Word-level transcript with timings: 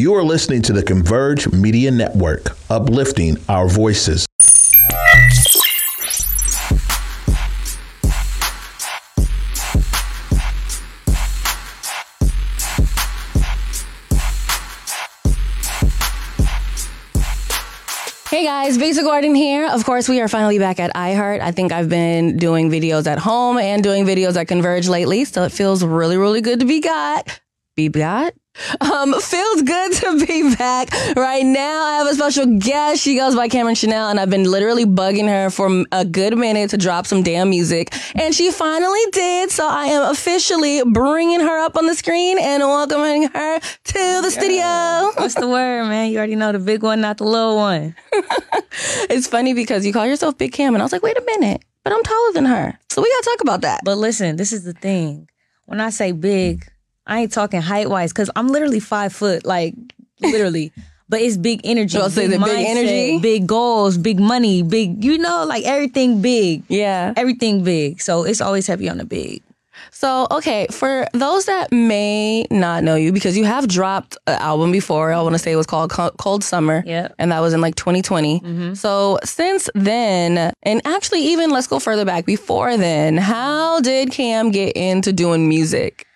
You 0.00 0.14
are 0.14 0.24
listening 0.24 0.62
to 0.62 0.72
the 0.72 0.82
Converge 0.82 1.46
Media 1.52 1.90
Network, 1.90 2.56
uplifting 2.70 3.36
our 3.50 3.68
voices. 3.68 4.24
Hey 18.30 18.44
guys, 18.46 18.78
Victor 18.78 19.02
Gordon 19.02 19.34
here. 19.34 19.68
Of 19.68 19.84
course, 19.84 20.08
we 20.08 20.22
are 20.22 20.28
finally 20.28 20.58
back 20.58 20.80
at 20.80 20.94
iHeart. 20.94 21.40
I 21.40 21.52
think 21.52 21.72
I've 21.72 21.90
been 21.90 22.38
doing 22.38 22.70
videos 22.70 23.06
at 23.06 23.18
home 23.18 23.58
and 23.58 23.82
doing 23.82 24.06
videos 24.06 24.40
at 24.40 24.48
Converge 24.48 24.88
lately, 24.88 25.26
so 25.26 25.42
it 25.42 25.52
feels 25.52 25.84
really, 25.84 26.16
really 26.16 26.40
good 26.40 26.60
to 26.60 26.64
be 26.64 26.80
got. 26.80 27.38
Be 27.76 27.90
got? 27.90 28.32
Um, 28.80 29.14
feels 29.20 29.62
good 29.62 29.92
to 30.00 30.26
be 30.26 30.54
back. 30.54 30.90
Right 31.16 31.44
now, 31.44 31.84
I 31.84 31.98
have 31.98 32.06
a 32.06 32.14
special 32.14 32.58
guest. 32.58 33.02
She 33.02 33.16
goes 33.16 33.34
by 33.34 33.48
Cameron 33.48 33.74
Chanel, 33.74 34.08
and 34.08 34.20
I've 34.20 34.30
been 34.30 34.44
literally 34.50 34.84
bugging 34.84 35.28
her 35.28 35.50
for 35.50 35.84
a 35.92 36.04
good 36.04 36.36
minute 36.36 36.70
to 36.70 36.76
drop 36.76 37.06
some 37.06 37.22
damn 37.22 37.50
music. 37.50 37.94
And 38.14 38.34
she 38.34 38.50
finally 38.50 39.00
did. 39.12 39.50
So 39.50 39.66
I 39.66 39.86
am 39.86 40.10
officially 40.10 40.82
bringing 40.84 41.40
her 41.40 41.58
up 41.64 41.76
on 41.76 41.86
the 41.86 41.94
screen 41.94 42.38
and 42.38 42.62
welcoming 42.62 43.28
her 43.28 43.60
to 43.60 44.20
the 44.22 44.30
studio. 44.30 45.12
What's 45.16 45.34
the 45.34 45.48
word, 45.48 45.88
man? 45.88 46.10
You 46.10 46.18
already 46.18 46.36
know 46.36 46.52
the 46.52 46.58
big 46.58 46.82
one, 46.82 47.00
not 47.00 47.18
the 47.18 47.24
little 47.24 47.56
one. 47.56 47.94
it's 49.08 49.26
funny 49.26 49.54
because 49.54 49.86
you 49.86 49.92
call 49.92 50.06
yourself 50.06 50.36
Big 50.38 50.52
Cam, 50.52 50.74
and 50.74 50.82
I 50.82 50.84
was 50.84 50.92
like, 50.92 51.02
wait 51.02 51.16
a 51.16 51.24
minute, 51.24 51.62
but 51.84 51.92
I'm 51.92 52.02
taller 52.02 52.32
than 52.32 52.44
her. 52.44 52.78
So 52.90 53.02
we 53.02 53.10
gotta 53.10 53.24
talk 53.30 53.40
about 53.40 53.60
that. 53.62 53.80
But 53.84 53.96
listen, 53.96 54.36
this 54.36 54.52
is 54.52 54.64
the 54.64 54.72
thing. 54.74 55.28
When 55.66 55.80
I 55.80 55.90
say 55.90 56.12
big, 56.12 56.66
I 57.10 57.20
ain't 57.20 57.32
talking 57.32 57.60
height 57.60 57.90
wise 57.90 58.12
because 58.12 58.30
I'm 58.36 58.48
literally 58.48 58.80
five 58.80 59.12
foot, 59.12 59.44
like 59.44 59.74
literally. 60.20 60.72
but 61.10 61.20
it's 61.20 61.36
big 61.36 61.60
energy. 61.64 61.98
So 61.98 62.02
I'll 62.02 62.10
say 62.10 62.28
the 62.28 62.38
big 62.38 62.66
energy? 62.66 63.18
big 63.18 63.46
goals, 63.46 63.98
big 63.98 64.20
money, 64.20 64.62
big. 64.62 65.04
You 65.04 65.18
know, 65.18 65.44
like 65.44 65.64
everything 65.64 66.22
big. 66.22 66.62
Yeah. 66.68 67.12
Everything 67.16 67.64
big. 67.64 68.00
So 68.00 68.22
it's 68.22 68.40
always 68.40 68.68
heavy 68.68 68.88
on 68.88 68.98
the 68.98 69.04
big. 69.04 69.42
So, 69.90 70.28
okay, 70.30 70.66
for 70.70 71.06
those 71.12 71.46
that 71.46 71.72
may 71.72 72.44
not 72.50 72.84
know 72.84 72.94
you, 72.94 73.12
because 73.12 73.36
you 73.36 73.44
have 73.44 73.66
dropped 73.66 74.16
an 74.26 74.38
album 74.38 74.72
before, 74.72 75.12
I 75.12 75.20
want 75.20 75.34
to 75.34 75.38
say 75.38 75.52
it 75.52 75.56
was 75.56 75.66
called 75.66 75.90
Cold 75.90 76.44
Summer. 76.44 76.82
Yeah. 76.86 77.08
And 77.18 77.32
that 77.32 77.40
was 77.40 77.54
in 77.54 77.60
like 77.60 77.74
2020. 77.74 78.40
Mm-hmm. 78.40 78.74
So, 78.74 79.18
since 79.24 79.68
then, 79.74 80.52
and 80.62 80.82
actually, 80.84 81.22
even 81.22 81.50
let's 81.50 81.66
go 81.66 81.78
further 81.78 82.04
back 82.04 82.24
before 82.24 82.76
then, 82.76 83.16
how 83.16 83.80
did 83.80 84.12
Cam 84.12 84.50
get 84.50 84.76
into 84.76 85.12
doing 85.12 85.48
music? 85.48 86.06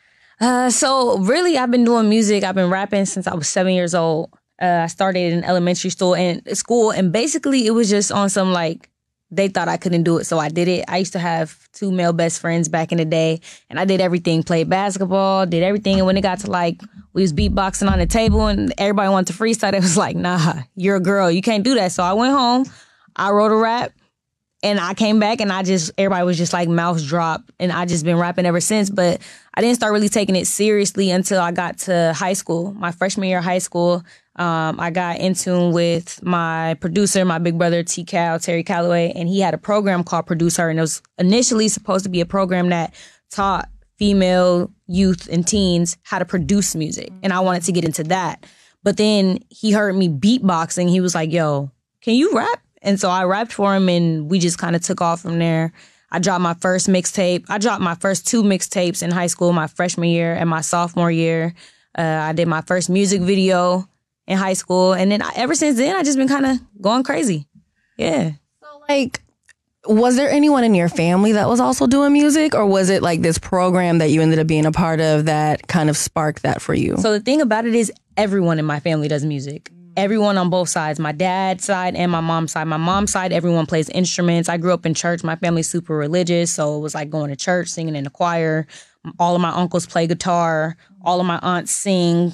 Uh, 0.44 0.68
so 0.68 1.16
really, 1.20 1.56
I've 1.56 1.70
been 1.70 1.84
doing 1.84 2.10
music. 2.10 2.44
I've 2.44 2.54
been 2.54 2.68
rapping 2.68 3.06
since 3.06 3.26
I 3.26 3.34
was 3.34 3.48
seven 3.48 3.72
years 3.72 3.94
old. 3.94 4.28
Uh, 4.60 4.82
I 4.84 4.86
started 4.88 5.32
in 5.32 5.42
elementary 5.42 5.88
school 5.88 6.14
and 6.14 6.42
school, 6.54 6.90
and 6.90 7.10
basically, 7.10 7.66
it 7.66 7.70
was 7.70 7.88
just 7.88 8.12
on 8.12 8.28
some 8.28 8.52
like 8.52 8.90
they 9.30 9.48
thought 9.48 9.68
I 9.68 9.78
couldn't 9.78 10.02
do 10.02 10.18
it, 10.18 10.24
so 10.24 10.38
I 10.38 10.50
did 10.50 10.68
it. 10.68 10.84
I 10.86 10.98
used 10.98 11.14
to 11.14 11.18
have 11.18 11.56
two 11.72 11.90
male 11.90 12.12
best 12.12 12.42
friends 12.42 12.68
back 12.68 12.92
in 12.92 12.98
the 12.98 13.06
day, 13.06 13.40
and 13.70 13.80
I 13.80 13.86
did 13.86 14.02
everything: 14.02 14.42
played 14.42 14.68
basketball, 14.68 15.46
did 15.46 15.62
everything. 15.62 15.96
And 15.96 16.04
when 16.04 16.18
it 16.18 16.20
got 16.20 16.40
to 16.40 16.50
like 16.50 16.82
we 17.14 17.22
was 17.22 17.32
beatboxing 17.32 17.90
on 17.90 17.98
the 17.98 18.06
table, 18.06 18.46
and 18.46 18.70
everybody 18.76 19.08
wanted 19.08 19.32
to 19.32 19.42
freestyle, 19.42 19.72
it 19.72 19.80
was 19.80 19.96
like, 19.96 20.14
nah, 20.14 20.56
you're 20.76 20.96
a 20.96 21.00
girl, 21.00 21.30
you 21.30 21.40
can't 21.40 21.64
do 21.64 21.74
that. 21.76 21.92
So 21.92 22.02
I 22.02 22.12
went 22.12 22.34
home, 22.34 22.66
I 23.16 23.30
wrote 23.30 23.50
a 23.50 23.56
rap, 23.56 23.92
and 24.64 24.80
I 24.80 24.94
came 24.94 25.20
back 25.20 25.40
and 25.40 25.52
I 25.52 25.62
just 25.62 25.92
everybody 25.98 26.24
was 26.24 26.38
just 26.38 26.52
like 26.52 26.68
mouth 26.68 27.04
drop 27.04 27.52
and 27.60 27.70
I 27.70 27.84
just 27.84 28.04
been 28.04 28.16
rapping 28.16 28.46
ever 28.46 28.60
since. 28.60 28.90
But 28.90 29.20
I 29.54 29.60
didn't 29.60 29.76
start 29.76 29.92
really 29.92 30.08
taking 30.08 30.34
it 30.34 30.46
seriously 30.46 31.10
until 31.10 31.40
I 31.40 31.52
got 31.52 31.78
to 31.80 32.12
high 32.14 32.32
school. 32.32 32.72
My 32.72 32.90
freshman 32.90 33.28
year 33.28 33.38
of 33.38 33.44
high 33.44 33.58
school, 33.58 34.02
um, 34.36 34.80
I 34.80 34.90
got 34.90 35.18
in 35.18 35.34
tune 35.34 35.72
with 35.72 36.20
my 36.24 36.74
producer, 36.80 37.24
my 37.24 37.38
big 37.38 37.58
brother 37.58 37.84
T 37.84 38.04
Cal, 38.04 38.40
Terry 38.40 38.64
Calloway, 38.64 39.12
and 39.14 39.28
he 39.28 39.40
had 39.40 39.54
a 39.54 39.58
program 39.58 40.02
called 40.02 40.26
Producer, 40.26 40.68
and 40.68 40.78
it 40.78 40.82
was 40.82 41.02
initially 41.18 41.68
supposed 41.68 42.04
to 42.04 42.10
be 42.10 42.20
a 42.20 42.26
program 42.26 42.70
that 42.70 42.94
taught 43.30 43.68
female 43.98 44.72
youth 44.86 45.28
and 45.30 45.46
teens 45.46 45.98
how 46.02 46.18
to 46.18 46.24
produce 46.24 46.74
music. 46.74 47.12
And 47.22 47.32
I 47.32 47.40
wanted 47.40 47.62
to 47.64 47.72
get 47.72 47.84
into 47.84 48.02
that. 48.04 48.44
But 48.82 48.96
then 48.96 49.38
he 49.50 49.70
heard 49.70 49.94
me 49.94 50.08
beatboxing. 50.08 50.88
He 50.88 51.00
was 51.00 51.14
like, 51.14 51.30
yo, 51.30 51.70
can 52.00 52.14
you 52.14 52.32
rap? 52.34 52.63
And 52.84 53.00
so 53.00 53.10
I 53.10 53.24
rapped 53.24 53.52
for 53.52 53.74
him 53.74 53.88
and 53.88 54.30
we 54.30 54.38
just 54.38 54.58
kind 54.58 54.76
of 54.76 54.82
took 54.82 55.00
off 55.00 55.22
from 55.22 55.38
there. 55.40 55.72
I 56.12 56.20
dropped 56.20 56.42
my 56.42 56.54
first 56.54 56.86
mixtape. 56.86 57.46
I 57.48 57.58
dropped 57.58 57.82
my 57.82 57.96
first 57.96 58.28
two 58.28 58.44
mixtapes 58.44 59.02
in 59.02 59.10
high 59.10 59.26
school, 59.26 59.52
my 59.52 59.66
freshman 59.66 60.10
year 60.10 60.32
and 60.34 60.48
my 60.48 60.60
sophomore 60.60 61.10
year. 61.10 61.54
Uh, 61.98 62.02
I 62.02 62.32
did 62.32 62.46
my 62.46 62.60
first 62.60 62.88
music 62.88 63.22
video 63.22 63.88
in 64.26 64.38
high 64.38 64.52
school. 64.52 64.92
And 64.92 65.10
then 65.10 65.22
I, 65.22 65.32
ever 65.34 65.54
since 65.54 65.76
then, 65.76 65.96
I 65.96 66.02
just 66.04 66.18
been 66.18 66.28
kind 66.28 66.46
of 66.46 66.60
going 66.80 67.02
crazy. 67.02 67.48
Yeah. 67.96 68.32
So, 68.60 68.66
like, 68.88 69.22
was 69.86 70.16
there 70.16 70.30
anyone 70.30 70.64
in 70.64 70.74
your 70.74 70.88
family 70.88 71.32
that 71.32 71.48
was 71.48 71.60
also 71.60 71.86
doing 71.86 72.12
music, 72.12 72.54
or 72.54 72.66
was 72.66 72.90
it 72.90 73.02
like 73.02 73.20
this 73.20 73.38
program 73.38 73.98
that 73.98 74.10
you 74.10 74.22
ended 74.22 74.38
up 74.38 74.46
being 74.46 74.66
a 74.66 74.72
part 74.72 75.00
of 75.00 75.26
that 75.26 75.66
kind 75.68 75.90
of 75.90 75.96
sparked 75.96 76.42
that 76.42 76.62
for 76.62 76.74
you? 76.74 76.96
So 76.96 77.12
the 77.12 77.20
thing 77.20 77.40
about 77.40 77.66
it 77.66 77.74
is, 77.74 77.92
everyone 78.16 78.58
in 78.58 78.64
my 78.64 78.80
family 78.80 79.08
does 79.08 79.24
music. 79.24 79.70
Everyone 79.96 80.36
on 80.38 80.50
both 80.50 80.68
sides, 80.68 80.98
my 80.98 81.12
dad's 81.12 81.64
side 81.64 81.94
and 81.94 82.10
my 82.10 82.20
mom's 82.20 82.52
side. 82.52 82.64
My 82.64 82.76
mom's 82.76 83.12
side, 83.12 83.32
everyone 83.32 83.66
plays 83.66 83.88
instruments. 83.90 84.48
I 84.48 84.56
grew 84.56 84.72
up 84.72 84.84
in 84.84 84.94
church. 84.94 85.22
My 85.22 85.36
family's 85.36 85.68
super 85.68 85.96
religious, 85.96 86.52
so 86.52 86.76
it 86.76 86.80
was 86.80 86.94
like 86.94 87.10
going 87.10 87.30
to 87.30 87.36
church, 87.36 87.68
singing 87.68 87.94
in 87.94 88.04
the 88.04 88.10
choir. 88.10 88.66
All 89.18 89.36
of 89.36 89.40
my 89.40 89.50
uncles 89.50 89.86
play 89.86 90.06
guitar. 90.06 90.76
All 91.02 91.20
of 91.20 91.26
my 91.26 91.38
aunts 91.42 91.70
sing. 91.70 92.32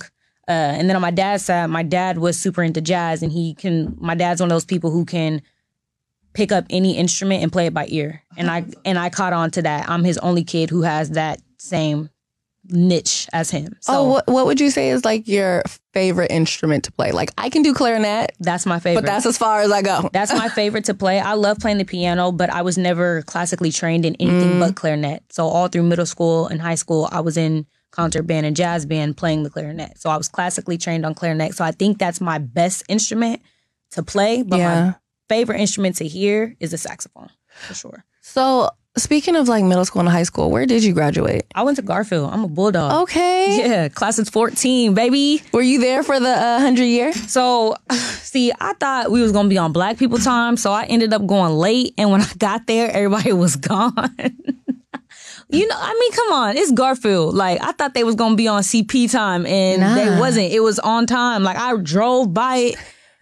Uh, 0.48 0.52
and 0.52 0.88
then 0.88 0.96
on 0.96 1.02
my 1.02 1.10
dad's 1.10 1.44
side, 1.44 1.66
my 1.68 1.82
dad 1.82 2.18
was 2.18 2.38
super 2.38 2.62
into 2.62 2.80
jazz, 2.80 3.22
and 3.22 3.30
he 3.30 3.54
can. 3.54 3.96
My 4.00 4.14
dad's 4.14 4.40
one 4.40 4.50
of 4.50 4.54
those 4.54 4.64
people 4.64 4.90
who 4.90 5.04
can 5.04 5.42
pick 6.32 6.52
up 6.52 6.64
any 6.70 6.96
instrument 6.96 7.42
and 7.42 7.52
play 7.52 7.66
it 7.66 7.74
by 7.74 7.86
ear. 7.88 8.22
And 8.36 8.50
I 8.50 8.64
and 8.84 8.98
I 8.98 9.10
caught 9.10 9.32
on 9.32 9.50
to 9.52 9.62
that. 9.62 9.88
I'm 9.88 10.04
his 10.04 10.18
only 10.18 10.44
kid 10.44 10.70
who 10.70 10.82
has 10.82 11.10
that 11.10 11.40
same 11.58 12.10
niche 12.72 13.28
as 13.32 13.50
him. 13.50 13.76
So 13.80 13.92
oh, 13.94 14.04
what, 14.04 14.26
what 14.26 14.46
would 14.46 14.60
you 14.60 14.70
say 14.70 14.90
is 14.90 15.04
like 15.04 15.26
your 15.28 15.62
favorite 15.92 16.30
instrument 16.30 16.84
to 16.84 16.92
play? 16.92 17.12
Like, 17.12 17.32
I 17.38 17.50
can 17.50 17.62
do 17.62 17.74
clarinet, 17.74 18.32
that's 18.40 18.66
my 18.66 18.78
favorite. 18.78 19.02
but 19.02 19.06
that's 19.06 19.26
as 19.26 19.36
far 19.38 19.60
as 19.60 19.70
I 19.72 19.82
go. 19.82 20.08
That's 20.12 20.32
my 20.32 20.48
favorite 20.60 20.84
to 20.86 20.94
play. 20.94 21.18
I 21.20 21.34
love 21.34 21.58
playing 21.58 21.78
the 21.78 21.84
piano, 21.84 22.32
but 22.32 22.50
I 22.50 22.62
was 22.62 22.78
never 22.78 23.22
classically 23.22 23.70
trained 23.72 24.04
in 24.04 24.14
anything 24.20 24.52
Mm. 24.52 24.60
but 24.60 24.74
clarinet. 24.76 25.22
So 25.30 25.46
all 25.46 25.68
through 25.68 25.82
middle 25.84 26.06
school 26.06 26.46
and 26.46 26.60
high 26.60 26.74
school, 26.76 27.08
I 27.12 27.20
was 27.20 27.36
in 27.36 27.66
concert 27.92 28.22
band 28.22 28.46
and 28.46 28.54
jazz 28.56 28.86
band 28.86 29.16
playing 29.16 29.42
the 29.42 29.50
clarinet. 29.50 29.98
So 29.98 30.10
I 30.10 30.16
was 30.16 30.28
classically 30.28 30.78
trained 30.78 31.04
on 31.04 31.14
clarinet. 31.14 31.54
So 31.54 31.64
I 31.64 31.72
think 31.72 31.98
that's 31.98 32.20
my 32.20 32.38
best 32.38 32.84
instrument 32.88 33.42
to 33.92 34.02
play. 34.02 34.42
But 34.42 34.58
Yeah. 34.58 34.84
my 34.86 34.94
favorite 35.28 35.60
instrument 35.60 35.96
to 35.96 36.06
hear 36.06 36.54
is 36.60 36.70
the 36.70 36.78
saxophone 36.78 37.30
for 37.66 37.74
sure. 37.74 38.04
So, 38.22 38.70
speaking 38.96 39.36
of 39.36 39.48
like 39.48 39.64
middle 39.64 39.84
school 39.84 40.00
and 40.00 40.08
high 40.08 40.24
school, 40.24 40.50
where 40.50 40.66
did 40.66 40.82
you 40.84 40.92
graduate? 40.92 41.44
I 41.54 41.62
went 41.62 41.76
to 41.76 41.82
Garfield. 41.82 42.32
I'm 42.32 42.44
a 42.44 42.48
bulldog. 42.48 43.02
Okay. 43.02 43.58
Yeah, 43.60 43.88
class 43.88 44.18
of 44.18 44.28
14, 44.28 44.94
baby. 44.94 45.42
Were 45.52 45.62
you 45.62 45.80
there 45.80 46.02
for 46.02 46.18
the 46.20 46.28
uh, 46.30 46.54
100 46.58 46.84
year? 46.84 47.12
So, 47.12 47.76
see, 47.90 48.52
I 48.60 48.74
thought 48.74 49.10
we 49.10 49.22
was 49.22 49.32
gonna 49.32 49.48
be 49.48 49.58
on 49.58 49.72
Black 49.72 49.96
People 49.98 50.18
Time, 50.18 50.56
so 50.56 50.72
I 50.72 50.84
ended 50.84 51.12
up 51.12 51.26
going 51.26 51.52
late. 51.52 51.94
And 51.98 52.10
when 52.10 52.20
I 52.20 52.28
got 52.38 52.66
there, 52.66 52.90
everybody 52.90 53.32
was 53.44 53.56
gone. 53.56 53.92
you 55.48 55.66
know, 55.66 55.76
I 55.78 55.94
mean, 55.98 56.12
come 56.12 56.32
on, 56.32 56.56
it's 56.56 56.72
Garfield. 56.72 57.34
Like 57.34 57.62
I 57.62 57.72
thought 57.72 57.94
they 57.94 58.04
was 58.04 58.14
gonna 58.16 58.36
be 58.36 58.48
on 58.48 58.62
CP 58.62 59.10
time, 59.10 59.46
and 59.46 59.80
Nah. 59.82 59.94
they 59.94 60.18
wasn't. 60.18 60.52
It 60.52 60.60
was 60.60 60.78
on 60.78 61.06
time. 61.06 61.42
Like 61.42 61.56
I 61.56 61.76
drove 61.76 62.32
by 62.34 62.56
it 62.56 62.76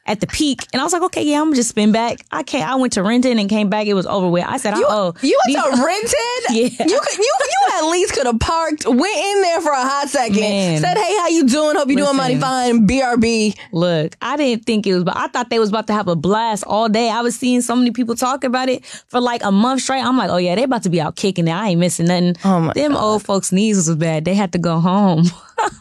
at 0.09 0.21
the 0.21 0.27
peak, 0.27 0.67
and 0.73 0.81
I 0.81 0.85
was 0.85 0.93
like, 0.93 1.03
okay, 1.03 1.23
yeah, 1.23 1.39
I'm 1.39 1.45
gonna 1.47 1.57
just 1.57 1.69
spin 1.69 1.93
back. 1.93 2.25
I 2.33 2.43
can't. 2.43 2.69
I 2.69 2.75
went 2.77 2.95
to 2.95 3.03
Renton 3.03 3.39
and 3.39 3.49
came 3.49 3.69
back. 3.69 3.87
It 3.87 3.95
was 3.95 4.07
over 4.07 4.27
with. 4.29 4.45
I 4.47 4.57
said, 4.57 4.75
You, 4.77 4.87
oh, 4.89 5.15
you 5.23 5.39
went 5.47 5.77
to 5.77 5.83
Renton? 5.85 6.19
Yeah. 6.51 6.87
You 6.89 7.01
could, 7.01 7.19
you 7.19 7.35
you 7.41 7.79
at 7.79 7.91
least 7.91 8.15
could 8.15 8.27
have 8.27 8.41
parked, 8.41 8.87
went 8.87 9.17
in 9.17 9.43
there 9.43 9.61
for 9.61 9.71
a 9.71 9.83
hot 9.83 10.09
second, 10.09 10.41
Man. 10.41 10.81
said, 10.81 10.97
"Hey, 10.97 11.17
how 11.19 11.29
you 11.29 11.47
doing? 11.47 11.77
Hope 11.77 11.89
you 11.89 11.97
doing 11.97 12.17
mighty 12.17 12.39
fine." 12.39 12.87
BRB. 12.87 13.57
Look, 13.73 14.17
I 14.23 14.37
didn't 14.37 14.65
think 14.65 14.87
it 14.87 14.94
was, 14.94 15.05
but 15.05 15.17
I 15.17 15.29
thought 15.29 15.50
they 15.50 15.59
was 15.59 15.69
about 15.69 15.87
to 15.88 15.93
have 15.93 16.09
a 16.09 16.17
blast 16.17 16.65
all 16.67 16.88
day. 16.88 17.11
I 17.11 17.21
was 17.21 17.37
seeing 17.37 17.61
so 17.61 17.77
many 17.77 17.91
people 17.91 18.15
talk 18.17 18.44
about 18.44 18.69
it 18.69 18.85
for 19.09 19.21
like 19.21 19.43
a 19.44 19.53
month 19.53 19.82
straight. 19.82 20.03
I'm 20.03 20.17
like, 20.17 20.31
oh 20.31 20.38
yeah, 20.38 20.55
they 20.55 20.62
about 20.62 20.82
to 20.85 20.91
be 20.91 21.00
out 21.00 21.17
kicking 21.17 21.47
it. 21.47 21.53
I 21.53 21.69
ain't 21.69 21.81
missing 21.81 22.06
nothing. 22.06 22.37
Oh, 22.44 22.61
my 22.61 22.73
Them 22.73 22.97
old 22.97 23.23
folks' 23.25 23.53
knees 23.53 23.77
was 23.77 23.94
bad. 23.97 24.25
They 24.25 24.35
had 24.35 24.53
to 24.53 24.59
go 24.59 24.81
home. 24.81 25.25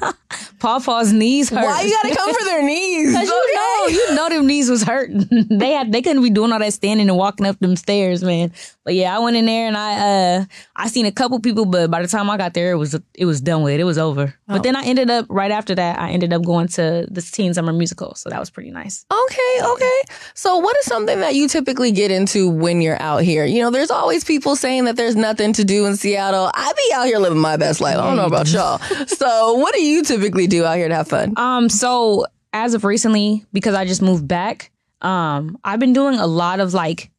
Pawpaw's 0.59 1.13
knees 1.13 1.49
hurt. 1.49 1.63
Why 1.63 1.81
you 1.81 1.91
gotta 1.91 2.15
come 2.15 2.33
for 2.33 2.43
their 2.45 2.63
knees? 2.63 3.13
Cause 3.15 3.27
you 3.27 3.55
know, 3.55 3.87
you 3.87 4.15
know 4.15 4.29
them 4.29 4.47
knees 4.47 4.69
was 4.69 4.83
hurting. 4.83 5.27
they 5.49 5.71
had 5.71 5.91
they 5.91 6.01
couldn't 6.01 6.23
be 6.23 6.29
doing 6.29 6.51
all 6.51 6.59
that 6.59 6.73
standing 6.73 7.07
and 7.09 7.17
walking 7.17 7.45
up 7.45 7.59
them 7.59 7.75
stairs, 7.75 8.23
man. 8.23 8.51
But 8.83 8.95
yeah, 8.95 9.15
I 9.15 9.19
went 9.19 9.37
in 9.37 9.45
there 9.45 9.67
and 9.67 9.77
I 9.77 10.39
uh 10.39 10.45
I 10.75 10.87
seen 10.87 11.05
a 11.05 11.11
couple 11.11 11.39
people, 11.39 11.65
but 11.65 11.91
by 11.91 12.01
the 12.01 12.07
time 12.07 12.29
I 12.29 12.37
got 12.37 12.53
there, 12.53 12.71
it 12.71 12.77
was 12.77 12.99
it 13.13 13.25
was 13.25 13.41
done 13.41 13.63
with. 13.63 13.79
It 13.79 13.83
was 13.85 13.97
over. 13.97 14.36
Oh. 14.49 14.53
But 14.53 14.63
then 14.63 14.75
I 14.75 14.83
ended 14.85 15.09
up 15.09 15.25
right 15.29 15.51
after 15.51 15.75
that, 15.75 15.99
I 15.99 16.11
ended 16.11 16.31
up 16.31 16.43
going 16.43 16.67
to 16.69 17.07
the 17.11 17.21
teen 17.21 17.53
summer 17.53 17.73
musical, 17.73 18.15
so 18.15 18.29
that 18.29 18.39
was 18.39 18.49
pretty 18.49 18.71
nice. 18.71 19.05
Okay, 19.11 19.59
okay. 19.61 20.01
So, 20.35 20.57
what 20.57 20.75
is 20.77 20.85
something 20.85 21.19
that 21.19 21.35
you 21.35 21.47
typically 21.47 21.91
get 21.91 22.11
into 22.11 22.49
when 22.49 22.81
you're 22.81 23.01
out 23.01 23.23
here? 23.23 23.45
You 23.45 23.61
know, 23.61 23.71
there's 23.71 23.91
always 23.91 24.23
people 24.23 24.55
saying 24.55 24.85
that 24.85 24.95
there's 24.95 25.15
nothing 25.15 25.51
to 25.53 25.65
do 25.65 25.85
in 25.85 25.97
Seattle. 25.97 26.49
I 26.53 26.71
be 26.75 26.93
out 26.95 27.05
here 27.07 27.19
living 27.19 27.39
my 27.39 27.57
best 27.57 27.81
life. 27.81 27.97
I 27.97 28.03
don't 28.03 28.15
know 28.15 28.25
about 28.25 28.51
y'all. 28.51 28.79
So, 29.07 29.55
what 29.55 29.73
do 29.73 29.81
you 29.81 30.03
typically 30.03 30.47
do 30.47 30.63
out 30.63 30.77
here 30.77 30.87
to 30.87 30.95
have 30.95 31.07
fun? 31.07 31.33
Um, 31.37 31.69
so 31.69 32.25
as 32.53 32.73
of 32.73 32.83
recently, 32.83 33.45
because 33.53 33.73
I 33.75 33.85
just 33.85 34.01
moved 34.01 34.27
back, 34.27 34.71
um, 35.01 35.57
I've 35.63 35.79
been 35.79 35.93
doing 35.93 36.19
a 36.19 36.27
lot 36.27 36.59
of 36.59 36.73
like 36.73 37.09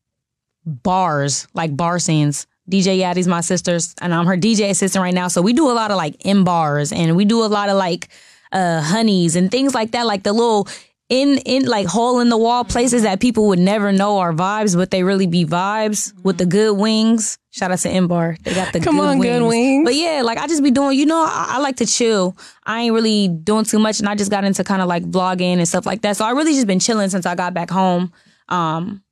bars, 0.65 1.49
like 1.55 1.77
bar 1.77 1.99
scenes. 1.99 2.47
DJ 2.69 2.99
Yaddy's 2.99 3.29
my 3.29 3.41
sister's, 3.41 3.95
and 4.01 4.15
I'm 4.15 4.27
her 4.27 4.37
DJ 4.37 4.71
assistant 4.71 5.03
right 5.03 5.15
now. 5.15 5.29
So 5.29 5.43
we 5.43 5.53
do 5.53 5.71
a 5.71 5.73
lot 5.73 5.91
of 5.91 5.97
like 5.97 6.17
in 6.25 6.45
bars, 6.45 6.93
and 6.93 7.17
we 7.17 7.25
do 7.25 7.45
a 7.45 7.47
lot 7.47 7.69
of 7.69 7.77
like 7.77 8.09
uh 8.53 8.81
honeys 8.81 9.37
and 9.37 9.51
things 9.51 9.75
like 9.75 9.93
that, 9.93 10.07
like 10.07 10.23
the 10.23 10.33
little 10.33 10.69
in 11.09 11.39
in 11.47 11.65
like 11.65 11.87
hole 11.87 12.21
in 12.21 12.29
the 12.29 12.37
wall 12.37 12.65
places 12.65 13.03
that 13.03 13.21
people 13.21 13.49
would 13.49 13.59
never 13.59 13.93
know 13.93 14.19
are 14.19 14.33
vibes, 14.33 14.77
but 14.77 14.91
they 14.91 15.03
really 15.03 15.27
be 15.27 15.45
vibes 15.45 16.13
with 16.23 16.37
the 16.39 16.47
good 16.47 16.77
wings. 16.77 17.39
Shout 17.51 17.71
out 17.73 17.79
to 17.81 17.89
M 17.91 18.09
Bar. 18.09 18.37
They 18.43 18.55
got 18.55 18.73
the 18.73 18.81
Come 18.81 18.97
good 18.97 19.03
on, 19.09 19.19
wings. 19.19 19.33
good 19.39 19.49
wings. 19.49 19.87
But 19.87 19.95
yeah, 19.95 20.21
like 20.23 20.39
I 20.39 20.47
just 20.47 20.63
be 20.63 20.71
doing, 20.71 20.99
you 20.99 21.07
know, 21.07 21.25
I, 21.27 21.55
I 21.57 21.59
like 21.61 21.77
to 21.77 21.87
chill. 21.87 22.37
I 22.65 22.83
ain't 22.83 22.95
really 22.95 23.29
doing 23.29 23.65
too 23.65 23.79
much 23.79 24.01
and 24.01 24.09
I 24.09 24.15
just 24.15 24.31
got 24.31 24.45
into 24.45 24.63
kind 24.65 24.83
of 24.83 24.89
like 24.89 25.03
vlogging 25.05 25.57
and 25.57 25.67
stuff 25.67 25.87
like 25.87 26.03
that. 26.03 26.17
So 26.19 26.25
I 26.27 26.31
really 26.33 26.53
just 26.53 26.67
been 26.67 26.79
chilling 26.79 27.09
since 27.09 27.25
I 27.25 27.35
got 27.35 27.55
back 27.55 27.71
home. 27.71 28.13
Um 28.51 29.03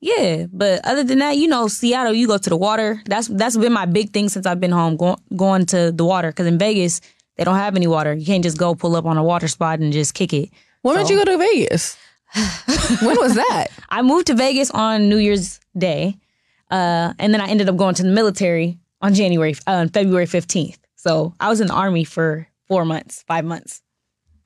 yeah, 0.00 0.46
but 0.50 0.80
other 0.84 1.04
than 1.04 1.18
that, 1.18 1.36
you 1.36 1.46
know, 1.46 1.68
Seattle, 1.68 2.14
you 2.14 2.26
go 2.26 2.38
to 2.38 2.50
the 2.50 2.56
water. 2.56 3.02
That's 3.04 3.28
that's 3.28 3.56
been 3.56 3.72
my 3.72 3.84
big 3.86 4.10
thing 4.10 4.28
since 4.30 4.46
I've 4.46 4.60
been 4.60 4.70
home, 4.72 4.96
going 4.96 5.16
going 5.36 5.66
to 5.66 5.92
the 5.92 6.04
water. 6.04 6.30
Because 6.30 6.46
in 6.46 6.58
Vegas, 6.58 7.00
they 7.36 7.44
don't 7.44 7.56
have 7.56 7.76
any 7.76 7.86
water. 7.86 8.14
You 8.14 8.24
can't 8.24 8.42
just 8.42 8.56
go 8.56 8.74
pull 8.74 8.96
up 8.96 9.04
on 9.04 9.18
a 9.18 9.24
water 9.24 9.46
spot 9.48 9.80
and 9.80 9.92
just 9.92 10.14
kick 10.14 10.32
it. 10.32 10.50
When 10.82 10.96
did 10.96 11.10
you 11.10 11.16
go 11.16 11.24
to 11.24 11.36
Vegas? 11.38 11.98
when 13.02 13.16
was 13.18 13.34
that? 13.34 13.66
I 13.90 14.00
moved 14.02 14.28
to 14.28 14.34
Vegas 14.34 14.70
on 14.70 15.08
New 15.08 15.18
Year's 15.18 15.60
Day, 15.76 16.16
uh, 16.70 17.12
and 17.18 17.34
then 17.34 17.40
I 17.40 17.48
ended 17.48 17.68
up 17.68 17.76
going 17.76 17.94
to 17.96 18.02
the 18.02 18.08
military 18.10 18.78
on 19.02 19.12
January, 19.12 19.54
uh, 19.66 19.72
on 19.72 19.88
February 19.90 20.26
fifteenth. 20.26 20.78
So 20.96 21.34
I 21.40 21.48
was 21.50 21.60
in 21.60 21.66
the 21.66 21.74
army 21.74 22.04
for 22.04 22.48
four 22.68 22.86
months, 22.86 23.22
five 23.26 23.44
months. 23.44 23.82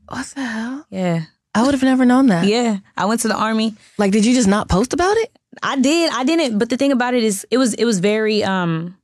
What 0.08 0.26
the 0.34 0.40
hell? 0.44 0.86
Yeah, 0.90 1.26
I 1.54 1.62
would 1.62 1.74
have 1.74 1.82
never 1.82 2.04
known 2.04 2.26
that. 2.26 2.46
yeah. 2.46 2.78
I 2.96 3.04
went 3.04 3.20
to 3.20 3.28
the 3.28 3.36
army. 3.36 3.74
Like, 3.98 4.10
did 4.12 4.24
you 4.24 4.34
just 4.34 4.48
not 4.48 4.68
post 4.68 4.92
about 4.92 5.16
it? 5.18 5.30
I 5.62 5.80
did. 5.80 6.10
I 6.12 6.24
didn't. 6.24 6.58
But 6.58 6.70
the 6.70 6.76
thing 6.76 6.92
about 6.92 7.14
it 7.14 7.22
is, 7.24 7.46
it 7.50 7.58
was 7.58 7.74
it 7.74 7.84
was 7.84 7.98
very 8.00 8.42
um, 8.44 8.96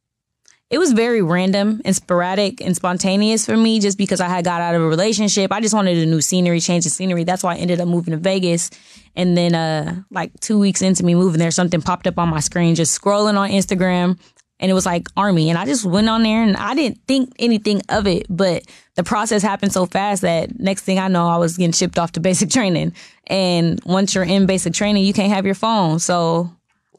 it 0.70 0.78
was 0.78 0.92
very 0.92 1.20
random 1.20 1.82
and 1.84 1.94
sporadic 1.94 2.60
and 2.60 2.76
spontaneous 2.76 3.44
for 3.44 3.56
me. 3.56 3.80
Just 3.80 3.98
because 3.98 4.20
I 4.20 4.28
had 4.28 4.44
got 4.44 4.60
out 4.60 4.74
of 4.74 4.82
a 4.82 4.86
relationship, 4.86 5.52
I 5.52 5.60
just 5.60 5.74
wanted 5.74 5.98
a 5.98 6.06
new 6.06 6.20
scenery, 6.20 6.60
change 6.60 6.84
the 6.84 6.90
scenery. 6.90 7.24
That's 7.24 7.42
why 7.42 7.54
I 7.54 7.58
ended 7.58 7.80
up 7.80 7.88
moving 7.88 8.12
to 8.12 8.18
Vegas. 8.18 8.70
And 9.16 9.36
then, 9.36 9.54
uh, 9.54 10.02
like 10.10 10.38
two 10.40 10.58
weeks 10.58 10.82
into 10.82 11.04
me 11.04 11.14
moving 11.14 11.40
there, 11.40 11.50
something 11.50 11.82
popped 11.82 12.06
up 12.06 12.18
on 12.18 12.28
my 12.28 12.40
screen, 12.40 12.76
just 12.76 13.00
scrolling 13.00 13.36
on 13.36 13.50
Instagram, 13.50 14.18
and 14.60 14.70
it 14.70 14.74
was 14.74 14.86
like 14.86 15.08
army. 15.16 15.50
And 15.50 15.58
I 15.58 15.64
just 15.64 15.84
went 15.84 16.08
on 16.08 16.22
there, 16.22 16.42
and 16.42 16.56
I 16.56 16.74
didn't 16.74 17.00
think 17.08 17.32
anything 17.38 17.82
of 17.88 18.06
it, 18.06 18.26
but 18.30 18.62
the 18.94 19.02
process 19.02 19.42
happened 19.42 19.72
so 19.72 19.86
fast 19.86 20.22
that 20.22 20.60
next 20.60 20.82
thing 20.82 20.98
I 20.98 21.08
know, 21.08 21.26
I 21.26 21.38
was 21.38 21.56
getting 21.56 21.72
shipped 21.72 21.98
off 21.98 22.12
to 22.12 22.20
basic 22.20 22.50
training. 22.50 22.92
And 23.26 23.80
once 23.84 24.14
you're 24.14 24.24
in 24.24 24.46
basic 24.46 24.74
training, 24.74 25.04
you 25.04 25.12
can't 25.12 25.32
have 25.32 25.46
your 25.46 25.54
phone. 25.54 25.98
So 25.98 26.54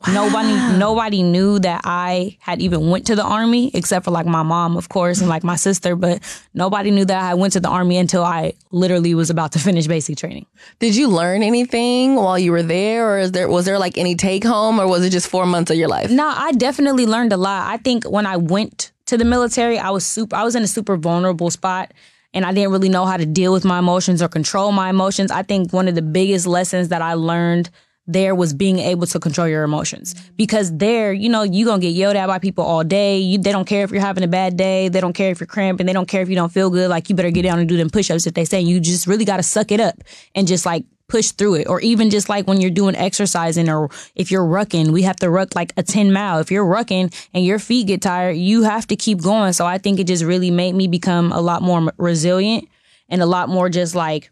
nobody 0.07 0.53
nobody 0.77 1.23
knew 1.23 1.59
that 1.59 1.81
I 1.83 2.37
had 2.39 2.61
even 2.61 2.89
went 2.89 3.07
to 3.07 3.15
the 3.15 3.23
army 3.23 3.71
except 3.73 4.05
for 4.05 4.11
like 4.11 4.25
my 4.25 4.43
mom, 4.43 4.77
of 4.77 4.89
course, 4.89 5.19
and 5.19 5.29
like 5.29 5.43
my 5.43 5.55
sister. 5.55 5.95
But 5.95 6.21
nobody 6.53 6.91
knew 6.91 7.05
that 7.05 7.23
I 7.23 7.33
went 7.33 7.53
to 7.53 7.59
the 7.59 7.69
army 7.69 7.97
until 7.97 8.23
I 8.23 8.53
literally 8.71 9.13
was 9.13 9.29
about 9.29 9.51
to 9.53 9.59
finish 9.59 9.87
basic 9.87 10.17
training. 10.17 10.45
Did 10.79 10.95
you 10.95 11.07
learn 11.07 11.43
anything 11.43 12.15
while 12.15 12.39
you 12.39 12.51
were 12.51 12.63
there, 12.63 13.11
or 13.11 13.19
is 13.19 13.31
there 13.31 13.49
was 13.49 13.65
there 13.65 13.79
like 13.79 13.97
any 13.97 14.15
take 14.15 14.43
home, 14.43 14.79
or 14.79 14.87
was 14.87 15.05
it 15.05 15.11
just 15.11 15.27
four 15.27 15.45
months 15.45 15.71
of 15.71 15.77
your 15.77 15.87
life? 15.87 16.11
No, 16.11 16.27
I 16.27 16.51
definitely 16.53 17.05
learned 17.05 17.33
a 17.33 17.37
lot. 17.37 17.67
I 17.67 17.77
think 17.77 18.05
when 18.05 18.25
I 18.25 18.37
went 18.37 18.91
to 19.07 19.17
the 19.17 19.25
military, 19.25 19.77
I 19.77 19.89
was 19.89 20.05
super. 20.05 20.35
I 20.35 20.43
was 20.43 20.55
in 20.55 20.63
a 20.63 20.67
super 20.67 20.97
vulnerable 20.97 21.49
spot. 21.49 21.93
And 22.33 22.45
I 22.45 22.53
didn't 22.53 22.71
really 22.71 22.87
know 22.87 23.05
how 23.05 23.17
to 23.17 23.25
deal 23.25 23.51
with 23.51 23.65
my 23.65 23.79
emotions 23.79 24.21
or 24.21 24.29
control 24.29 24.71
my 24.71 24.89
emotions. 24.89 25.31
I 25.31 25.43
think 25.43 25.73
one 25.73 25.89
of 25.89 25.95
the 25.95 26.01
biggest 26.01 26.47
lessons 26.47 26.87
that 26.87 27.01
I 27.01 27.15
learned 27.15 27.69
there 28.07 28.33
was 28.35 28.53
being 28.53 28.79
able 28.79 29.05
to 29.07 29.19
control 29.19 29.47
your 29.47 29.63
emotions. 29.63 30.15
Because 30.35 30.75
there 30.75 31.13
you 31.13 31.29
know 31.29 31.43
you're 31.43 31.67
gonna 31.67 31.81
get 31.81 31.89
yelled 31.89 32.15
at 32.15 32.27
by 32.27 32.39
people 32.39 32.63
all 32.63 32.83
day. 32.83 33.19
You, 33.19 33.37
they 33.37 33.51
don't 33.51 33.67
care 33.67 33.83
if 33.83 33.91
you're 33.91 34.01
having 34.01 34.23
a 34.23 34.27
bad 34.27 34.57
day. 34.57 34.89
They 34.89 35.01
don't 35.01 35.13
care 35.13 35.31
if 35.31 35.39
you're 35.39 35.47
cramping. 35.47 35.85
They 35.85 35.93
don't 35.93 36.07
care 36.07 36.21
if 36.21 36.29
you 36.29 36.35
don't 36.35 36.51
feel 36.51 36.69
good. 36.69 36.89
Like 36.89 37.09
you 37.09 37.15
better 37.15 37.31
get 37.31 37.43
down 37.43 37.59
and 37.59 37.69
do 37.69 37.77
them 37.77 37.89
push-ups 37.89 38.27
if 38.27 38.33
they 38.33 38.45
say. 38.45 38.61
You 38.61 38.79
just 38.79 39.07
really 39.07 39.25
gotta 39.25 39.43
suck 39.43 39.71
it 39.71 39.79
up 39.79 39.95
and 40.35 40.47
just 40.47 40.65
like 40.65 40.85
push 41.07 41.31
through 41.31 41.55
it. 41.55 41.67
Or 41.67 41.81
even 41.81 42.09
just 42.09 42.29
like 42.29 42.47
when 42.47 42.61
you're 42.61 42.71
doing 42.71 42.95
exercising 42.95 43.69
or 43.69 43.89
if 44.15 44.31
you're 44.31 44.45
rucking 44.45 44.91
we 44.91 45.01
have 45.03 45.17
to 45.17 45.29
ruck 45.29 45.55
like 45.55 45.73
a 45.77 45.83
10 45.83 46.11
mile. 46.11 46.39
If 46.39 46.51
you're 46.51 46.65
rucking 46.65 47.13
and 47.33 47.45
your 47.45 47.59
feet 47.59 47.87
get 47.87 48.01
tired 48.01 48.37
you 48.37 48.63
have 48.63 48.87
to 48.87 48.95
keep 48.95 49.21
going. 49.21 49.53
So 49.53 49.65
i 49.65 49.77
think 49.77 49.99
it 49.99 50.07
just 50.07 50.23
really 50.23 50.51
made 50.51 50.73
me 50.73 50.87
become 50.87 51.31
a 51.31 51.41
lot 51.41 51.61
more 51.61 51.91
resilient 51.97 52.67
and 53.09 53.21
a 53.21 53.25
lot 53.25 53.49
more 53.49 53.69
just 53.69 53.93
like 53.93 54.31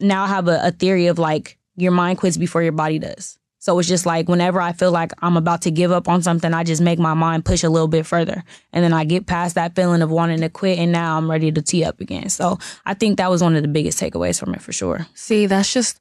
now 0.00 0.24
I 0.24 0.28
have 0.28 0.48
a, 0.48 0.60
a 0.64 0.70
theory 0.70 1.06
of 1.06 1.18
like 1.18 1.58
your 1.76 1.92
mind 1.92 2.18
quits 2.18 2.36
before 2.36 2.62
your 2.62 2.72
body 2.72 2.98
does. 2.98 3.38
So 3.60 3.78
it's 3.78 3.88
just 3.88 4.06
like 4.06 4.26
whenever 4.26 4.58
I 4.58 4.72
feel 4.72 4.90
like 4.90 5.12
I'm 5.20 5.36
about 5.36 5.62
to 5.62 5.70
give 5.70 5.92
up 5.92 6.08
on 6.08 6.22
something, 6.22 6.54
I 6.54 6.64
just 6.64 6.80
make 6.80 6.98
my 6.98 7.12
mind 7.12 7.44
push 7.44 7.62
a 7.62 7.68
little 7.68 7.88
bit 7.88 8.06
further. 8.06 8.42
And 8.72 8.82
then 8.82 8.94
I 8.94 9.04
get 9.04 9.26
past 9.26 9.54
that 9.56 9.74
feeling 9.76 10.00
of 10.00 10.10
wanting 10.10 10.40
to 10.40 10.48
quit 10.48 10.78
and 10.78 10.90
now 10.90 11.18
I'm 11.18 11.30
ready 11.30 11.52
to 11.52 11.60
tee 11.60 11.84
up 11.84 12.00
again. 12.00 12.30
So 12.30 12.58
I 12.86 12.94
think 12.94 13.18
that 13.18 13.30
was 13.30 13.42
one 13.42 13.54
of 13.54 13.62
the 13.62 13.68
biggest 13.68 14.00
takeaways 14.00 14.40
from 14.40 14.54
it 14.54 14.62
for 14.62 14.72
sure. 14.72 15.06
See, 15.14 15.46
that's 15.46 15.72
just. 15.72 16.00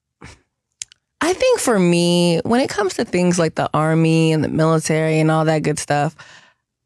I 1.21 1.33
think 1.33 1.59
for 1.59 1.77
me, 1.77 2.39
when 2.45 2.61
it 2.61 2.69
comes 2.69 2.93
to 2.93 3.03
things 3.03 3.37
like 3.37 3.55
the 3.55 3.69
army 3.73 4.31
and 4.31 4.41
the 4.41 4.47
military 4.47 5.19
and 5.19 5.29
all 5.29 5.43
that 5.43 5.63
good 5.63 5.77
stuff, 5.77 6.15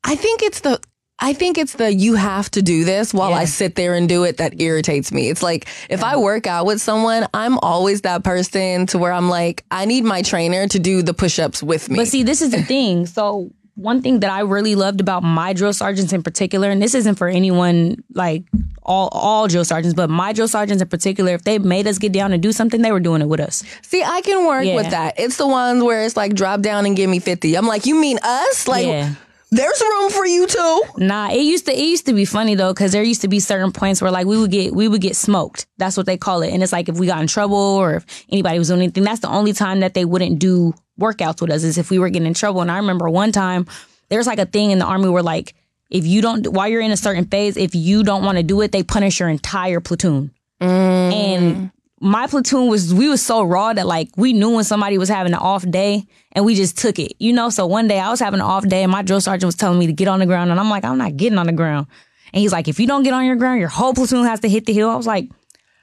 I 0.03 0.15
think 0.15 0.41
it's 0.41 0.61
the. 0.61 0.81
I 1.23 1.31
think 1.31 1.57
it's 1.57 1.73
the 1.73 1.91
you 1.91 2.15
have 2.15 2.51
to 2.51 2.61
do 2.61 2.83
this 2.83 3.13
while 3.13 3.33
I 3.33 3.45
sit 3.45 3.75
there 3.75 3.93
and 3.95 4.09
do 4.09 4.25
it 4.25 4.37
that 4.37 4.59
irritates 4.59 5.11
me. 5.13 5.29
It's 5.29 5.41
like 5.41 5.67
if 5.89 6.03
I 6.03 6.17
work 6.17 6.47
out 6.47 6.65
with 6.65 6.81
someone, 6.81 7.25
I'm 7.33 7.57
always 7.59 8.01
that 8.01 8.25
person 8.25 8.85
to 8.87 8.97
where 8.97 9.13
I'm 9.13 9.29
like, 9.29 9.63
I 9.71 9.85
need 9.85 10.03
my 10.03 10.21
trainer 10.21 10.67
to 10.67 10.79
do 10.79 11.01
the 11.01 11.13
push 11.13 11.39
ups 11.39 11.63
with 11.63 11.89
me. 11.89 11.95
But 11.95 12.09
see, 12.09 12.23
this 12.23 12.41
is 12.41 12.51
the 12.51 12.61
thing. 12.61 13.07
So 13.13 13.51
one 13.75 14.01
thing 14.01 14.19
that 14.19 14.29
I 14.29 14.41
really 14.41 14.75
loved 14.75 14.99
about 15.01 15.23
my 15.23 15.53
drill 15.53 15.73
sergeants 15.73 16.11
in 16.13 16.21
particular, 16.23 16.69
and 16.69 16.81
this 16.81 16.93
isn't 16.93 17.15
for 17.15 17.27
anyone 17.29 18.03
like 18.13 18.43
all 18.83 19.07
all 19.13 19.47
drill 19.47 19.63
sergeants, 19.65 19.95
but 19.95 20.09
my 20.09 20.33
drill 20.33 20.47
sergeants 20.49 20.81
in 20.83 20.89
particular, 20.89 21.33
if 21.33 21.43
they 21.43 21.57
made 21.57 21.87
us 21.87 21.97
get 21.99 22.11
down 22.11 22.33
and 22.33 22.43
do 22.43 22.51
something, 22.51 22.81
they 22.81 22.91
were 22.91 22.99
doing 22.99 23.21
it 23.21 23.29
with 23.29 23.39
us. 23.39 23.63
See, 23.81 24.03
I 24.03 24.21
can 24.21 24.45
work 24.45 24.65
Yeah. 24.65 24.75
with 24.75 24.89
that. 24.91 25.15
It's 25.17 25.37
the 25.37 25.47
ones 25.47 25.81
where 25.83 26.03
it's 26.03 26.17
like 26.17 26.33
drop 26.35 26.61
down 26.61 26.85
and 26.85 26.95
give 26.95 27.09
me 27.09 27.19
50. 27.19 27.55
I'm 27.55 27.65
like, 27.65 27.85
you 27.85 27.95
mean 27.95 28.19
us? 28.21 28.67
Like, 28.67 28.85
Yeah. 28.85 29.13
There's 29.53 29.81
room 29.81 30.09
for 30.09 30.25
you 30.25 30.47
too. 30.47 30.81
Nah, 30.97 31.29
it 31.29 31.41
used 31.41 31.65
to 31.65 31.71
it 31.71 31.83
used 31.83 32.05
to 32.07 32.13
be 32.13 32.25
funny 32.25 32.55
though, 32.55 32.73
because 32.73 32.91
there 32.91 33.03
used 33.03 33.21
to 33.21 33.27
be 33.27 33.39
certain 33.39 33.71
points 33.71 34.01
where 34.01 34.11
like 34.11 34.25
we 34.25 34.37
would 34.37 34.51
get 34.51 34.73
we 34.73 34.87
would 34.87 35.01
get 35.01 35.15
smoked. 35.15 35.67
That's 35.77 35.95
what 35.95 36.05
they 36.05 36.17
call 36.17 36.41
it. 36.41 36.51
And 36.51 36.63
it's 36.63 36.71
like 36.71 36.89
if 36.89 36.97
we 36.97 37.07
got 37.07 37.21
in 37.21 37.27
trouble 37.27 37.55
or 37.55 37.95
if 37.95 38.25
anybody 38.29 38.57
was 38.57 38.69
doing 38.69 38.81
anything, 38.81 39.03
that's 39.03 39.19
the 39.19 39.29
only 39.29 39.53
time 39.53 39.81
that 39.81 39.93
they 39.93 40.05
wouldn't 40.05 40.39
do 40.39 40.73
workouts 40.99 41.41
with 41.41 41.51
us 41.51 41.63
is 41.63 41.77
if 41.77 41.89
we 41.89 41.99
were 41.99 42.09
getting 42.09 42.27
in 42.27 42.33
trouble. 42.33 42.61
And 42.61 42.71
I 42.71 42.77
remember 42.77 43.09
one 43.09 43.31
time 43.31 43.67
there's 44.09 44.27
like 44.27 44.39
a 44.39 44.45
thing 44.45 44.71
in 44.71 44.79
the 44.79 44.85
army 44.85 45.09
where 45.09 45.23
like 45.23 45.55
if 45.89 46.05
you 46.05 46.21
don't 46.21 46.47
while 46.47 46.67
you're 46.67 46.81
in 46.81 46.91
a 46.91 46.97
certain 46.97 47.25
phase, 47.25 47.55
if 47.55 47.75
you 47.75 48.03
don't 48.03 48.23
want 48.23 48.37
to 48.37 48.43
do 48.43 48.61
it, 48.61 48.71
they 48.71 48.83
punish 48.83 49.19
your 49.19 49.29
entire 49.29 49.79
platoon. 49.79 50.31
Mm. 50.61 51.13
And 51.13 51.71
my 52.03 52.27
platoon 52.27 52.67
was 52.67 52.93
we 52.93 53.07
was 53.07 53.21
so 53.21 53.43
raw 53.43 53.71
that 53.71 53.87
like 53.87 54.09
we 54.17 54.33
knew 54.33 54.53
when 54.53 54.65
somebody 54.65 54.97
was 54.97 55.07
having 55.07 55.33
an 55.33 55.39
off 55.39 55.67
day 55.69 56.05
and 56.33 56.43
we 56.43 56.53
just 56.53 56.77
took 56.77 56.99
it. 56.99 57.13
You 57.17 57.31
know, 57.31 57.49
so 57.49 57.65
one 57.65 57.87
day 57.87 57.97
I 57.97 58.09
was 58.09 58.19
having 58.19 58.41
an 58.41 58.45
off 58.45 58.67
day 58.67 58.83
and 58.83 58.91
my 58.91 59.03
drill 59.03 59.21
sergeant 59.21 59.47
was 59.47 59.55
telling 59.55 59.79
me 59.79 59.87
to 59.87 59.93
get 59.93 60.09
on 60.09 60.19
the 60.19 60.25
ground 60.25 60.51
and 60.51 60.59
I'm 60.59 60.69
like, 60.69 60.83
I'm 60.83 60.97
not 60.97 61.15
getting 61.15 61.37
on 61.37 61.45
the 61.45 61.53
ground. 61.53 61.87
And 62.33 62.41
he's 62.41 62.51
like, 62.51 62.67
if 62.67 62.77
you 62.77 62.87
don't 62.87 63.03
get 63.03 63.13
on 63.13 63.25
your 63.25 63.37
ground, 63.37 63.61
your 63.61 63.69
whole 63.69 63.93
platoon 63.93 64.25
has 64.25 64.41
to 64.41 64.49
hit 64.49 64.65
the 64.65 64.73
hill. 64.73 64.89
I 64.89 64.97
was 64.97 65.07
like, 65.07 65.29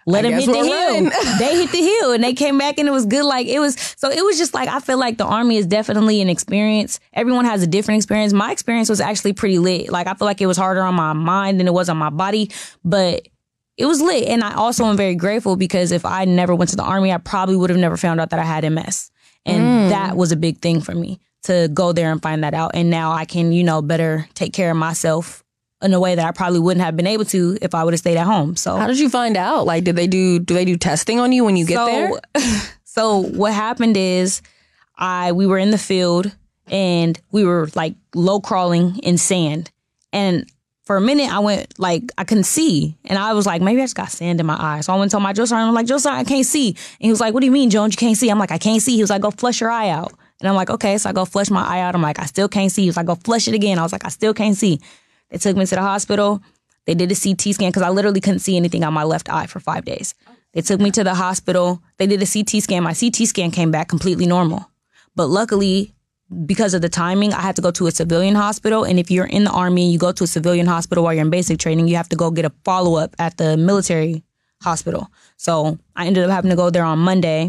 let 0.04 0.26
I 0.26 0.28
him 0.28 0.40
hit 0.40 0.46
the 0.46 0.52
hill. 0.52 1.10
they 1.38 1.56
hit 1.56 1.72
the 1.72 1.78
hill 1.78 2.12
and 2.12 2.22
they 2.22 2.34
came 2.34 2.58
back 2.58 2.78
and 2.78 2.86
it 2.86 2.92
was 2.92 3.06
good. 3.06 3.24
Like 3.24 3.46
it 3.46 3.58
was 3.58 3.76
so 3.96 4.10
it 4.10 4.22
was 4.22 4.36
just 4.36 4.52
like 4.52 4.68
I 4.68 4.80
feel 4.80 4.98
like 4.98 5.16
the 5.16 5.24
army 5.24 5.56
is 5.56 5.66
definitely 5.66 6.20
an 6.20 6.28
experience. 6.28 7.00
Everyone 7.14 7.46
has 7.46 7.62
a 7.62 7.66
different 7.66 7.96
experience. 7.96 8.34
My 8.34 8.52
experience 8.52 8.90
was 8.90 9.00
actually 9.00 9.32
pretty 9.32 9.58
lit. 9.58 9.90
Like 9.90 10.06
I 10.06 10.12
feel 10.12 10.26
like 10.26 10.42
it 10.42 10.46
was 10.46 10.58
harder 10.58 10.82
on 10.82 10.94
my 10.94 11.14
mind 11.14 11.60
than 11.60 11.66
it 11.66 11.72
was 11.72 11.88
on 11.88 11.96
my 11.96 12.10
body, 12.10 12.50
but 12.84 13.26
it 13.80 13.86
was 13.86 14.02
lit. 14.02 14.28
And 14.28 14.44
I 14.44 14.54
also 14.54 14.84
am 14.84 14.96
very 14.96 15.14
grateful 15.14 15.56
because 15.56 15.90
if 15.90 16.04
I 16.04 16.26
never 16.26 16.54
went 16.54 16.70
to 16.70 16.76
the 16.76 16.82
army, 16.82 17.12
I 17.12 17.18
probably 17.18 17.56
would 17.56 17.70
have 17.70 17.78
never 17.78 17.96
found 17.96 18.20
out 18.20 18.30
that 18.30 18.38
I 18.38 18.44
had 18.44 18.70
MS. 18.70 19.10
And 19.46 19.62
mm. 19.62 19.88
that 19.88 20.16
was 20.16 20.32
a 20.32 20.36
big 20.36 20.58
thing 20.58 20.82
for 20.82 20.94
me 20.94 21.18
to 21.44 21.68
go 21.72 21.92
there 21.92 22.12
and 22.12 22.22
find 22.22 22.44
that 22.44 22.52
out. 22.52 22.72
And 22.74 22.90
now 22.90 23.12
I 23.12 23.24
can, 23.24 23.52
you 23.52 23.64
know, 23.64 23.80
better 23.80 24.28
take 24.34 24.52
care 24.52 24.70
of 24.70 24.76
myself 24.76 25.42
in 25.82 25.94
a 25.94 26.00
way 26.00 26.14
that 26.14 26.26
I 26.26 26.30
probably 26.32 26.58
wouldn't 26.58 26.84
have 26.84 26.94
been 26.94 27.06
able 27.06 27.24
to 27.26 27.56
if 27.62 27.74
I 27.74 27.84
would 27.84 27.94
have 27.94 28.00
stayed 28.00 28.18
at 28.18 28.26
home. 28.26 28.54
So 28.54 28.76
How 28.76 28.86
did 28.86 28.98
you 28.98 29.08
find 29.08 29.34
out? 29.36 29.64
Like, 29.64 29.84
did 29.84 29.96
they 29.96 30.06
do 30.06 30.38
do 30.38 30.52
they 30.52 30.66
do 30.66 30.76
testing 30.76 31.18
on 31.18 31.32
you 31.32 31.42
when 31.44 31.56
you 31.56 31.64
get 31.64 31.76
so, 31.76 31.86
there? 31.86 32.50
so 32.84 33.18
what 33.22 33.54
happened 33.54 33.96
is 33.96 34.42
I 34.98 35.32
we 35.32 35.46
were 35.46 35.56
in 35.56 35.70
the 35.70 35.78
field 35.78 36.36
and 36.66 37.18
we 37.32 37.44
were 37.44 37.70
like 37.74 37.94
low 38.14 38.40
crawling 38.40 38.98
in 38.98 39.16
sand. 39.16 39.70
And 40.12 40.50
for 40.90 40.96
a 40.96 41.00
minute 41.00 41.32
I 41.32 41.38
went 41.38 41.78
like 41.78 42.10
I 42.18 42.24
couldn't 42.24 42.50
see. 42.50 42.96
And 43.04 43.16
I 43.16 43.32
was 43.32 43.46
like, 43.46 43.62
maybe 43.62 43.80
I 43.80 43.84
just 43.84 43.94
got 43.94 44.10
sand 44.10 44.40
in 44.40 44.46
my 44.46 44.56
eyes. 44.58 44.86
So 44.86 44.92
I 44.92 44.98
went 44.98 45.12
to 45.12 45.20
my 45.20 45.32
drill 45.32 45.46
sergeant, 45.46 45.68
I'm 45.68 45.72
like, 45.72 45.86
drill 45.86 46.00
I 46.04 46.24
can't 46.24 46.44
see. 46.44 46.70
And 46.70 46.76
he 46.98 47.10
was 47.10 47.20
like, 47.20 47.32
What 47.32 47.42
do 47.42 47.46
you 47.46 47.52
mean, 47.52 47.70
Jones, 47.70 47.94
you 47.94 47.96
can't 47.96 48.16
see? 48.16 48.28
I'm 48.28 48.40
like, 48.40 48.50
I 48.50 48.58
can't 48.58 48.82
see. 48.82 48.96
He 48.96 49.00
was 49.00 49.08
like, 49.08 49.22
Go 49.22 49.30
flush 49.30 49.60
your 49.60 49.70
eye 49.70 49.90
out. 49.90 50.12
And 50.40 50.48
I'm 50.48 50.56
like, 50.56 50.68
okay. 50.68 50.98
So 50.98 51.08
I 51.08 51.12
go 51.12 51.24
flush 51.24 51.48
my 51.48 51.64
eye 51.64 51.78
out. 51.78 51.94
I'm 51.94 52.02
like, 52.02 52.18
I 52.18 52.26
still 52.26 52.48
can't 52.48 52.72
see. 52.72 52.82
He 52.82 52.88
was 52.88 52.96
like, 52.96 53.06
go 53.06 53.14
flush 53.14 53.46
it 53.46 53.54
again. 53.54 53.78
I 53.78 53.82
was 53.82 53.92
like, 53.92 54.04
I 54.04 54.08
still 54.08 54.34
can't 54.34 54.56
see. 54.56 54.80
They 55.28 55.38
took 55.38 55.56
me 55.56 55.64
to 55.64 55.74
the 55.76 55.80
hospital. 55.80 56.42
They 56.86 56.94
did 56.94 57.12
a 57.12 57.14
CT 57.14 57.54
scan 57.54 57.70
because 57.70 57.82
I 57.82 57.90
literally 57.90 58.20
couldn't 58.20 58.40
see 58.40 58.56
anything 58.56 58.82
on 58.82 58.92
my 58.92 59.04
left 59.04 59.28
eye 59.28 59.46
for 59.46 59.60
five 59.60 59.84
days. 59.84 60.16
They 60.54 60.62
took 60.62 60.80
me 60.80 60.90
to 60.90 61.04
the 61.04 61.14
hospital. 61.14 61.84
They 61.98 62.08
did 62.08 62.20
a 62.20 62.26
CT 62.26 62.62
scan. 62.64 62.82
My 62.82 62.94
CT 62.94 63.28
scan 63.28 63.52
came 63.52 63.70
back 63.70 63.86
completely 63.86 64.26
normal. 64.26 64.68
But 65.14 65.26
luckily, 65.26 65.94
because 66.46 66.74
of 66.74 66.82
the 66.82 66.88
timing, 66.88 67.34
I 67.34 67.40
had 67.40 67.56
to 67.56 67.62
go 67.62 67.70
to 67.72 67.86
a 67.86 67.90
civilian 67.90 68.34
hospital. 68.34 68.84
And 68.84 68.98
if 68.98 69.10
you're 69.10 69.26
in 69.26 69.44
the 69.44 69.50
army 69.50 69.84
and 69.84 69.92
you 69.92 69.98
go 69.98 70.12
to 70.12 70.24
a 70.24 70.28
civilian 70.28 70.66
hospital 70.66 71.04
while 71.04 71.14
you're 71.14 71.24
in 71.24 71.30
basic 71.30 71.58
training, 71.58 71.88
you 71.88 71.96
have 71.96 72.08
to 72.10 72.16
go 72.16 72.30
get 72.30 72.44
a 72.44 72.52
follow 72.64 72.96
up 72.96 73.16
at 73.18 73.36
the 73.36 73.56
military 73.56 74.22
hospital. 74.62 75.08
So 75.36 75.78
I 75.96 76.06
ended 76.06 76.24
up 76.24 76.30
having 76.30 76.50
to 76.50 76.56
go 76.56 76.70
there 76.70 76.84
on 76.84 76.98
Monday 76.98 77.48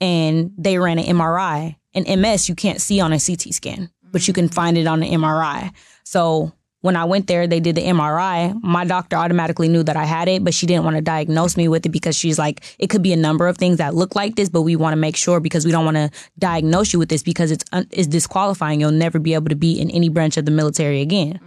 and 0.00 0.52
they 0.58 0.78
ran 0.78 0.98
an 0.98 1.16
MRI. 1.16 1.76
And 1.94 2.20
MS 2.20 2.48
you 2.48 2.54
can't 2.54 2.80
see 2.80 3.00
on 3.00 3.12
a 3.12 3.18
CT 3.18 3.52
scan, 3.52 3.90
but 4.12 4.28
you 4.28 4.34
can 4.34 4.48
mm. 4.48 4.54
find 4.54 4.78
it 4.78 4.86
on 4.86 5.02
an 5.02 5.10
MRI. 5.10 5.72
So 6.04 6.52
when 6.82 6.96
I 6.96 7.04
went 7.04 7.26
there, 7.26 7.46
they 7.46 7.60
did 7.60 7.74
the 7.74 7.82
MRI. 7.82 8.58
My 8.62 8.84
doctor 8.84 9.16
automatically 9.16 9.68
knew 9.68 9.82
that 9.82 9.96
I 9.96 10.04
had 10.04 10.28
it, 10.28 10.42
but 10.42 10.54
she 10.54 10.66
didn't 10.66 10.84
want 10.84 10.96
to 10.96 11.02
diagnose 11.02 11.56
me 11.56 11.68
with 11.68 11.84
it 11.84 11.90
because 11.90 12.16
she's 12.16 12.38
like, 12.38 12.62
it 12.78 12.88
could 12.88 13.02
be 13.02 13.12
a 13.12 13.16
number 13.16 13.46
of 13.48 13.58
things 13.58 13.76
that 13.76 13.94
look 13.94 14.16
like 14.16 14.36
this, 14.36 14.48
but 14.48 14.62
we 14.62 14.76
want 14.76 14.92
to 14.94 14.96
make 14.96 15.16
sure 15.16 15.40
because 15.40 15.66
we 15.66 15.72
don't 15.72 15.84
want 15.84 15.98
to 15.98 16.10
diagnose 16.38 16.92
you 16.92 16.98
with 16.98 17.10
this 17.10 17.22
because 17.22 17.50
it's 17.50 17.64
un- 17.72 17.86
disqualifying. 17.90 18.80
You'll 18.80 18.92
never 18.92 19.18
be 19.18 19.34
able 19.34 19.50
to 19.50 19.56
be 19.56 19.78
in 19.78 19.90
any 19.90 20.08
branch 20.08 20.38
of 20.38 20.46
the 20.46 20.50
military 20.50 21.02
again. 21.02 21.38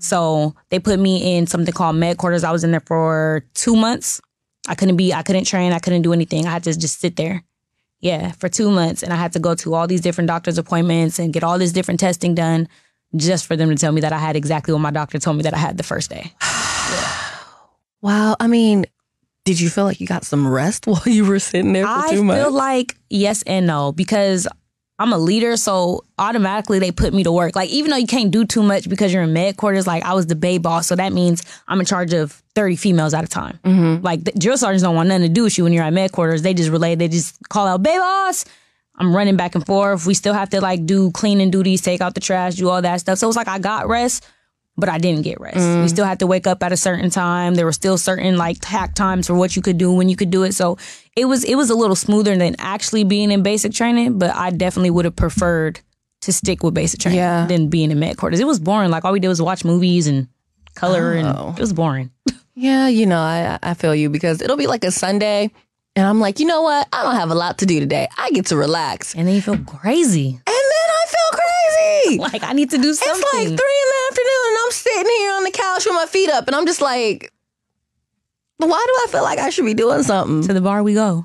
So 0.00 0.56
they 0.70 0.80
put 0.80 0.98
me 0.98 1.36
in 1.36 1.46
something 1.46 1.72
called 1.72 1.94
med 1.94 2.18
quarters. 2.18 2.42
I 2.42 2.50
was 2.50 2.64
in 2.64 2.72
there 2.72 2.80
for 2.80 3.44
two 3.54 3.76
months. 3.76 4.20
I 4.66 4.74
couldn't 4.74 4.96
be, 4.96 5.14
I 5.14 5.22
couldn't 5.22 5.44
train, 5.44 5.72
I 5.72 5.78
couldn't 5.78 6.02
do 6.02 6.12
anything. 6.12 6.46
I 6.46 6.50
had 6.50 6.64
to 6.64 6.76
just 6.76 7.00
sit 7.00 7.16
there. 7.16 7.44
Yeah, 8.00 8.32
for 8.32 8.48
two 8.48 8.70
months. 8.70 9.02
And 9.02 9.12
I 9.12 9.16
had 9.16 9.32
to 9.34 9.38
go 9.38 9.54
to 9.56 9.74
all 9.74 9.86
these 9.86 10.00
different 10.00 10.28
doctor's 10.28 10.58
appointments 10.58 11.18
and 11.18 11.32
get 11.32 11.44
all 11.44 11.58
this 11.58 11.70
different 11.70 12.00
testing 12.00 12.34
done 12.34 12.66
just 13.16 13.46
for 13.46 13.56
them 13.56 13.70
to 13.70 13.76
tell 13.76 13.92
me 13.92 14.00
that 14.02 14.12
I 14.12 14.18
had 14.18 14.36
exactly 14.36 14.72
what 14.72 14.80
my 14.80 14.90
doctor 14.90 15.18
told 15.18 15.36
me 15.36 15.42
that 15.44 15.54
I 15.54 15.58
had 15.58 15.76
the 15.76 15.82
first 15.82 16.10
day. 16.10 16.32
Wow. 18.02 18.34
I 18.40 18.46
mean, 18.46 18.86
did 19.44 19.60
you 19.60 19.68
feel 19.68 19.84
like 19.84 20.00
you 20.00 20.06
got 20.06 20.24
some 20.24 20.48
rest 20.48 20.86
while 20.86 21.02
you 21.04 21.24
were 21.26 21.38
sitting 21.38 21.72
there 21.72 21.84
for 21.84 21.92
I 21.92 22.10
two 22.10 22.24
months? 22.24 22.40
I 22.40 22.44
feel 22.44 22.52
like 22.52 22.96
yes 23.10 23.42
and 23.42 23.66
no 23.66 23.92
because 23.92 24.48
I'm 24.98 25.14
a 25.14 25.18
leader, 25.18 25.56
so 25.56 26.04
automatically 26.18 26.78
they 26.78 26.92
put 26.92 27.14
me 27.14 27.24
to 27.24 27.32
work. 27.32 27.56
Like 27.56 27.70
even 27.70 27.90
though 27.90 27.96
you 27.96 28.06
can't 28.06 28.30
do 28.30 28.44
too 28.44 28.62
much 28.62 28.86
because 28.86 29.14
you're 29.14 29.22
in 29.22 29.32
med 29.32 29.56
quarters, 29.56 29.86
like 29.86 30.04
I 30.04 30.12
was 30.12 30.26
the 30.26 30.34
bay 30.34 30.58
boss, 30.58 30.86
so 30.86 30.94
that 30.94 31.14
means 31.14 31.42
I'm 31.68 31.80
in 31.80 31.86
charge 31.86 32.12
of 32.12 32.32
30 32.54 32.76
females 32.76 33.14
at 33.14 33.24
a 33.24 33.26
time. 33.26 33.58
Mm-hmm. 33.64 34.04
Like 34.04 34.24
the 34.24 34.32
drill 34.32 34.58
sergeants 34.58 34.82
don't 34.82 34.94
want 34.94 35.08
nothing 35.08 35.26
to 35.26 35.32
do 35.32 35.44
with 35.44 35.56
you 35.56 35.64
when 35.64 35.72
you're 35.72 35.84
at 35.84 35.92
med 35.94 36.12
quarters. 36.12 36.42
They 36.42 36.52
just 36.52 36.68
relay, 36.68 36.96
they 36.96 37.08
just 37.08 37.36
call 37.48 37.66
out 37.66 37.82
bay 37.82 37.96
boss. 37.96 38.44
I'm 39.00 39.16
running 39.16 39.36
back 39.36 39.54
and 39.54 39.64
forth. 39.66 40.06
We 40.06 40.14
still 40.14 40.34
have 40.34 40.50
to 40.50 40.60
like 40.60 40.84
do 40.86 41.10
cleaning 41.10 41.50
duties, 41.50 41.80
take 41.80 42.00
out 42.00 42.14
the 42.14 42.20
trash, 42.20 42.56
do 42.56 42.68
all 42.68 42.82
that 42.82 43.00
stuff. 43.00 43.18
So 43.18 43.26
it's 43.28 43.36
like 43.36 43.48
I 43.48 43.58
got 43.58 43.88
rest, 43.88 44.26
but 44.76 44.88
I 44.88 44.98
didn't 44.98 45.22
get 45.22 45.40
rest. 45.40 45.56
We 45.56 45.62
mm. 45.62 45.88
still 45.88 46.04
had 46.04 46.18
to 46.20 46.26
wake 46.26 46.46
up 46.46 46.62
at 46.62 46.70
a 46.70 46.76
certain 46.76 47.08
time. 47.10 47.54
There 47.54 47.64
were 47.64 47.72
still 47.72 47.96
certain 47.98 48.36
like 48.36 48.62
hack 48.62 48.94
times 48.94 49.26
for 49.26 49.34
what 49.34 49.56
you 49.56 49.62
could 49.62 49.78
do 49.78 49.92
when 49.92 50.08
you 50.10 50.16
could 50.16 50.30
do 50.30 50.42
it. 50.42 50.52
So 50.54 50.76
it 51.16 51.24
was 51.24 51.44
it 51.44 51.54
was 51.54 51.70
a 51.70 51.74
little 51.74 51.96
smoother 51.96 52.36
than 52.36 52.56
actually 52.58 53.04
being 53.04 53.30
in 53.30 53.42
basic 53.42 53.72
training, 53.72 54.18
but 54.18 54.34
I 54.36 54.50
definitely 54.50 54.90
would 54.90 55.06
have 55.06 55.16
preferred 55.16 55.80
to 56.22 56.32
stick 56.32 56.62
with 56.62 56.74
basic 56.74 57.00
training 57.00 57.18
Yeah. 57.18 57.46
than 57.46 57.68
being 57.68 57.90
in 57.90 57.98
med 57.98 58.18
quarters. 58.18 58.40
It 58.40 58.46
was 58.46 58.60
boring. 58.60 58.90
Like 58.90 59.06
all 59.06 59.12
we 59.12 59.20
did 59.20 59.28
was 59.28 59.40
watch 59.40 59.64
movies 59.64 60.06
and 60.06 60.28
color 60.74 61.14
Oh. 61.14 61.18
and 61.18 61.58
it 61.58 61.60
was 61.60 61.72
boring. 61.72 62.10
Yeah, 62.54 62.88
you 62.88 63.06
know, 63.06 63.18
I 63.20 63.58
I 63.62 63.72
feel 63.72 63.94
you 63.94 64.10
because 64.10 64.42
it'll 64.42 64.58
be 64.58 64.66
like 64.66 64.84
a 64.84 64.90
Sunday, 64.90 65.50
and 65.96 66.06
I'm 66.06 66.20
like, 66.20 66.38
you 66.40 66.46
know 66.46 66.62
what? 66.62 66.88
I 66.92 67.02
don't 67.02 67.16
have 67.16 67.30
a 67.30 67.34
lot 67.34 67.58
to 67.58 67.66
do 67.66 67.80
today. 67.80 68.08
I 68.16 68.30
get 68.30 68.46
to 68.46 68.56
relax, 68.56 69.14
And 69.14 69.26
then 69.28 69.34
you 69.34 69.42
feel 69.42 69.58
crazy. 69.58 70.28
and 70.28 70.40
then 70.46 70.88
I 71.00 71.04
feel 71.06 71.38
crazy. 71.38 72.18
Like 72.18 72.42
I 72.42 72.52
need 72.54 72.70
to 72.70 72.78
do 72.78 72.92
something. 72.94 73.22
It's 73.22 73.34
like 73.34 73.46
three 73.46 73.50
in 73.50 73.56
the 73.56 74.00
afternoon, 74.10 74.46
and 74.48 74.58
I'm 74.64 74.70
sitting 74.72 75.12
here 75.18 75.32
on 75.32 75.44
the 75.44 75.50
couch 75.52 75.84
with 75.84 75.94
my 75.94 76.06
feet 76.06 76.30
up, 76.30 76.46
and 76.46 76.56
I'm 76.56 76.66
just 76.66 76.80
like, 76.80 77.32
why 78.56 78.66
do 78.68 78.94
I 79.04 79.06
feel 79.10 79.22
like 79.22 79.38
I 79.38 79.50
should 79.50 79.64
be 79.66 79.74
doing 79.74 80.02
something? 80.02 80.42
to 80.46 80.52
the 80.54 80.60
bar 80.60 80.82
we 80.82 80.94
go. 80.94 81.24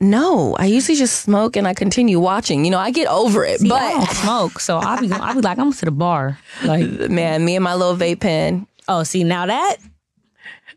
No, 0.00 0.54
I 0.56 0.66
usually 0.66 0.96
just 0.96 1.20
smoke 1.22 1.56
and 1.56 1.66
I 1.68 1.72
continue 1.74 2.18
watching. 2.18 2.64
You 2.64 2.70
know, 2.72 2.78
I 2.78 2.90
get 2.90 3.06
over 3.08 3.44
it, 3.44 3.60
See, 3.60 3.70
I 3.70 3.92
don't 3.92 4.08
smoke, 4.10 4.60
so 4.60 4.78
I'll 4.78 5.00
be 5.00 5.10
I'll 5.12 5.34
be 5.34 5.40
like 5.40 5.58
I'm 5.58 5.72
to 5.72 5.84
the 5.84 5.90
bar. 5.90 6.38
Like 6.64 6.88
man, 7.10 7.44
me 7.44 7.54
and 7.56 7.64
my 7.64 7.74
little 7.74 7.96
vape 7.96 8.20
pen. 8.20 8.66
oh, 8.88 9.02
see 9.04 9.22
now 9.24 9.46
that 9.46 9.76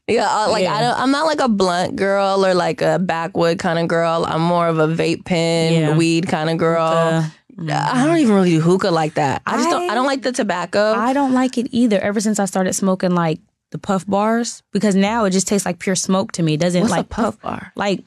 Yeah, 0.08 0.28
I, 0.30 0.46
like 0.48 0.60
I 0.62 0.62
Yeah. 0.62 0.80
don't. 0.82 1.00
I'm 1.02 1.12
not 1.12 1.26
like 1.26 1.42
a 1.42 1.50
blunt 1.50 1.96
girl 1.98 2.46
or 2.46 2.54
like 2.54 2.82
a 2.82 2.98
backwood 3.00 3.60
kind 3.60 3.78
of 3.78 3.88
girl. 3.88 4.26
I'm 4.28 4.42
more 4.42 4.68
of 4.68 4.80
a 4.80 4.88
vape 4.88 5.26
pen, 5.26 5.74
Yeah. 5.74 5.98
weed 5.98 6.28
kind 6.28 6.50
of 6.50 6.58
girl. 6.58 6.82
uh, 6.86 7.26
I 7.70 8.06
don't 8.06 8.18
even 8.18 8.34
really 8.36 8.52
do 8.52 8.62
hookah 8.62 8.92
like 8.92 9.16
that. 9.16 9.42
I 9.46 9.58
just 9.58 9.70
don't. 9.70 9.90
I- 9.90 9.92
I 9.92 9.96
don't 9.96 10.06
like 10.06 10.22
the 10.22 10.32
tobacco. 10.32 10.94
I 10.94 11.12
don't 11.14 11.34
like 11.34 11.58
it 11.58 11.68
either. 11.72 12.00
Ever 12.00 12.20
since 12.22 12.40
I 12.40 12.46
started 12.46 12.74
smoking 12.74 13.12
like 13.12 13.40
the 13.72 13.78
puff 13.78 14.06
bars, 14.08 14.64
because 14.72 14.96
now 14.96 15.26
it 15.26 15.32
just 15.32 15.48
tastes 15.48 15.66
like 15.66 15.80
pure 15.80 15.96
smoke 15.96 16.32
to 16.34 16.44
me. 16.44 16.54
It 16.54 16.60
doesn't 16.62 16.82
What's 16.82 16.92
like 16.92 17.02
a 17.02 17.10
puff 17.10 17.42
bar? 17.42 17.74
like 17.76 18.04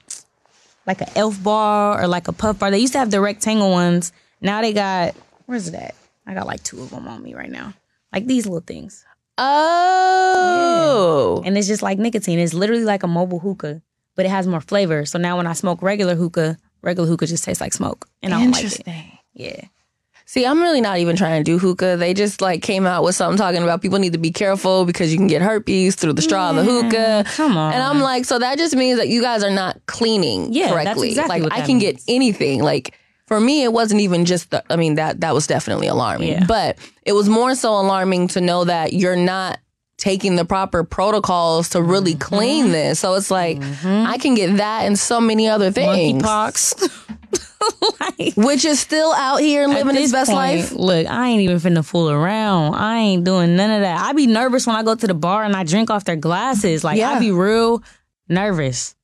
like 0.86 1.02
a 1.02 1.18
elf 1.18 1.42
bar 1.42 2.00
or 2.02 2.06
like 2.06 2.28
a 2.28 2.32
puff 2.32 2.58
bar. 2.58 2.70
They 2.70 2.78
used 2.78 2.94
to 2.94 2.98
have 2.98 3.10
the 3.10 3.20
rectangle 3.20 3.70
ones. 3.70 4.12
Now 4.40 4.62
they 4.62 4.72
got 4.72 5.14
where's 5.46 5.70
that? 5.72 5.94
I 6.26 6.32
got 6.32 6.46
like 6.46 6.62
two 6.62 6.80
of 6.80 6.88
them 6.90 7.06
on 7.08 7.22
me 7.22 7.34
right 7.34 7.50
now. 7.50 7.74
Like 8.12 8.26
these 8.26 8.46
little 8.46 8.60
things. 8.66 9.04
Oh, 9.40 11.42
And 11.44 11.56
it's 11.56 11.68
just 11.68 11.82
like 11.82 11.98
nicotine. 11.98 12.38
It's 12.38 12.54
literally 12.54 12.84
like 12.84 13.02
a 13.02 13.06
mobile 13.08 13.38
hookah, 13.38 13.82
but 14.16 14.26
it 14.26 14.30
has 14.30 14.46
more 14.46 14.60
flavor. 14.60 15.04
So 15.06 15.18
now 15.18 15.36
when 15.36 15.46
I 15.46 15.52
smoke 15.54 15.82
regular 15.82 16.14
hookah, 16.14 16.56
regular 16.82 17.08
hookah 17.08 17.26
just 17.26 17.44
tastes 17.44 17.60
like 17.60 17.72
smoke. 17.72 18.08
And 18.22 18.34
I 18.34 18.40
don't 18.40 18.50
like 18.52 18.64
it. 18.64 18.78
interesting. 18.86 19.18
Yeah. 19.34 19.60
See, 20.26 20.46
I'm 20.46 20.62
really 20.62 20.80
not 20.80 20.98
even 20.98 21.16
trying 21.16 21.40
to 21.40 21.44
do 21.44 21.58
hookah. 21.58 21.96
They 21.96 22.14
just 22.14 22.40
like 22.40 22.62
came 22.62 22.86
out 22.86 23.02
with 23.02 23.16
something 23.16 23.36
talking 23.36 23.64
about 23.64 23.82
people 23.82 23.98
need 23.98 24.12
to 24.12 24.18
be 24.18 24.30
careful 24.30 24.84
because 24.84 25.10
you 25.10 25.18
can 25.18 25.26
get 25.26 25.42
herpes 25.42 25.96
through 25.96 26.12
the 26.12 26.22
straw 26.22 26.50
of 26.50 26.56
the 26.56 26.62
hookah. 26.64 27.24
Come 27.34 27.56
on. 27.56 27.72
And 27.72 27.82
I'm 27.82 28.00
like, 28.00 28.24
so 28.24 28.38
that 28.38 28.56
just 28.56 28.76
means 28.76 28.98
that 28.98 29.08
you 29.08 29.22
guys 29.22 29.42
are 29.42 29.50
not 29.50 29.80
cleaning 29.86 30.52
Yeah, 30.52 30.68
correctly. 30.70 31.08
exactly 31.08 31.40
like 31.42 31.52
I 31.52 31.62
can 31.66 31.78
means. 31.78 31.82
get 31.82 32.02
anything. 32.06 32.62
Like 32.62 32.96
for 33.30 33.38
me, 33.38 33.62
it 33.62 33.72
wasn't 33.72 34.00
even 34.00 34.24
just 34.24 34.50
the 34.50 34.64
I 34.68 34.74
mean, 34.74 34.96
that 34.96 35.20
that 35.20 35.32
was 35.34 35.46
definitely 35.46 35.86
alarming. 35.86 36.30
Yeah. 36.32 36.44
But 36.48 36.78
it 37.04 37.12
was 37.12 37.28
more 37.28 37.54
so 37.54 37.70
alarming 37.78 38.26
to 38.28 38.40
know 38.40 38.64
that 38.64 38.92
you're 38.92 39.14
not 39.14 39.60
taking 39.98 40.34
the 40.34 40.44
proper 40.44 40.82
protocols 40.82 41.68
to 41.68 41.80
really 41.80 42.14
Mm-hmm. 42.14 42.34
clean 42.34 42.72
this. 42.72 42.98
So 42.98 43.14
it's 43.14 43.30
like 43.30 43.58
I 43.84 44.18
can 44.18 44.34
get 44.34 44.56
that 44.56 44.84
and 44.86 44.98
so 44.98 45.20
many 45.20 45.46
other 45.48 45.70
things. 45.70 46.20
Monkeypox. 46.24 47.06
like, 48.00 48.34
Which 48.34 48.64
is 48.64 48.80
still 48.80 49.12
out 49.12 49.36
here 49.40 49.68
living 49.68 49.94
his 49.94 50.10
best 50.10 50.30
point, 50.32 50.60
life. 50.62 50.72
Look, 50.72 51.06
I 51.06 51.28
ain't 51.28 51.42
even 51.42 51.58
finna 51.58 51.84
fool 51.84 52.10
around. 52.10 52.74
I 52.74 52.96
ain't 52.98 53.22
doing 53.24 53.54
none 53.54 53.70
of 53.70 53.82
that. 53.82 54.00
I 54.04 54.12
be 54.12 54.26
nervous 54.26 54.66
when 54.66 54.74
I 54.74 54.82
go 54.82 54.96
to 54.96 55.06
the 55.06 55.14
bar 55.14 55.44
and 55.44 55.54
I 55.54 55.62
drink 55.62 55.88
off 55.90 56.02
their 56.04 56.16
glasses. 56.16 56.82
Like 56.82 56.98
Yeah. 56.98 57.10
I 57.12 57.20
be 57.20 57.30
real 57.30 57.82
nervous. 58.28 58.96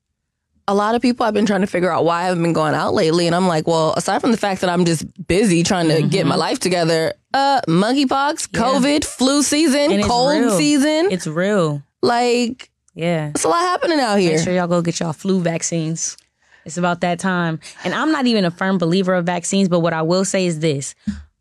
A 0.69 0.75
lot 0.75 0.95
of 0.95 1.03
people 1.03 1.25
I've 1.25 1.35
been 1.35 1.47
trying 1.47 1.61
to 1.61 1.67
figure 1.67 1.91
out 1.91 2.05
why 2.05 2.23
I 2.23 2.25
haven't 2.25 2.43
been 2.43 2.53
going 2.53 2.75
out 2.75 2.93
lately. 2.95 3.27
And 3.27 3.37
I'm 3.37 3.47
like, 3.47 3.67
well, 3.69 3.95
aside 3.97 4.21
from 4.21 4.33
the 4.33 4.37
fact 4.37 4.61
that 4.63 4.71
I'm 4.71 4.85
just 4.85 5.05
busy 5.27 5.63
trying 5.63 5.89
to 5.89 6.03
get 6.03 6.21
Mm-hmm. 6.21 6.29
my 6.31 6.37
life 6.37 6.59
together, 6.59 7.13
uh, 7.35 7.61
monkeypox, 7.69 8.49
COVID, 8.51 9.05
flu 9.05 9.43
season, 9.43 9.93
And 9.93 10.03
cold 10.05 10.51
season. 10.53 11.09
It's 11.13 11.27
real. 11.27 11.83
like, 12.03 12.71
Yeah. 12.95 13.29
it's 13.29 13.45
a 13.45 13.49
lot 13.49 13.61
happening 13.61 14.01
out 14.01 14.17
here. 14.19 14.35
Make 14.37 14.45
sure 14.45 14.53
y'all 14.55 14.67
go 14.67 14.83
get 14.83 14.99
y'all 15.01 15.13
flu 15.13 15.41
vaccines. 15.41 16.17
It's 16.65 16.77
about 16.79 17.01
that 17.03 17.21
time. 17.21 17.61
And 17.85 17.95
I'm 17.95 18.11
not 18.11 18.27
even 18.27 18.45
a 18.45 18.51
firm 18.51 18.77
believer 18.79 19.15
of 19.15 19.25
vaccines, 19.25 19.69
but 19.69 19.81
what 19.81 19.93
I 19.93 20.03
will 20.03 20.25
say 20.25 20.47
is 20.47 20.59
this. 20.59 20.95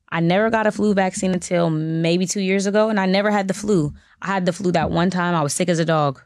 I 0.10 0.20
never 0.20 0.52
got 0.52 0.68
a 0.68 0.72
flu 0.72 0.94
vaccine 0.94 1.32
until 1.34 1.70
maybe 1.72 2.28
two 2.28 2.42
years 2.42 2.68
ago, 2.68 2.90
and 2.90 3.00
I 3.00 3.08
never 3.08 3.32
had 3.32 3.48
the 3.48 3.54
flu. 3.56 3.92
I 4.22 4.28
had 4.28 4.46
the 4.46 4.54
flu 4.54 4.72
that 4.74 4.92
one 4.92 5.10
time. 5.10 5.34
I 5.34 5.42
was 5.42 5.52
sick 5.54 5.68
as 5.68 5.80
a 5.80 5.84
dog, 5.86 6.22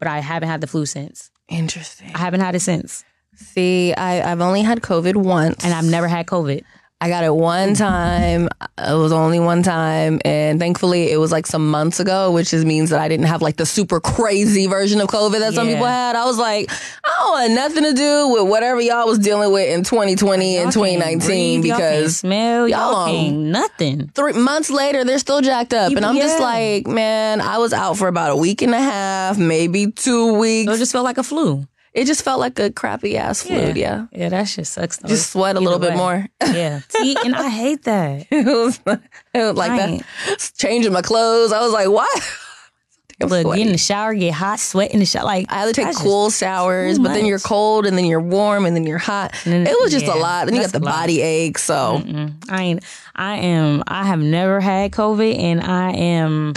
but 0.00 0.08
I 0.08 0.18
haven't 0.18 0.48
had 0.48 0.60
the 0.60 0.66
flu 0.66 0.84
since. 0.86 1.30
Interesting. 1.52 2.10
I 2.14 2.18
haven't 2.18 2.40
had 2.40 2.54
it 2.54 2.60
since. 2.60 3.04
See, 3.34 3.92
I, 3.94 4.30
I've 4.30 4.40
only 4.40 4.62
had 4.62 4.80
COVID 4.80 5.16
once. 5.16 5.64
And 5.64 5.74
I've 5.74 5.88
never 5.88 6.08
had 6.08 6.26
COVID. 6.26 6.62
I 7.02 7.08
got 7.08 7.24
it 7.24 7.34
one 7.34 7.74
time. 7.74 8.48
It 8.78 8.96
was 8.96 9.10
only 9.10 9.40
one 9.40 9.64
time. 9.64 10.20
And 10.24 10.60
thankfully, 10.60 11.10
it 11.10 11.16
was 11.16 11.32
like 11.32 11.48
some 11.48 11.68
months 11.68 11.98
ago, 11.98 12.30
which 12.30 12.50
just 12.50 12.64
means 12.64 12.90
that 12.90 13.00
I 13.00 13.08
didn't 13.08 13.26
have 13.26 13.42
like 13.42 13.56
the 13.56 13.66
super 13.66 13.98
crazy 13.98 14.68
version 14.68 15.00
of 15.00 15.08
COVID 15.08 15.40
that 15.40 15.52
some 15.54 15.66
people 15.66 15.84
had. 15.86 16.14
I 16.14 16.24
was 16.26 16.38
like, 16.38 16.70
I 16.70 17.12
don't 17.18 17.32
want 17.32 17.52
nothing 17.54 17.82
to 17.82 17.92
do 17.92 18.28
with 18.28 18.48
whatever 18.48 18.80
y'all 18.80 19.08
was 19.08 19.18
dealing 19.18 19.52
with 19.52 19.68
in 19.68 19.82
2020 19.82 20.58
and 20.58 20.72
Y'all 20.72 20.84
can't 20.84 21.00
2019 21.02 21.60
breathe, 21.62 21.74
because 21.74 22.18
smell, 22.18 22.68
y'all, 22.68 22.92
y'all- 22.92 23.06
can't 23.06 23.34
um, 23.34 23.50
nothing. 23.50 24.06
three 24.14 24.34
months 24.34 24.70
later, 24.70 25.02
they're 25.02 25.18
still 25.18 25.40
jacked 25.40 25.74
up. 25.74 25.90
And 25.90 26.06
I'm 26.06 26.14
just 26.14 26.38
like, 26.38 26.86
man, 26.86 27.40
I 27.40 27.58
was 27.58 27.72
out 27.72 27.96
for 27.96 28.06
about 28.06 28.30
a 28.30 28.36
week 28.36 28.62
and 28.62 28.72
a 28.74 28.80
half, 28.80 29.38
maybe 29.38 29.90
two 29.90 30.34
weeks. 30.34 30.72
It 30.72 30.78
just 30.78 30.92
felt 30.92 31.04
like 31.04 31.18
a 31.18 31.24
flu. 31.24 31.66
It 31.94 32.06
just 32.06 32.22
felt 32.22 32.40
like 32.40 32.58
a 32.58 32.70
crappy 32.70 33.16
ass 33.16 33.42
flu. 33.42 33.72
Yeah. 33.74 34.06
Yeah, 34.12 34.28
that 34.30 34.44
shit 34.48 34.66
sucks. 34.66 34.96
Though. 34.98 35.08
Just 35.08 35.30
sweat 35.32 35.56
a 35.56 35.58
Either 35.58 35.64
little 35.64 35.78
bit 35.78 35.96
more. 35.96 36.26
Yeah. 36.46 36.80
See, 36.88 37.16
and 37.24 37.34
I 37.34 37.48
hate 37.48 37.84
that. 37.84 38.26
it 38.30 38.44
was, 38.46 38.80
it 38.86 39.00
was 39.34 39.56
like 39.56 39.72
that. 39.78 40.52
Changing 40.58 40.92
my 40.92 41.02
clothes. 41.02 41.52
I 41.52 41.60
was 41.60 41.72
like, 41.72 41.88
what? 41.88 42.10
Look, 43.20 43.42
sweaty. 43.42 43.58
get 43.60 43.66
in 43.68 43.72
the 43.72 43.78
shower, 43.78 44.14
get 44.14 44.34
hot, 44.34 44.58
sweat 44.58 44.90
in 44.92 44.98
the 44.98 45.06
shower. 45.06 45.24
Like 45.24 45.46
I 45.48 45.60
had 45.60 45.66
to 45.66 45.72
take 45.72 45.94
cool 45.94 46.28
showers, 46.30 46.98
but 46.98 47.08
then 47.14 47.24
you're 47.24 47.38
cold 47.38 47.86
and 47.86 47.96
then 47.96 48.04
you're 48.04 48.20
warm 48.20 48.66
and 48.66 48.74
then 48.74 48.84
you're 48.84 48.98
hot. 48.98 49.32
then- 49.44 49.64
it 49.64 49.76
was 49.80 49.92
just 49.92 50.06
a 50.06 50.14
lot. 50.14 50.46
Then 50.46 50.56
you 50.56 50.62
got 50.62 50.72
the 50.72 50.80
body 50.80 51.20
ache. 51.22 51.58
So 51.58 52.00
Mm, 52.04 52.34
I 52.50 52.62
ain't. 52.62 52.84
I 53.14 53.36
am. 53.36 53.84
I 53.86 54.04
have 54.06 54.18
never 54.18 54.58
had 54.58 54.90
COVID, 54.90 55.38
and 55.38 55.60
I 55.60 55.92
am 55.92 56.54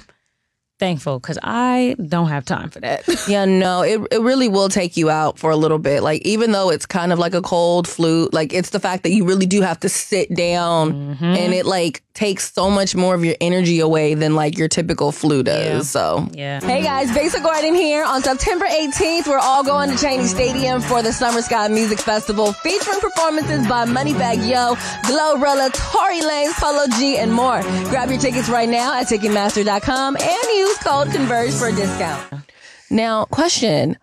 thankful 0.80 1.20
because 1.20 1.38
I 1.44 1.96
don't 2.08 2.28
have 2.30 2.46
time 2.46 2.70
for 2.70 2.80
that. 2.82 3.04
Yeah, 3.28 3.46
no, 3.46 3.82
it 3.82 4.02
it 4.12 4.22
really 4.22 4.50
will 4.50 4.70
take 4.70 4.98
you 4.98 5.10
out 5.10 5.40
for 5.40 5.50
a 5.50 5.56
little 5.56 5.80
bit. 5.80 6.04
Like 6.04 6.22
even 6.24 6.52
though 6.52 6.70
it's 6.70 6.86
kind 6.86 7.12
of 7.14 7.20
like 7.20 7.34
a 7.34 7.42
cold 7.42 7.88
flu, 7.88 8.30
like 8.32 8.54
it's 8.54 8.70
the 8.72 8.80
fact 8.80 9.04
that 9.04 9.12
you 9.12 9.26
really 9.26 9.46
do 9.48 9.62
have 9.62 9.80
to 9.82 9.90
sit 9.90 10.34
down 10.36 10.94
Mm-hmm. 10.94 11.24
and 11.26 11.54
it 11.54 11.66
like 11.66 12.04
takes 12.16 12.52
so 12.52 12.70
much 12.72 12.96
more 12.96 13.14
of 13.14 13.24
your 13.24 13.36
energy 13.42 13.80
away 13.82 14.16
than 14.16 14.36
like 14.36 14.58
your 14.58 14.68
typical 14.68 15.12
flu 15.12 15.44
does. 15.44 15.66
Yeah. 15.66 15.82
So 15.82 16.28
yeah. 16.34 16.62
Hey 16.62 16.82
guys, 16.82 17.14
Basic 17.14 17.44
Garden 17.44 17.76
here. 17.76 18.04
On 18.04 18.24
September 18.24 18.66
18th, 18.66 19.28
we're 19.28 19.38
all 19.38 19.64
going 19.64 19.92
to 19.92 19.98
Cheney 19.98 20.26
Stadium 20.26 20.82
for 20.82 21.04
the 21.04 21.14
Summer 21.14 21.42
Sky 21.42 21.68
Music 21.68 22.00
Festival, 22.00 22.54
featuring 22.54 23.00
performances 23.00 23.68
by 23.68 23.86
Moneybagg 23.86 24.50
Yo, 24.50 24.76
GloRilla, 25.04 25.72
Tory 25.74 26.22
Lanez, 26.22 26.54
Polo 26.54 26.88
G, 26.98 27.18
and 27.18 27.32
more. 27.32 27.62
Grab 27.90 28.10
your 28.10 28.20
tickets 28.20 28.50
right 28.50 28.70
now 28.70 29.00
at 29.00 29.08
Ticketmaster.com 29.08 30.16
and 30.16 30.44
use 30.58 30.78
code 30.80 31.12
Converge 31.12 31.54
for 31.54 31.68
a 31.68 31.76
discount. 31.76 32.42
Now, 32.90 33.26
question. 33.26 33.98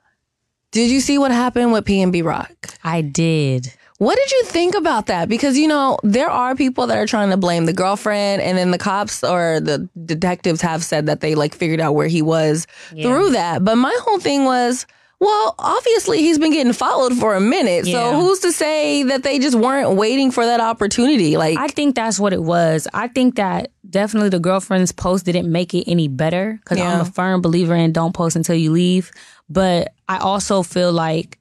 Did 0.70 0.90
you 0.90 1.00
see 1.00 1.18
what 1.18 1.32
happened 1.32 1.72
with 1.72 1.84
PnB 1.84 2.24
Rock? 2.24 2.74
I 2.84 3.00
did. 3.00 3.74
What 4.02 4.16
did 4.16 4.32
you 4.32 4.42
think 4.46 4.74
about 4.74 5.06
that? 5.06 5.28
Because, 5.28 5.56
you 5.56 5.68
know, 5.68 5.96
there 6.02 6.28
are 6.28 6.56
people 6.56 6.88
that 6.88 6.98
are 6.98 7.06
trying 7.06 7.30
to 7.30 7.36
blame 7.36 7.66
the 7.66 7.72
girlfriend, 7.72 8.42
and 8.42 8.58
then 8.58 8.72
the 8.72 8.78
cops 8.78 9.22
or 9.22 9.60
the 9.60 9.88
detectives 10.04 10.60
have 10.60 10.82
said 10.82 11.06
that 11.06 11.20
they 11.20 11.36
like 11.36 11.54
figured 11.54 11.78
out 11.78 11.94
where 11.94 12.08
he 12.08 12.20
was 12.20 12.66
through 12.90 13.30
that. 13.30 13.64
But 13.64 13.76
my 13.76 13.96
whole 14.00 14.18
thing 14.18 14.44
was, 14.44 14.86
well, 15.20 15.54
obviously 15.56 16.18
he's 16.18 16.36
been 16.36 16.50
getting 16.52 16.72
followed 16.72 17.16
for 17.16 17.36
a 17.36 17.40
minute. 17.40 17.86
So 17.86 18.20
who's 18.20 18.40
to 18.40 18.50
say 18.50 19.04
that 19.04 19.22
they 19.22 19.38
just 19.38 19.56
weren't 19.56 19.94
waiting 19.96 20.32
for 20.32 20.44
that 20.44 20.58
opportunity? 20.58 21.36
Like, 21.36 21.56
I 21.56 21.68
think 21.68 21.94
that's 21.94 22.18
what 22.18 22.32
it 22.32 22.42
was. 22.42 22.88
I 22.92 23.06
think 23.06 23.36
that 23.36 23.70
definitely 23.88 24.30
the 24.30 24.40
girlfriend's 24.40 24.90
post 24.90 25.26
didn't 25.26 25.48
make 25.48 25.74
it 25.74 25.88
any 25.88 26.08
better 26.08 26.58
because 26.60 26.80
I'm 26.80 27.02
a 27.02 27.04
firm 27.04 27.40
believer 27.40 27.76
in 27.76 27.92
don't 27.92 28.16
post 28.16 28.34
until 28.34 28.56
you 28.56 28.72
leave. 28.72 29.12
But 29.48 29.94
I 30.08 30.18
also 30.18 30.64
feel 30.64 30.92
like 30.92 31.38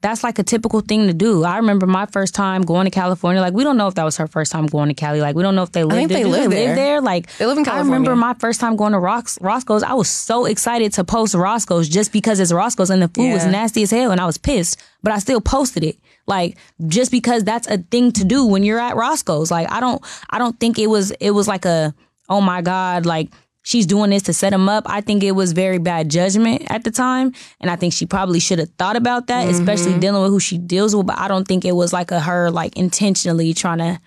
that's 0.00 0.22
like 0.22 0.38
a 0.38 0.44
typical 0.44 0.80
thing 0.80 1.08
to 1.08 1.12
do. 1.12 1.42
I 1.42 1.56
remember 1.56 1.86
my 1.86 2.06
first 2.06 2.32
time 2.32 2.62
going 2.62 2.84
to 2.84 2.90
California. 2.90 3.42
Like 3.42 3.52
we 3.52 3.64
don't 3.64 3.76
know 3.76 3.88
if 3.88 3.96
that 3.96 4.04
was 4.04 4.16
her 4.18 4.28
first 4.28 4.52
time 4.52 4.66
going 4.66 4.88
to 4.88 4.94
Cali. 4.94 5.20
Like 5.20 5.34
we 5.34 5.42
don't 5.42 5.56
know 5.56 5.64
if 5.64 5.72
they 5.72 5.82
lived 5.82 5.96
think 5.96 6.08
there. 6.10 6.18
they 6.18 6.24
live 6.24 6.50
there. 6.50 6.66
live 6.68 6.76
there. 6.76 7.00
Like 7.00 7.36
They 7.36 7.46
live 7.46 7.58
in 7.58 7.64
California. 7.64 7.92
I 7.92 7.96
remember 7.96 8.14
my 8.14 8.34
first 8.34 8.60
time 8.60 8.76
going 8.76 8.92
to 8.92 9.00
Ros- 9.00 9.40
Roscoe's. 9.40 9.82
I 9.82 9.94
was 9.94 10.08
so 10.08 10.44
excited 10.44 10.92
to 10.94 11.04
post 11.04 11.34
Roscoe's 11.34 11.88
just 11.88 12.12
because 12.12 12.38
it's 12.38 12.52
Roscoe's 12.52 12.90
and 12.90 13.02
the 13.02 13.08
food 13.08 13.32
was 13.32 13.44
nasty 13.44 13.82
as 13.82 13.90
hell 13.90 14.12
and 14.12 14.20
I 14.20 14.26
was 14.26 14.38
pissed, 14.38 14.80
but 15.02 15.12
I 15.12 15.18
still 15.18 15.40
posted 15.40 15.82
it. 15.82 15.98
Like 16.26 16.58
just 16.86 17.10
because 17.10 17.42
that's 17.42 17.66
a 17.66 17.78
thing 17.78 18.12
to 18.12 18.24
do 18.24 18.46
when 18.46 18.62
you're 18.62 18.78
at 18.78 18.94
Roscoe's. 18.94 19.50
Like 19.50 19.70
I 19.72 19.80
don't 19.80 20.00
I 20.30 20.38
don't 20.38 20.58
think 20.60 20.78
it 20.78 20.86
was 20.86 21.10
it 21.12 21.32
was 21.32 21.48
like 21.48 21.64
a 21.64 21.92
oh 22.28 22.40
my 22.40 22.62
god 22.62 23.04
like 23.04 23.30
she's 23.68 23.84
doing 23.84 24.08
this 24.08 24.22
to 24.22 24.32
set 24.32 24.52
him 24.52 24.66
up. 24.66 24.84
I 24.86 25.02
think 25.02 25.22
it 25.22 25.32
was 25.32 25.52
very 25.52 25.76
bad 25.76 26.08
judgment 26.08 26.62
at 26.70 26.84
the 26.84 26.90
time 26.90 27.34
and 27.60 27.70
I 27.70 27.76
think 27.76 27.92
she 27.92 28.06
probably 28.06 28.40
should 28.40 28.58
have 28.58 28.70
thought 28.78 28.96
about 28.96 29.26
that, 29.26 29.46
mm-hmm. 29.46 29.60
especially 29.60 29.98
dealing 29.98 30.22
with 30.22 30.30
who 30.30 30.40
she 30.40 30.56
deals 30.56 30.96
with, 30.96 31.06
but 31.06 31.18
I 31.18 31.28
don't 31.28 31.46
think 31.46 31.66
it 31.66 31.72
was 31.72 31.92
like 31.92 32.10
a 32.10 32.18
her 32.18 32.50
like 32.50 32.76
intentionally 32.78 33.52
trying 33.52 33.78
to 33.78 34.00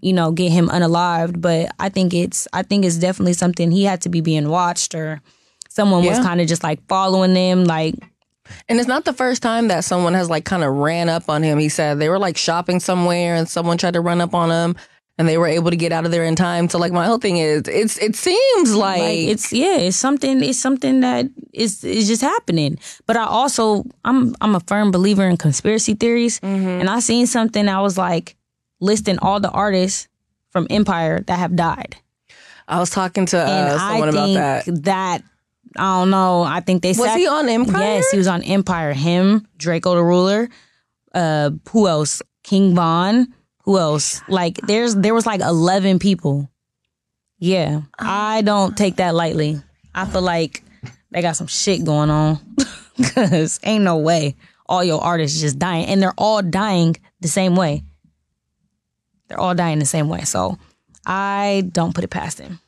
you 0.00 0.12
know, 0.12 0.32
get 0.32 0.50
him 0.50 0.68
unalived. 0.68 1.40
But 1.40 1.70
I 1.78 1.88
think 1.88 2.12
it's 2.12 2.48
I 2.52 2.62
think 2.62 2.84
it's 2.84 2.96
definitely 2.96 3.34
something 3.34 3.70
he 3.70 3.84
had 3.84 4.02
to 4.02 4.08
be 4.08 4.20
being 4.20 4.48
watched 4.48 4.94
or 4.94 5.22
someone 5.68 6.04
was 6.04 6.18
kind 6.18 6.40
of 6.40 6.48
just 6.48 6.64
like 6.64 6.84
following 6.88 7.34
them. 7.34 7.64
Like 7.64 7.94
and 8.68 8.78
it's 8.78 8.88
not 8.88 9.04
the 9.04 9.12
first 9.12 9.42
time 9.42 9.68
that 9.68 9.84
someone 9.84 10.14
has 10.14 10.28
like 10.28 10.44
kind 10.44 10.64
of 10.64 10.74
ran 10.74 11.08
up 11.08 11.30
on 11.30 11.42
him. 11.42 11.58
He 11.58 11.68
said 11.68 11.98
they 11.98 12.08
were 12.08 12.18
like 12.18 12.36
shopping 12.36 12.80
somewhere 12.80 13.36
and 13.36 13.48
someone 13.48 13.78
tried 13.78 13.94
to 13.94 14.00
run 14.00 14.20
up 14.20 14.34
on 14.34 14.50
him. 14.50 14.76
And 15.16 15.28
they 15.28 15.38
were 15.38 15.46
able 15.46 15.70
to 15.70 15.76
get 15.76 15.92
out 15.92 16.04
of 16.06 16.10
there 16.10 16.24
in 16.24 16.34
time. 16.34 16.68
So, 16.68 16.76
like, 16.78 16.92
my 16.92 17.06
whole 17.06 17.18
thing 17.18 17.36
is, 17.36 17.62
it's 17.68 17.98
it 17.98 18.16
seems 18.16 18.74
like, 18.74 18.98
like 18.98 19.18
it's 19.28 19.52
yeah, 19.52 19.76
it's 19.76 19.96
something 19.96 20.42
it's 20.42 20.58
something 20.58 21.00
that 21.00 21.26
is 21.52 21.84
is 21.84 22.08
just 22.08 22.20
happening. 22.20 22.78
But 23.06 23.16
I 23.16 23.24
also 23.24 23.84
I'm 24.04 24.34
I'm 24.40 24.56
a 24.56 24.60
firm 24.66 24.90
believer 24.90 25.22
in 25.28 25.36
conspiracy 25.36 25.94
theories. 25.94 26.40
And 26.42 26.90
I 26.90 26.98
seen 26.98 27.28
something 27.28 27.68
I 27.68 27.80
was 27.80 27.96
like 27.96 28.34
listing 28.80 29.18
all 29.20 29.38
the 29.38 29.50
artists 29.50 30.08
from 30.50 30.66
Empire 30.68 31.20
that 31.28 31.38
have 31.38 31.54
died. 31.54 31.94
I 32.66 32.80
was 32.80 32.90
talking 32.90 33.26
to 33.26 33.38
And 33.38 33.68
uh, 33.68 33.78
someone 33.78 34.08
I 34.08 34.10
about 34.10 34.24
think 34.24 34.36
that. 34.36 34.82
that 34.84 35.22
I 35.76 36.00
don't 36.00 36.10
know. 36.10 36.42
I 36.42 36.58
think 36.60 36.82
they 36.82 36.92
said 36.92 37.02
Was 37.02 37.10
sac- 37.10 37.18
he 37.20 37.28
on 37.28 37.48
Empire? 37.48 37.82
Yes, 37.82 38.10
he 38.10 38.18
was 38.18 38.26
on 38.26 38.42
Empire. 38.42 38.92
Him, 38.92 39.46
Drakeo 39.58 39.94
the 39.94 40.02
Ruler. 40.02 40.48
Uh, 41.14 41.50
who 41.70 41.86
else? 41.86 42.20
King 42.42 42.74
Von. 42.74 43.32
Who 43.64 43.78
else? 43.78 44.20
Like, 44.28 44.58
there's 44.66 44.94
there 44.94 45.14
was 45.14 45.26
like 45.26 45.40
eleven 45.40 45.98
people. 45.98 46.50
Yeah, 47.38 47.82
I 47.98 48.42
don't 48.42 48.76
take 48.76 48.96
that 48.96 49.14
lightly. 49.14 49.60
I 49.94 50.06
feel 50.06 50.22
like 50.22 50.62
they 51.10 51.22
got 51.22 51.36
some 51.36 51.46
shit 51.46 51.84
going 51.84 52.10
on. 52.10 52.38
Cause 53.14 53.58
ain't 53.64 53.84
no 53.84 53.96
way 53.96 54.36
all 54.66 54.84
your 54.84 55.02
artists 55.02 55.40
just 55.40 55.58
dying, 55.58 55.86
and 55.86 56.02
they're 56.02 56.14
all 56.16 56.42
dying 56.42 56.96
the 57.20 57.28
same 57.28 57.56
way. 57.56 57.82
They're 59.28 59.40
all 59.40 59.54
dying 59.54 59.78
the 59.78 59.86
same 59.86 60.08
way. 60.08 60.22
So 60.22 60.58
I 61.06 61.68
don't 61.72 61.94
put 61.94 62.04
it 62.04 62.10
past 62.10 62.38
him. 62.38 62.60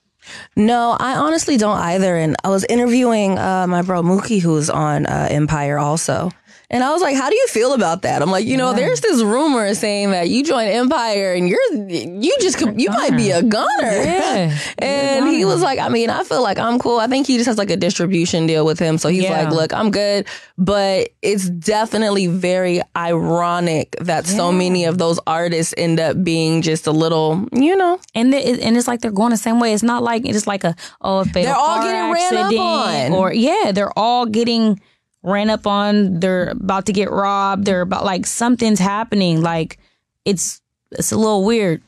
No, 0.57 0.97
I 0.99 1.17
honestly 1.17 1.57
don't 1.57 1.79
either. 1.79 2.17
And 2.17 2.37
I 2.45 2.49
was 2.49 2.65
interviewing 2.69 3.39
uh, 3.39 3.67
my 3.67 3.83
bro 3.83 4.03
Mookie, 4.03 4.41
who's 4.41 4.71
on 4.71 5.07
uh, 5.07 5.29
Empire 5.31 5.79
also. 5.79 6.31
And 6.69 6.83
I 6.83 6.91
was 6.93 7.01
like, 7.01 7.15
"How 7.15 7.31
do 7.31 7.37
you 7.37 7.47
feel 7.47 7.75
about 7.75 8.03
that?" 8.03 8.23
I'm 8.23 8.31
like, 8.33 8.45
you 8.45 8.57
know, 8.57 8.73
there's 8.73 9.01
this 9.01 9.23
rumor 9.23 9.73
saying 9.75 10.11
that 10.11 10.29
you 10.29 10.43
joined 10.43 10.69
Empire 10.69 11.33
and 11.33 11.49
you're 11.49 11.61
you 11.89 12.37
just 12.41 12.61
you 12.61 12.89
might 12.91 13.17
be 13.17 13.31
a 13.31 13.41
gunner. 13.41 13.69
Yeah. 13.83 14.59
and 14.79 15.29
he 15.29 15.45
was 15.45 15.63
like, 15.63 15.79
"I 15.79 15.89
mean, 15.91 16.11
I 16.11 16.25
feel 16.25 16.43
like 16.43 16.59
I'm 16.59 16.81
cool. 16.81 16.99
I 16.99 17.07
think 17.07 17.29
he 17.29 17.37
just 17.37 17.47
has 17.47 17.57
like 17.57 17.71
a 17.71 17.77
distribution 17.77 18.49
deal 18.49 18.67
with 18.67 18.81
him, 18.81 18.99
so 18.99 19.09
he's 19.09 19.23
Yeah. 19.23 19.43
like, 19.45 19.53
look, 19.53 19.73
I'm 19.73 19.93
good." 19.93 20.27
But 20.59 21.11
it's 21.23 21.49
definitely 21.49 22.27
very 22.27 22.81
ironic 22.97 23.95
that 24.01 24.27
so 24.27 24.51
many 24.51 24.87
of 24.87 24.99
those 24.99 25.21
artists 25.27 25.75
end 25.77 26.01
up 26.01 26.25
being 26.25 26.63
just 26.63 26.87
a 26.87 26.93
little, 26.93 27.47
you 27.53 27.77
know, 27.77 28.01
And 28.15 28.35
it, 28.35 28.61
and 28.61 28.77
it's 28.77 28.89
like 28.89 29.03
they're 29.03 29.11
going 29.11 29.31
the 29.31 29.37
same 29.37 29.61
way. 29.61 29.75
It's 29.75 29.83
not 29.83 30.03
like 30.03 30.16
it's 30.25 30.47
like 30.47 30.65
a 30.65 30.75
oh, 31.03 31.25
fatal 31.25 31.43
They're 31.43 31.55
all 31.55 31.83
getting 31.83 32.13
ran 32.13 32.37
up 32.37 32.55
on. 32.59 33.13
or 33.13 33.33
yeah, 33.33 33.73
they're 33.73 33.93
all 33.99 34.25
getting 34.27 34.81
ran 35.23 35.51
up 35.51 35.67
on. 35.67 36.21
They're 36.21 36.49
about 36.51 36.87
to 36.87 36.93
get 36.93 37.11
robbed. 37.11 37.65
They're 37.67 37.83
about 37.83 38.05
like 38.05 38.25
something's 38.27 38.79
happening. 38.81 39.43
Like 39.43 39.79
it's 40.25 40.61
it's 40.93 41.13
a 41.13 41.17
little 41.19 41.45
weird. 41.45 41.83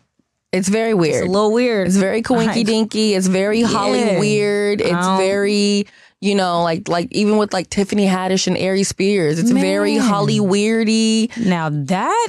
it's 0.52 0.68
very 0.68 0.92
weird. 0.94 1.24
It's 1.24 1.28
a 1.28 1.32
little 1.32 1.52
weird. 1.52 1.86
It's 1.86 1.96
very 1.96 2.20
coinky 2.22 2.64
dinky. 2.64 3.14
It's 3.14 3.26
very 3.28 3.62
Holly 3.62 4.00
Yeah. 4.00 4.18
weird. 4.18 4.80
It's 4.80 4.90
don't- 4.90 5.18
very, 5.18 5.86
you 6.20 6.34
know, 6.34 6.62
like 6.62 6.88
like 6.88 7.08
even 7.12 7.36
with 7.38 7.52
like 7.52 7.70
Tiffany 7.70 8.06
Haddish 8.06 8.46
and 8.48 8.56
Aries 8.58 8.88
Spears. 8.88 9.38
It's 9.38 9.50
very 9.52 9.96
Holly 9.96 10.40
weirdy, 10.40 11.36
Now 11.46 11.68
that 11.70 12.28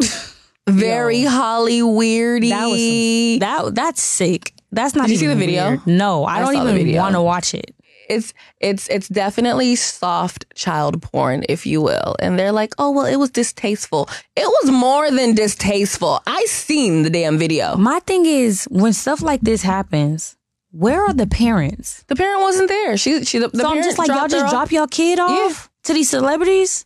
very 0.68 1.22
Holly 1.24 1.80
weirdy. 1.80 2.50
that 2.50 2.66
was 2.66 2.80
some, 2.80 3.38
that 3.72 3.74
that's 3.74 4.02
sick. 4.02 4.52
That's 4.72 4.94
not 4.94 5.06
Did 5.06 5.12
you 5.12 5.18
see 5.18 5.26
the 5.26 5.34
video? 5.36 5.68
weird. 5.70 5.86
No, 5.86 6.24
I, 6.24 6.44
I 6.44 6.52
don't 6.52 6.76
even 6.78 6.96
want 6.96 7.14
to 7.14 7.22
watch 7.22 7.54
it. 7.54 7.74
it's 8.08 8.34
it's 8.60 8.88
it's 8.88 9.08
definitely 9.08 9.76
soft 9.76 10.44
child 10.54 11.00
porn, 11.02 11.44
if 11.48 11.66
you 11.66 11.80
will. 11.82 12.16
And 12.20 12.38
they're 12.38 12.52
like, 12.52 12.74
oh 12.78 12.90
well, 12.90 13.06
it 13.06 13.16
was 13.16 13.30
distasteful. 13.30 14.08
It 14.36 14.46
was 14.46 14.70
more 14.70 15.10
than 15.10 15.34
distasteful. 15.34 16.20
I 16.26 16.44
seen 16.46 17.02
the 17.02 17.10
damn 17.10 17.38
video. 17.38 17.76
My 17.76 18.00
thing 18.00 18.26
is 18.26 18.64
when 18.70 18.92
stuff 18.92 19.22
like 19.22 19.40
this 19.42 19.62
happens, 19.62 20.36
where 20.70 21.02
are 21.02 21.14
the 21.14 21.26
parents? 21.26 22.04
The 22.08 22.16
parent 22.16 22.40
wasn't 22.42 22.68
there. 22.68 22.96
She 22.96 23.24
she 23.24 23.38
the, 23.38 23.48
the 23.48 23.60
so 23.60 23.68
I'm 23.70 23.82
just 23.82 23.98
like, 23.98 24.08
y'all 24.08 24.28
just 24.28 24.44
off. 24.46 24.50
drop 24.50 24.72
y'all 24.72 24.86
kid 24.86 25.18
off 25.18 25.70
to 25.84 25.94
these 25.94 26.10
celebrities. 26.10 26.84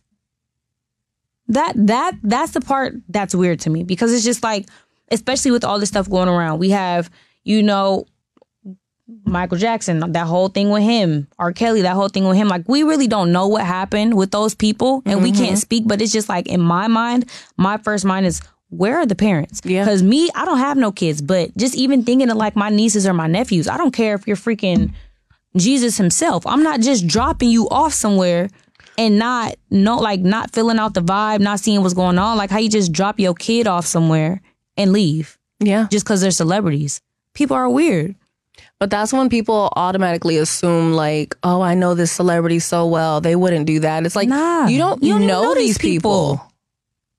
That 1.49 1.73
that 1.75 2.13
that's 2.23 2.51
the 2.51 2.61
part 2.61 2.95
that's 3.09 3.35
weird 3.35 3.59
to 3.61 3.69
me 3.69 3.83
because 3.83 4.13
it's 4.13 4.23
just 4.23 4.43
like, 4.43 4.67
especially 5.11 5.51
with 5.51 5.65
all 5.65 5.79
this 5.79 5.89
stuff 5.89 6.09
going 6.09 6.29
around, 6.29 6.59
we 6.59 6.69
have 6.69 7.09
you 7.43 7.63
know 7.63 8.05
Michael 9.25 9.57
Jackson, 9.57 9.99
that 10.13 10.27
whole 10.27 10.47
thing 10.47 10.69
with 10.69 10.83
him, 10.83 11.27
R. 11.37 11.51
Kelly, 11.51 11.81
that 11.81 11.93
whole 11.95 12.07
thing 12.07 12.25
with 12.25 12.37
him. 12.37 12.47
Like 12.47 12.67
we 12.67 12.83
really 12.83 13.07
don't 13.07 13.31
know 13.31 13.47
what 13.47 13.65
happened 13.65 14.15
with 14.15 14.31
those 14.31 14.55
people, 14.55 15.01
and 15.05 15.21
we 15.21 15.31
Mm-hmm. 15.31 15.43
can't 15.43 15.57
speak. 15.59 15.83
But 15.87 16.01
it's 16.01 16.11
just 16.13 16.29
like 16.29 16.47
in 16.47 16.61
my 16.61 16.87
mind, 16.87 17.29
my 17.57 17.77
first 17.77 18.05
mind 18.05 18.25
is. 18.25 18.41
Where 18.69 18.97
are 18.97 19.05
the 19.05 19.13
parents? 19.13 19.61
Yeah. 19.63 19.83
Because 19.83 20.01
me, 20.01 20.31
I 20.33 20.45
don't 20.45 20.57
have 20.57 20.77
no 20.77 20.91
kids, 20.91 21.21
but 21.21 21.55
just 21.55 21.75
even 21.75 22.03
thinking 22.03 22.31
of 22.31 22.37
like 22.37 22.55
my 22.55 22.69
nieces 22.69 23.05
or 23.05 23.13
my 23.13 23.27
nephews, 23.27 23.67
I 23.67 23.77
don't 23.77 23.91
care 23.91 24.15
if 24.15 24.25
you're 24.25 24.35
freaking 24.35 24.93
Jesus 25.55 25.95
himself. 25.95 26.47
I'm 26.47 26.63
not 26.63 26.79
just 26.79 27.05
dropping 27.05 27.49
you 27.51 27.69
off 27.69 27.93
somewhere 27.93 28.49
and 28.97 29.19
not 29.19 29.57
no 29.69 29.99
like 29.99 30.21
not 30.21 30.49
filling 30.53 30.79
out 30.79 30.95
the 30.95 31.01
vibe, 31.03 31.39
not 31.39 31.59
seeing 31.59 31.83
what's 31.83 31.93
going 31.93 32.17
on. 32.17 32.35
Like 32.35 32.49
how 32.49 32.57
you 32.57 32.67
just 32.67 32.91
drop 32.91 33.19
your 33.19 33.35
kid 33.35 33.67
off 33.67 33.85
somewhere 33.85 34.41
and 34.75 34.91
leave 34.91 35.37
Yeah. 35.59 35.85
just 35.91 36.03
because 36.03 36.21
they're 36.21 36.31
celebrities. 36.31 36.99
People 37.33 37.55
are 37.55 37.69
weird. 37.69 38.15
But 38.79 38.89
that's 38.89 39.13
when 39.13 39.29
people 39.29 39.71
automatically 39.75 40.37
assume 40.37 40.93
like, 40.93 41.35
oh, 41.43 41.61
I 41.61 41.73
know 41.73 41.95
this 41.95 42.11
celebrity 42.11 42.59
so 42.59 42.85
well, 42.85 43.21
they 43.21 43.35
wouldn't 43.35 43.65
do 43.65 43.79
that. 43.79 44.05
It's 44.05 44.15
like 44.15 44.27
Nah. 44.27 44.67
you 44.67 44.77
don't 44.77 45.01
You 45.01 45.13
don't 45.13 45.27
know, 45.27 45.43
know 45.43 45.55
these 45.55 45.77
people. 45.77 46.37
people. 46.37 46.51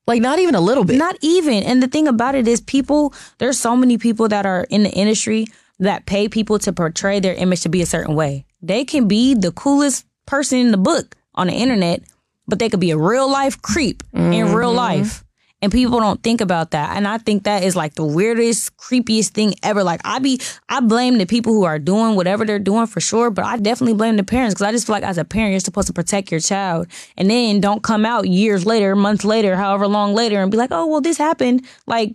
Like 0.06 0.20
not 0.20 0.38
even 0.38 0.54
a 0.54 0.60
little 0.60 0.84
bit. 0.84 0.96
Not 0.98 1.16
even. 1.22 1.62
And 1.62 1.82
the 1.82 1.88
thing 1.88 2.06
about 2.06 2.34
it 2.34 2.46
is 2.46 2.60
people, 2.60 3.14
there's 3.38 3.58
so 3.58 3.74
many 3.74 3.96
people 3.96 4.28
that 4.28 4.44
are 4.44 4.66
in 4.68 4.82
the 4.82 4.90
industry 4.90 5.46
that 5.78 6.06
pay 6.06 6.28
people 6.28 6.58
to 6.60 6.72
portray 6.72 7.20
their 7.20 7.34
image 7.34 7.62
to 7.62 7.68
be 7.68 7.80
a 7.80 7.86
certain 7.86 8.14
way. 8.14 8.44
They 8.60 8.84
can 8.84 9.08
be 9.08 9.34
the 9.34 9.50
coolest 9.50 10.04
person 10.26 10.58
in 10.58 10.70
the 10.70 10.76
book 10.76 11.16
on 11.34 11.46
the 11.46 11.54
internet, 11.54 12.02
but 12.46 12.58
they 12.58 12.68
could 12.68 12.80
be 12.80 12.90
a 12.90 12.98
real 12.98 13.30
life 13.30 13.60
creep 13.62 14.02
in 14.12 14.52
real 14.52 14.68
mm-hmm. 14.68 14.76
life. 14.76 15.23
And 15.64 15.72
people 15.72 15.98
don't 15.98 16.22
think 16.22 16.42
about 16.42 16.72
that. 16.72 16.94
And 16.94 17.08
I 17.08 17.16
think 17.16 17.44
that 17.44 17.62
is 17.62 17.74
like 17.74 17.94
the 17.94 18.04
weirdest, 18.04 18.76
creepiest 18.76 19.30
thing 19.30 19.54
ever. 19.62 19.82
Like 19.82 20.02
I 20.04 20.18
be 20.18 20.38
I 20.68 20.80
blame 20.80 21.16
the 21.16 21.24
people 21.24 21.54
who 21.54 21.64
are 21.64 21.78
doing 21.78 22.16
whatever 22.16 22.44
they're 22.44 22.58
doing 22.58 22.86
for 22.86 23.00
sure, 23.00 23.30
but 23.30 23.46
I 23.46 23.56
definitely 23.56 23.94
blame 23.94 24.18
the 24.18 24.24
parents 24.24 24.52
because 24.54 24.68
I 24.68 24.72
just 24.72 24.86
feel 24.86 24.92
like 24.92 25.04
as 25.04 25.16
a 25.16 25.24
parent, 25.24 25.52
you're 25.52 25.60
supposed 25.60 25.86
to 25.86 25.94
protect 25.94 26.30
your 26.30 26.40
child. 26.40 26.86
And 27.16 27.30
then 27.30 27.62
don't 27.62 27.82
come 27.82 28.04
out 28.04 28.28
years 28.28 28.66
later, 28.66 28.94
months 28.94 29.24
later, 29.24 29.56
however 29.56 29.88
long 29.88 30.12
later, 30.12 30.42
and 30.42 30.50
be 30.50 30.58
like, 30.58 30.70
oh 30.70 30.86
well, 30.86 31.00
this 31.00 31.16
happened. 31.16 31.64
Like 31.86 32.14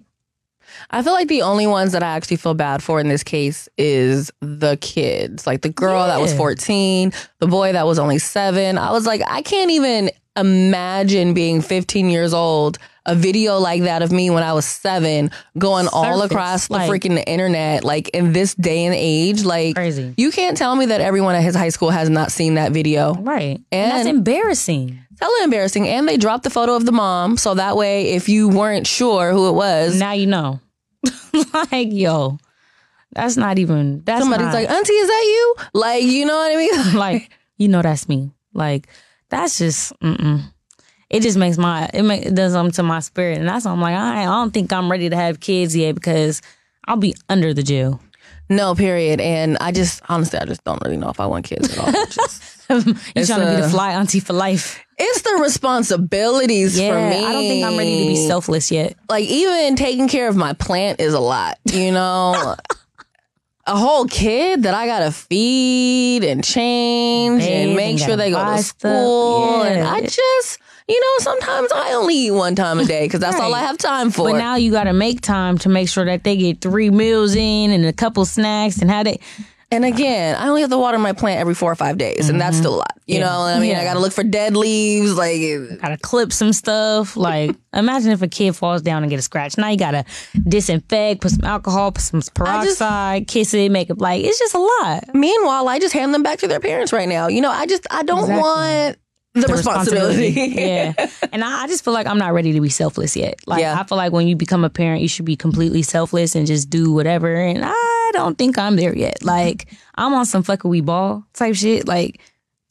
I 0.92 1.02
feel 1.02 1.14
like 1.14 1.28
the 1.28 1.42
only 1.42 1.66
ones 1.66 1.94
that 1.94 2.04
I 2.04 2.10
actually 2.10 2.38
feel 2.38 2.54
bad 2.54 2.84
for 2.84 3.00
in 3.00 3.08
this 3.08 3.24
case 3.24 3.68
is 3.80 4.32
the 4.42 4.78
kids. 4.80 5.48
Like 5.48 5.64
the 5.64 5.70
girl 5.70 6.06
that 6.06 6.22
was 6.22 6.36
14, 6.36 7.12
the 7.40 7.48
boy 7.48 7.74
that 7.74 7.88
was 7.88 7.98
only 7.98 8.20
seven. 8.20 8.78
I 8.78 8.92
was 8.92 9.08
like, 9.08 9.24
I 9.28 9.42
can't 9.42 9.72
even 9.72 10.12
imagine 10.36 11.34
being 11.34 11.62
15 11.62 12.10
years 12.10 12.34
old. 12.34 12.78
A 13.12 13.16
video 13.16 13.58
like 13.58 13.84
that 13.84 14.02
of 14.02 14.12
me 14.12 14.30
when 14.30 14.44
I 14.44 14.54
was 14.54 14.66
seven 14.66 15.32
going 15.58 15.88
all 15.92 16.22
across 16.22 16.68
the 16.68 16.74
like- 16.74 16.90
freaking 16.92 17.24
internet, 17.26 17.84
like 17.84 18.10
in 18.10 18.34
this 18.34 18.54
day 18.56 18.86
and 18.86 18.94
age. 18.96 19.44
Like, 19.44 19.76
Crazy. 19.76 20.14
you 20.18 20.32
can't 20.32 20.56
tell 20.58 20.76
me 20.76 20.86
that 20.88 21.02
everyone 21.02 21.36
at 21.36 21.44
his 21.44 21.56
high 21.56 21.70
school 21.70 21.90
has 21.90 22.10
not 22.10 22.32
seen 22.32 22.54
that 22.56 22.72
video. 22.72 23.14
right. 23.16 23.60
And, 23.72 23.92
that's 23.92 24.08
And- 24.08 24.18
embarrassing. 24.18 25.00
Hella 25.20 25.44
embarrassing. 25.44 25.88
And 25.88 26.08
they 26.08 26.18
dropped 26.18 26.44
the 26.44 26.50
photo 26.50 26.76
of 26.76 26.86
the 26.86 26.92
mom. 26.94 27.36
So 27.38 27.54
that 27.56 27.76
way, 27.76 28.12
if 28.14 28.30
you 28.30 28.48
weren't 28.48 28.88
sure 28.88 29.32
who 29.34 29.50
it 29.50 29.54
was, 29.54 30.00
Now 30.00 30.12
you 30.14 30.28
know. 30.28 30.60
like, 31.72 31.92
yo, 31.92 32.38
that's 33.14 33.36
not 33.38 33.60
even 33.60 34.02
that's 34.06 34.22
somebody's 34.22 34.46
not- 34.46 34.54
like, 34.54 34.70
Auntie, 34.70 34.94
is 34.94 35.08
that 35.08 35.24
you? 35.26 35.56
Like, 35.74 36.04
you 36.04 36.26
know 36.26 36.36
what 36.38 36.52
I 36.52 36.56
mean? 36.58 36.96
like 36.96 37.30
you 37.58 37.68
know 37.68 37.82
that's 37.82 38.08
me 38.08 38.32
like 38.54 38.88
that's 39.30 39.58
just 39.58 39.98
mm-mm. 40.00 40.42
It 41.10 41.22
just 41.22 41.38
makes 41.38 41.58
my 41.58 41.90
it, 41.94 42.04
make, 42.04 42.26
it 42.26 42.36
does 42.36 42.54
something 42.54 42.72
to 42.74 42.84
my 42.84 43.00
spirit 43.00 43.38
and 43.40 43.48
that's 43.48 43.66
why 43.66 43.72
i'm 43.72 43.82
like 43.82 43.96
I, 43.96 44.22
I 44.22 44.26
don't 44.26 44.52
think 44.54 44.72
i'm 44.74 44.90
ready 44.92 45.10
to 45.10 45.16
have 45.16 45.40
kids 45.40 45.76
yet 45.76 45.96
because 45.96 46.42
i'll 46.88 46.98
be 46.98 47.16
under 47.30 47.54
the 47.54 47.64
jail 47.64 48.00
No, 48.52 48.74
period. 48.74 49.20
And 49.22 49.58
I 49.62 49.72
just 49.72 50.02
honestly, 50.10 50.40
I 50.40 50.46
just 50.46 50.64
don't 50.64 50.82
really 50.84 50.98
know 50.98 51.10
if 51.12 51.20
I 51.20 51.28
want 51.28 51.46
kids 51.46 51.70
at 51.72 51.78
all. 51.78 51.92
Just- 52.10 52.42
you 52.70 52.96
It's, 53.16 53.28
trying 53.30 53.42
to 53.46 53.56
be 53.56 53.62
the 53.62 53.70
fly 53.70 53.92
auntie 53.94 54.20
for 54.20 54.34
life 54.34 54.84
it's 54.98 55.22
the 55.22 55.38
responsibilities 55.42 56.78
yeah 56.78 56.92
for 56.92 57.10
me. 57.10 57.26
i 57.26 57.32
don't 57.32 57.44
think 57.48 57.64
i'm 57.64 57.78
ready 57.78 58.04
to 58.04 58.08
be 58.10 58.16
selfless 58.28 58.72
yet 58.72 58.96
Like 59.08 59.26
even 59.26 59.76
taking 59.76 60.08
care 60.10 60.28
of 60.28 60.36
my 60.36 60.54
plant 60.54 61.00
is 61.00 61.14
a 61.14 61.20
lot. 61.20 61.58
You 61.66 61.92
know. 61.92 62.56
A 63.68 63.78
whole 63.78 64.06
kid 64.06 64.64
that 64.64 64.74
I 64.74 64.88
gotta 64.88 65.12
feed 65.12 66.24
and 66.24 66.44
change 66.44 67.44
and 67.44 67.76
make 67.76 67.92
and 67.92 68.00
sure 68.00 68.16
they 68.18 68.32
go 68.32 68.44
to 68.58 68.64
school. 68.64 69.62
And 69.62 69.84
I 69.88 70.02
just, 70.02 70.58
you 70.90 71.00
know, 71.00 71.24
sometimes 71.24 71.72
I 71.72 71.94
only 71.94 72.16
eat 72.16 72.32
one 72.32 72.56
time 72.56 72.80
a 72.80 72.86
day 72.86 73.06
because 73.06 73.20
that's 73.20 73.40
all 73.40 73.54
I 73.54 73.62
have 73.62 73.78
time 73.78 74.10
for. 74.12 74.32
but 74.32 74.38
now 74.38 74.56
you 74.56 74.72
got 74.72 74.86
to 74.86 74.94
make 74.94 75.22
time 75.22 75.58
to 75.60 75.70
make 75.70 75.88
sure 75.88 76.04
that 76.06 76.24
they 76.24 76.36
get 76.36 76.60
three 76.62 76.90
meals 76.90 77.36
in 77.36 77.72
and 77.72 77.86
a 77.86 77.94
couple 77.94 78.26
snacks 78.26 78.82
and 78.82 78.90
how 78.90 79.04
they 79.04 79.20
And 79.72 79.86
again, 79.86 80.36
I 80.36 80.48
only 80.50 80.62
have 80.62 80.72
to 80.72 80.80
water 80.80 80.98
my 80.98 81.14
plant 81.14 81.40
every 81.40 81.54
four 81.54 81.72
or 81.72 81.76
five 81.76 82.00
days, 82.00 82.28
and 82.30 82.42
that's 82.42 82.56
mm-hmm. 82.56 82.62
still 82.64 82.76
a 82.76 82.78
lot. 82.78 82.94
You 83.06 83.20
Yeah. 83.20 83.26
know, 83.26 83.40
what 83.42 83.56
I 83.56 83.60
mean, 83.60 83.76
I 83.76 83.84
got 83.84 83.94
to 83.94 84.00
look 84.00 84.14
for 84.14 84.24
dead 84.24 84.56
leaves. 84.58 85.16
Like, 85.16 85.42
gotta 85.80 85.98
clip 86.02 86.34
some 86.34 86.54
stuff. 86.54 87.16
Like, 87.16 87.56
imagine 87.74 88.12
if 88.12 88.24
a 88.24 88.28
kid 88.28 88.56
falls 88.56 88.82
down 88.82 89.04
and 89.04 89.12
get 89.12 89.20
a 89.20 89.22
scratch. 89.22 89.60
Now 89.60 89.70
you 89.70 89.78
gotta 89.78 90.06
disinfect, 90.48 91.22
put 91.22 91.32
some 91.32 91.44
alcohol, 91.46 91.92
put 91.92 92.02
some 92.02 92.22
peroxide, 92.34 93.28
kiss 93.28 93.54
it, 93.54 93.72
make 93.72 93.90
it 93.92 94.00
like 94.00 94.24
it's 94.24 94.40
just 94.40 94.56
a 94.56 94.60
lot. 94.60 95.14
meanwhile, 95.14 95.68
I 95.68 95.78
just 95.80 95.94
hand 95.94 96.14
them 96.16 96.24
back 96.24 96.40
to 96.40 96.48
their 96.48 96.60
parents 96.60 96.92
right 96.92 97.08
now. 97.08 97.28
You 97.28 97.42
know, 97.42 97.52
I 97.52 97.66
just 97.68 97.86
I 97.92 98.02
don't 98.04 98.20
Exactly. 98.22 98.42
want 98.42 98.98
the, 99.42 99.48
responsibility. 99.48 100.30
yeah. 100.32 100.94
And 101.32 101.44
I, 101.44 101.64
I 101.64 101.68
just 101.68 101.84
feel 101.84 101.94
like 101.94 102.08
I'm 102.08 102.18
not 102.18 102.34
ready 102.34 102.54
to 102.54 102.62
be 102.62 102.70
selfless 102.70 103.16
yet. 103.16 103.40
Like 103.46 103.62
Yeah. 103.62 103.80
I 103.80 103.84
feel 103.84 103.98
like 103.98 104.12
when 104.12 104.28
you 104.28 104.36
become 104.36 104.64
a 104.64 104.70
parent, 104.70 105.02
you 105.02 105.08
should 105.08 105.26
be 105.26 105.36
completely 105.36 105.82
selfless 105.82 106.36
and 106.36 106.48
just 106.48 106.70
do 106.70 106.92
whatever. 106.94 107.34
And 107.36 107.64
I 107.64 108.12
don't 108.14 108.38
think 108.38 108.58
I'm 108.58 108.76
there 108.76 108.96
yet. 108.96 109.24
Like 109.24 109.72
I'm 109.96 110.14
on 110.14 110.26
some 110.26 110.44
fucker 110.44 110.70
we 110.70 110.82
ball 110.82 111.26
type 111.34 111.56
shit. 111.56 111.88
Like 111.88 112.20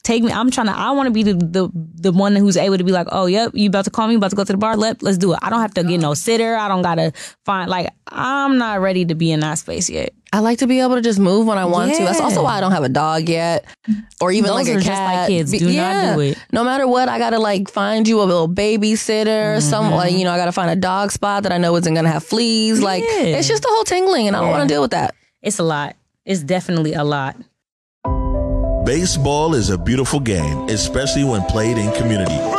take 0.09 0.23
me. 0.23 0.31
I'm 0.31 0.49
trying 0.49 0.67
to. 0.67 0.73
I 0.75 0.91
want 0.91 1.07
to 1.07 1.11
be 1.11 1.23
the, 1.23 1.33
the 1.33 1.69
the 1.73 2.11
one 2.11 2.35
who's 2.35 2.57
able 2.57 2.77
to 2.77 2.83
be 2.83 2.91
like, 2.91 3.07
oh, 3.11 3.27
yep, 3.27 3.51
you 3.53 3.67
about 3.69 3.85
to 3.85 3.91
call 3.91 4.07
me, 4.07 4.15
about 4.15 4.31
to 4.31 4.35
go 4.35 4.43
to 4.43 4.51
the 4.51 4.57
bar. 4.57 4.75
Let 4.75 5.03
let's 5.03 5.17
do 5.17 5.33
it. 5.33 5.39
I 5.41 5.49
don't 5.49 5.61
have 5.61 5.73
to 5.75 5.83
get 5.83 5.99
no 5.99 6.13
sitter. 6.13 6.55
I 6.55 6.67
don't 6.67 6.81
gotta 6.81 7.13
find 7.45 7.69
like 7.69 7.89
I'm 8.07 8.57
not 8.57 8.81
ready 8.81 9.05
to 9.05 9.15
be 9.15 9.31
in 9.31 9.41
that 9.41 9.59
space 9.59 9.89
yet. 9.89 10.13
I 10.31 10.39
like 10.39 10.59
to 10.59 10.67
be 10.67 10.79
able 10.79 10.95
to 10.95 11.01
just 11.01 11.19
move 11.19 11.47
when 11.47 11.57
I 11.57 11.65
want 11.65 11.93
to. 11.95 12.03
That's 12.03 12.19
also 12.19 12.43
why 12.43 12.57
I 12.57 12.61
don't 12.61 12.71
have 12.71 12.83
a 12.83 12.89
dog 12.89 13.27
yet, 13.29 13.65
or 14.21 14.31
even 14.31 14.47
Those 14.51 14.67
like 14.67 14.67
a 14.67 14.73
cat. 14.73 14.83
just 14.83 15.01
like 15.01 15.27
kids. 15.27 15.51
Do 15.51 15.73
not 15.75 16.15
do 16.15 16.21
it. 16.21 16.37
No 16.51 16.63
matter 16.63 16.87
what, 16.87 17.09
I 17.09 17.17
gotta 17.17 17.39
like 17.39 17.69
find 17.69 18.07
you 18.07 18.21
a 18.21 18.25
little 18.25 18.47
babysitter. 18.49 19.57
Mm-hmm. 19.57 19.69
Some 19.69 19.91
like 19.91 20.13
you 20.13 20.23
know, 20.23 20.31
I 20.31 20.37
gotta 20.37 20.51
find 20.51 20.69
a 20.71 20.75
dog 20.75 21.11
spot 21.11 21.43
that 21.43 21.51
I 21.51 21.57
know 21.57 21.75
isn't 21.77 21.93
gonna 21.93 22.09
have 22.09 22.23
fleas. 22.23 22.81
Like 22.81 23.03
Yeah. 23.03 23.37
it's 23.37 23.47
just 23.47 23.65
a 23.65 23.69
whole 23.69 23.83
tingling, 23.83 24.27
and 24.27 24.35
I 24.35 24.41
don't 24.41 24.51
want 24.51 24.67
to 24.67 24.73
deal 24.73 24.81
with 24.81 24.91
that. 24.91 25.15
It's 25.41 25.59
a 25.59 25.63
lot. 25.63 25.95
It's 26.25 26.43
definitely 26.43 26.93
a 26.93 27.03
lot. 27.03 27.35
Baseball 28.89 29.53
is 29.53 29.69
a 29.69 29.77
beautiful 29.77 30.19
game, 30.19 30.67
especially 30.67 31.23
when 31.23 31.43
played 31.43 31.77
in 31.77 31.91
community. 31.93 32.58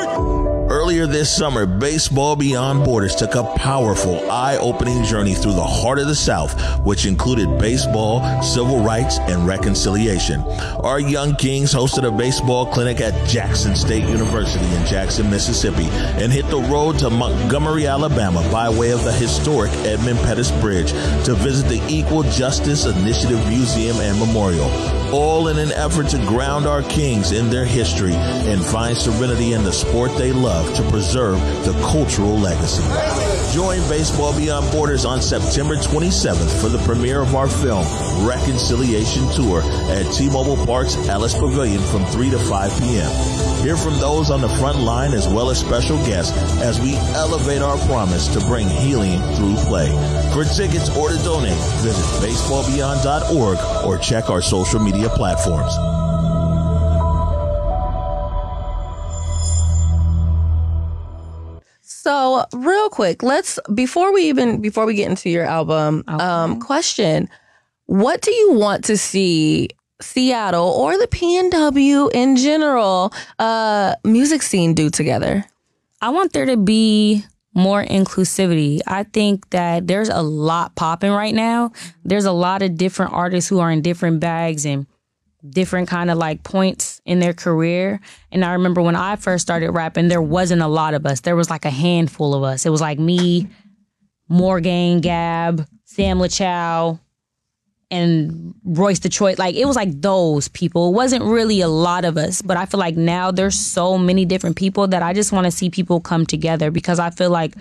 Earlier 0.70 1.08
this 1.08 1.34
summer, 1.34 1.66
Baseball 1.66 2.36
Beyond 2.36 2.84
Borders 2.84 3.16
took 3.16 3.34
a 3.34 3.42
powerful, 3.56 4.30
eye 4.30 4.56
opening 4.58 5.02
journey 5.02 5.34
through 5.34 5.54
the 5.54 5.64
heart 5.64 5.98
of 5.98 6.06
the 6.06 6.14
South, 6.14 6.54
which 6.86 7.06
included 7.06 7.58
baseball, 7.58 8.40
civil 8.40 8.78
rights, 8.80 9.18
and 9.18 9.48
reconciliation. 9.48 10.42
Our 10.84 11.00
young 11.00 11.34
Kings 11.34 11.74
hosted 11.74 12.06
a 12.06 12.16
baseball 12.16 12.66
clinic 12.66 13.00
at 13.00 13.28
Jackson 13.28 13.74
State 13.74 14.04
University 14.04 14.64
in 14.76 14.86
Jackson, 14.86 15.28
Mississippi, 15.28 15.88
and 16.22 16.32
hit 16.32 16.46
the 16.46 16.60
road 16.60 17.00
to 17.00 17.10
Montgomery, 17.10 17.88
Alabama 17.88 18.48
by 18.52 18.68
way 18.68 18.92
of 18.92 19.02
the 19.02 19.12
historic 19.12 19.72
Edmund 19.84 20.20
Pettus 20.20 20.52
Bridge 20.60 20.92
to 21.24 21.34
visit 21.34 21.68
the 21.68 21.84
Equal 21.88 22.22
Justice 22.22 22.86
Initiative 22.86 23.44
Museum 23.48 23.96
and 23.96 24.20
Memorial 24.20 24.70
all 25.12 25.48
in 25.48 25.58
an 25.58 25.72
effort 25.72 26.08
to 26.08 26.18
ground 26.18 26.66
our 26.66 26.82
kings 26.82 27.32
in 27.32 27.50
their 27.50 27.64
history 27.64 28.14
and 28.14 28.64
find 28.64 28.96
serenity 28.96 29.54
in 29.54 29.64
the 29.64 29.72
sport 29.72 30.16
they 30.16 30.32
love 30.32 30.59
to 30.76 30.82
preserve 30.90 31.38
the 31.64 31.72
cultural 31.90 32.38
legacy. 32.38 32.82
Join 33.52 33.80
Baseball 33.88 34.36
Beyond 34.36 34.70
Borders 34.70 35.04
on 35.04 35.20
September 35.20 35.76
27th 35.76 36.60
for 36.60 36.68
the 36.68 36.78
premiere 36.84 37.20
of 37.20 37.34
our 37.34 37.48
film, 37.48 37.84
Reconciliation 38.26 39.28
Tour, 39.32 39.62
at 39.90 40.12
T-Mobile 40.12 40.64
Park's 40.66 40.96
Alice 41.08 41.34
Pavilion 41.34 41.82
from 41.82 42.04
3 42.06 42.30
to 42.30 42.38
5 42.38 42.80
p.m. 42.80 43.64
Hear 43.64 43.76
from 43.76 43.98
those 43.98 44.30
on 44.30 44.40
the 44.40 44.48
front 44.48 44.78
line 44.78 45.12
as 45.12 45.28
well 45.28 45.50
as 45.50 45.58
special 45.58 45.98
guests 46.06 46.32
as 46.62 46.80
we 46.80 46.96
elevate 47.14 47.60
our 47.60 47.76
promise 47.86 48.28
to 48.28 48.40
bring 48.40 48.68
healing 48.68 49.20
through 49.34 49.56
play. 49.56 49.90
For 50.32 50.44
tickets 50.44 50.88
or 50.96 51.10
to 51.10 51.16
donate, 51.18 51.58
visit 51.82 52.04
baseballbeyond.org 52.26 53.84
or 53.84 53.98
check 53.98 54.30
our 54.30 54.40
social 54.40 54.80
media 54.80 55.08
platforms. 55.10 55.99
So, 62.10 62.44
real 62.54 62.90
quick, 62.90 63.22
let's 63.22 63.60
before 63.72 64.12
we 64.12 64.22
even 64.22 64.60
before 64.60 64.84
we 64.84 64.94
get 64.94 65.08
into 65.08 65.30
your 65.30 65.44
album, 65.44 66.02
um, 66.08 66.58
question: 66.58 67.28
What 67.86 68.20
do 68.20 68.32
you 68.32 68.54
want 68.54 68.82
to 68.86 68.96
see 68.96 69.68
Seattle 70.00 70.70
or 70.70 70.98
the 70.98 71.06
PNW 71.06 72.10
in 72.12 72.34
general 72.34 73.12
uh, 73.38 73.94
music 74.02 74.42
scene 74.42 74.74
do 74.74 74.90
together? 74.90 75.44
I 76.02 76.10
want 76.10 76.32
there 76.32 76.46
to 76.46 76.56
be 76.56 77.24
more 77.54 77.84
inclusivity. 77.84 78.80
I 78.88 79.04
think 79.04 79.48
that 79.50 79.86
there's 79.86 80.08
a 80.08 80.20
lot 80.20 80.74
popping 80.74 81.12
right 81.12 81.34
now. 81.34 81.70
There's 82.04 82.24
a 82.24 82.32
lot 82.32 82.62
of 82.62 82.76
different 82.76 83.12
artists 83.12 83.48
who 83.48 83.60
are 83.60 83.70
in 83.70 83.82
different 83.82 84.18
bags 84.18 84.66
and 84.66 84.84
different 85.48 85.88
kind 85.88 86.10
of 86.10 86.18
like 86.18 86.42
points 86.42 86.89
in 87.10 87.18
their 87.18 87.34
career. 87.34 88.00
And 88.30 88.44
I 88.44 88.52
remember 88.52 88.80
when 88.80 88.94
I 88.94 89.16
first 89.16 89.42
started 89.42 89.72
rapping, 89.72 90.06
there 90.06 90.22
wasn't 90.22 90.62
a 90.62 90.68
lot 90.68 90.94
of 90.94 91.04
us. 91.04 91.22
There 91.22 91.34
was 91.34 91.50
like 91.50 91.64
a 91.64 91.70
handful 91.70 92.34
of 92.34 92.44
us. 92.44 92.64
It 92.64 92.70
was 92.70 92.80
like 92.80 93.00
me, 93.00 93.48
Morgan, 94.28 95.00
Gab, 95.00 95.66
Sam 95.86 96.20
LaChow, 96.20 97.00
and 97.90 98.54
Royce 98.62 99.00
Detroit. 99.00 99.40
Like 99.40 99.56
it 99.56 99.64
was 99.64 99.74
like 99.74 100.00
those 100.00 100.46
people. 100.46 100.90
It 100.90 100.92
wasn't 100.92 101.24
really 101.24 101.60
a 101.60 101.66
lot 101.68 102.04
of 102.04 102.16
us, 102.16 102.42
but 102.42 102.56
I 102.56 102.64
feel 102.64 102.78
like 102.78 102.96
now 102.96 103.32
there's 103.32 103.58
so 103.58 103.98
many 103.98 104.24
different 104.24 104.54
people 104.54 104.86
that 104.86 105.02
I 105.02 105.12
just 105.12 105.32
want 105.32 105.46
to 105.46 105.50
see 105.50 105.68
people 105.68 106.00
come 106.00 106.24
together 106.24 106.70
because 106.70 107.00
I 107.00 107.10
feel 107.10 107.30
like 107.30 107.56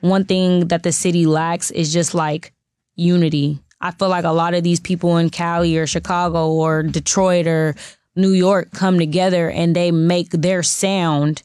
one 0.00 0.24
thing 0.24 0.68
that 0.68 0.84
the 0.84 0.92
city 0.92 1.26
lacks 1.26 1.72
is 1.72 1.92
just 1.92 2.14
like 2.14 2.52
unity. 2.94 3.58
I 3.80 3.90
feel 3.90 4.08
like 4.08 4.24
a 4.24 4.30
lot 4.30 4.54
of 4.54 4.62
these 4.62 4.78
people 4.78 5.16
in 5.16 5.30
Cali 5.30 5.76
or 5.76 5.88
Chicago 5.88 6.52
or 6.52 6.84
Detroit 6.84 7.48
or 7.48 7.74
New 8.16 8.32
York 8.32 8.70
come 8.72 8.98
together 8.98 9.50
and 9.50 9.76
they 9.76 9.90
make 9.90 10.30
their 10.30 10.62
sound 10.62 11.42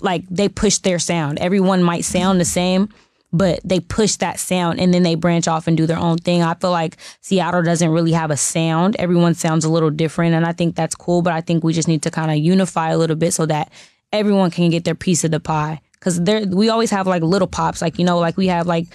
like 0.00 0.24
they 0.30 0.48
push 0.48 0.78
their 0.78 0.98
sound. 0.98 1.38
Everyone 1.38 1.82
might 1.82 2.04
sound 2.04 2.40
the 2.40 2.44
same, 2.44 2.88
but 3.32 3.60
they 3.64 3.80
push 3.80 4.16
that 4.16 4.38
sound 4.38 4.80
and 4.80 4.92
then 4.92 5.02
they 5.02 5.14
branch 5.14 5.48
off 5.48 5.66
and 5.66 5.76
do 5.76 5.86
their 5.86 5.98
own 5.98 6.18
thing. 6.18 6.42
I 6.42 6.54
feel 6.54 6.70
like 6.70 6.96
Seattle 7.20 7.62
doesn't 7.62 7.90
really 7.90 8.12
have 8.12 8.30
a 8.30 8.36
sound. 8.36 8.96
Everyone 8.98 9.34
sounds 9.34 9.64
a 9.64 9.70
little 9.70 9.90
different, 9.90 10.34
and 10.34 10.46
I 10.46 10.52
think 10.52 10.76
that's 10.76 10.94
cool. 10.94 11.22
But 11.22 11.32
I 11.32 11.40
think 11.40 11.64
we 11.64 11.72
just 11.72 11.88
need 11.88 12.02
to 12.02 12.10
kind 12.10 12.30
of 12.30 12.36
unify 12.38 12.90
a 12.90 12.98
little 12.98 13.16
bit 13.16 13.32
so 13.32 13.46
that 13.46 13.72
everyone 14.12 14.50
can 14.50 14.70
get 14.70 14.84
their 14.84 14.94
piece 14.94 15.24
of 15.24 15.30
the 15.30 15.40
pie. 15.40 15.80
Because 15.92 16.22
there, 16.22 16.44
we 16.46 16.68
always 16.68 16.90
have 16.90 17.06
like 17.06 17.22
little 17.22 17.48
pops, 17.48 17.80
like 17.80 17.98
you 17.98 18.04
know, 18.04 18.18
like 18.18 18.36
we 18.36 18.48
have 18.48 18.66
like 18.66 18.88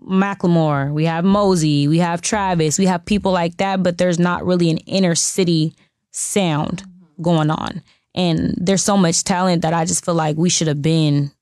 Macklemore, 0.00 0.92
we 0.92 1.04
have 1.04 1.24
Mosey, 1.24 1.88
we 1.88 1.98
have 1.98 2.20
Travis, 2.20 2.78
we 2.78 2.86
have 2.86 3.04
people 3.04 3.32
like 3.32 3.56
that, 3.58 3.82
but 3.82 3.98
there's 3.98 4.18
not 4.18 4.44
really 4.44 4.68
an 4.70 4.78
inner 4.78 5.14
city 5.14 5.74
sound 6.12 6.84
going 7.20 7.50
on. 7.50 7.82
And 8.14 8.54
there's 8.56 8.82
so 8.82 8.96
much 8.96 9.24
talent 9.24 9.62
that 9.62 9.72
I 9.72 9.84
just 9.84 10.04
feel 10.04 10.14
like 10.14 10.36
we 10.36 10.50
should 10.50 10.68
have 10.68 10.82
been. 10.82 11.32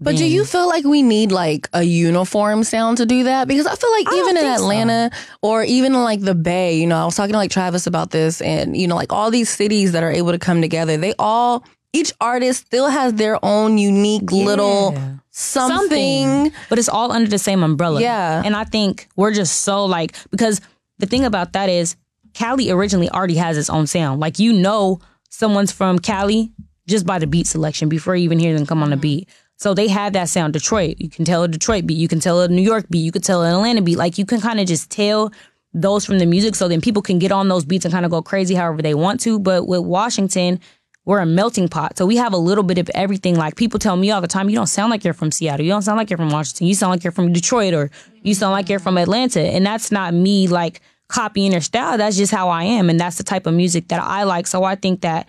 But 0.00 0.16
do 0.16 0.26
you 0.26 0.44
feel 0.44 0.66
like 0.68 0.84
we 0.84 1.02
need 1.02 1.32
like 1.32 1.68
a 1.72 1.82
uniform 1.82 2.64
sound 2.64 2.98
to 2.98 3.06
do 3.06 3.24
that? 3.24 3.48
Because 3.48 3.66
I 3.66 3.74
feel 3.74 3.90
like 3.92 4.06
I 4.08 4.18
even 4.18 4.36
in 4.36 4.42
think 4.42 4.58
so. 4.58 4.62
Atlanta 4.64 5.10
or 5.40 5.62
even 5.62 5.94
like 5.94 6.20
the 6.20 6.34
Bay, 6.34 6.78
you 6.78 6.86
know, 6.86 6.96
I 7.00 7.04
was 7.04 7.16
talking 7.16 7.32
to 7.32 7.38
like 7.38 7.50
Travis 7.50 7.86
about 7.86 8.10
this 8.10 8.42
and, 8.42 8.76
you 8.76 8.86
know, 8.86 8.96
like 8.96 9.12
all 9.12 9.30
these 9.30 9.48
cities 9.48 9.92
that 9.92 10.02
are 10.02 10.10
able 10.10 10.32
to 10.32 10.38
come 10.38 10.60
together, 10.60 10.96
they 10.96 11.14
all, 11.18 11.64
each 11.94 12.12
artist 12.20 12.66
still 12.66 12.88
has 12.88 13.14
their 13.14 13.42
own 13.42 13.78
unique 13.78 14.30
little 14.30 14.94
something. 15.30 16.52
but 16.68 16.78
it's 16.78 16.88
all 16.88 17.12
under 17.12 17.30
the 17.30 17.38
same 17.38 17.62
umbrella. 17.62 18.00
Yeah. 18.00 18.42
And 18.44 18.56
I 18.56 18.64
think 18.64 19.08
we're 19.16 19.32
just 19.32 19.62
so 19.62 19.84
like 19.84 20.16
because 20.30 20.60
the 20.98 21.06
thing 21.06 21.24
about 21.24 21.52
that 21.54 21.68
is 21.68 21.96
Cali 22.34 22.70
originally 22.70 23.08
already 23.08 23.36
has 23.36 23.56
its 23.56 23.70
own 23.70 23.86
sound. 23.86 24.20
Like 24.20 24.38
you 24.38 24.52
know 24.52 25.00
someone's 25.30 25.72
from 25.72 25.98
Cali 25.98 26.52
just 26.86 27.06
by 27.06 27.18
the 27.18 27.26
beat 27.26 27.46
selection 27.46 27.88
before 27.88 28.14
you 28.14 28.24
even 28.24 28.38
hear 28.38 28.56
them 28.56 28.66
come 28.66 28.82
on 28.82 28.90
the 28.90 28.96
mm-hmm. 28.96 29.02
beat. 29.02 29.28
So 29.56 29.72
they 29.72 29.88
have 29.88 30.12
that 30.14 30.28
sound. 30.28 30.52
Detroit, 30.52 30.96
you 30.98 31.08
can 31.08 31.24
tell 31.24 31.42
a 31.42 31.48
Detroit 31.48 31.86
beat, 31.86 31.96
you 31.96 32.08
can 32.08 32.20
tell 32.20 32.40
a 32.40 32.48
New 32.48 32.62
York 32.62 32.86
beat, 32.90 32.98
you 32.98 33.12
can 33.12 33.22
tell 33.22 33.42
an 33.42 33.54
Atlanta 33.54 33.82
beat. 33.82 33.96
Like 33.96 34.18
you 34.18 34.26
can 34.26 34.40
kind 34.40 34.60
of 34.60 34.66
just 34.66 34.90
tell 34.90 35.32
those 35.72 36.04
from 36.04 36.18
the 36.18 36.26
music 36.26 36.54
so 36.54 36.68
then 36.68 36.80
people 36.80 37.02
can 37.02 37.18
get 37.18 37.32
on 37.32 37.48
those 37.48 37.64
beats 37.64 37.84
and 37.84 37.92
kind 37.92 38.04
of 38.04 38.10
go 38.10 38.22
crazy 38.22 38.54
however 38.54 38.82
they 38.82 38.94
want 38.94 39.20
to. 39.20 39.38
But 39.38 39.66
with 39.66 39.80
Washington, 39.80 40.60
we're 41.04 41.20
a 41.20 41.26
melting 41.26 41.68
pot. 41.68 41.98
So 41.98 42.06
we 42.06 42.16
have 42.16 42.32
a 42.32 42.38
little 42.38 42.64
bit 42.64 42.78
of 42.78 42.90
everything. 42.94 43.36
Like 43.36 43.56
people 43.56 43.78
tell 43.78 43.96
me 43.96 44.10
all 44.10 44.20
the 44.20 44.28
time, 44.28 44.48
you 44.48 44.56
don't 44.56 44.66
sound 44.66 44.90
like 44.90 45.04
you're 45.04 45.14
from 45.14 45.30
Seattle. 45.30 45.64
You 45.64 45.72
don't 45.72 45.82
sound 45.82 45.98
like 45.98 46.10
you're 46.10 46.16
from 46.16 46.30
Washington. 46.30 46.66
You 46.66 46.74
sound 46.74 46.90
like 46.90 47.04
you're 47.04 47.12
from 47.12 47.32
Detroit 47.32 47.74
or 47.74 47.90
you 48.22 48.34
sound 48.34 48.52
like 48.52 48.68
you're 48.68 48.78
from 48.78 48.98
Atlanta. 48.98 49.40
And 49.40 49.66
that's 49.66 49.92
not 49.92 50.14
me 50.14 50.48
like 50.48 50.80
copying 51.14 51.52
their 51.52 51.60
style. 51.60 51.96
That's 51.96 52.16
just 52.16 52.32
how 52.32 52.48
I 52.48 52.64
am. 52.64 52.90
And 52.90 52.98
that's 52.98 53.18
the 53.18 53.22
type 53.24 53.46
of 53.46 53.54
music 53.54 53.88
that 53.88 54.02
I 54.02 54.24
like. 54.24 54.48
So 54.48 54.64
I 54.64 54.74
think 54.74 55.02
that 55.02 55.28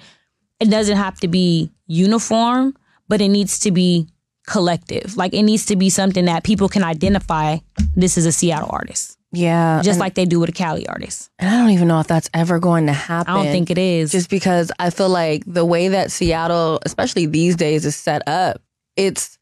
it 0.59 0.69
doesn't 0.71 0.97
have 0.97 1.19
to 1.19 1.27
be 1.27 1.71
uniform, 1.85 2.75
but 3.07 3.21
it 3.21 3.29
needs 3.29 3.59
to 3.59 3.71
be 3.71 4.07
collective. 4.47 5.15
Like 5.15 5.33
it 5.33 5.43
needs 5.43 5.67
to 5.67 5.75
be 5.75 5.89
something 5.91 6.25
that 6.25 6.43
people 6.43 6.69
can 6.69 6.83
identify 6.83 7.57
this 7.95 8.17
is 8.17 8.25
a 8.25 8.31
Seattle 8.31 8.69
artist. 8.71 9.17
Yeah. 9.31 9.81
Just 9.83 9.99
like 9.99 10.15
they 10.15 10.25
do 10.25 10.39
with 10.39 10.49
a 10.49 10.53
Cali 10.53 10.87
artist. 10.87 11.29
and 11.37 11.49
I 11.49 11.59
don't 11.59 11.71
even 11.71 11.87
know 11.87 11.99
if 11.99 12.07
that's 12.07 12.29
ever 12.33 12.57
going 12.57 12.87
to 12.87 12.93
happen. 12.93 13.33
I 13.33 13.43
don't 13.43 13.51
think 13.51 13.69
it 13.69 13.77
is. 13.77 14.11
just 14.11 14.29
because 14.29 14.71
I 14.79 14.89
feel 14.89 15.09
like 15.09 15.43
the 15.45 15.65
way 15.65 15.89
that 15.89 16.11
Seattle, 16.11 16.79
especially 16.83 17.25
these 17.27 17.55
days, 17.55 17.85
is 17.85 17.95
set 17.95 18.27
up, 18.27 18.61
it's 18.95 19.34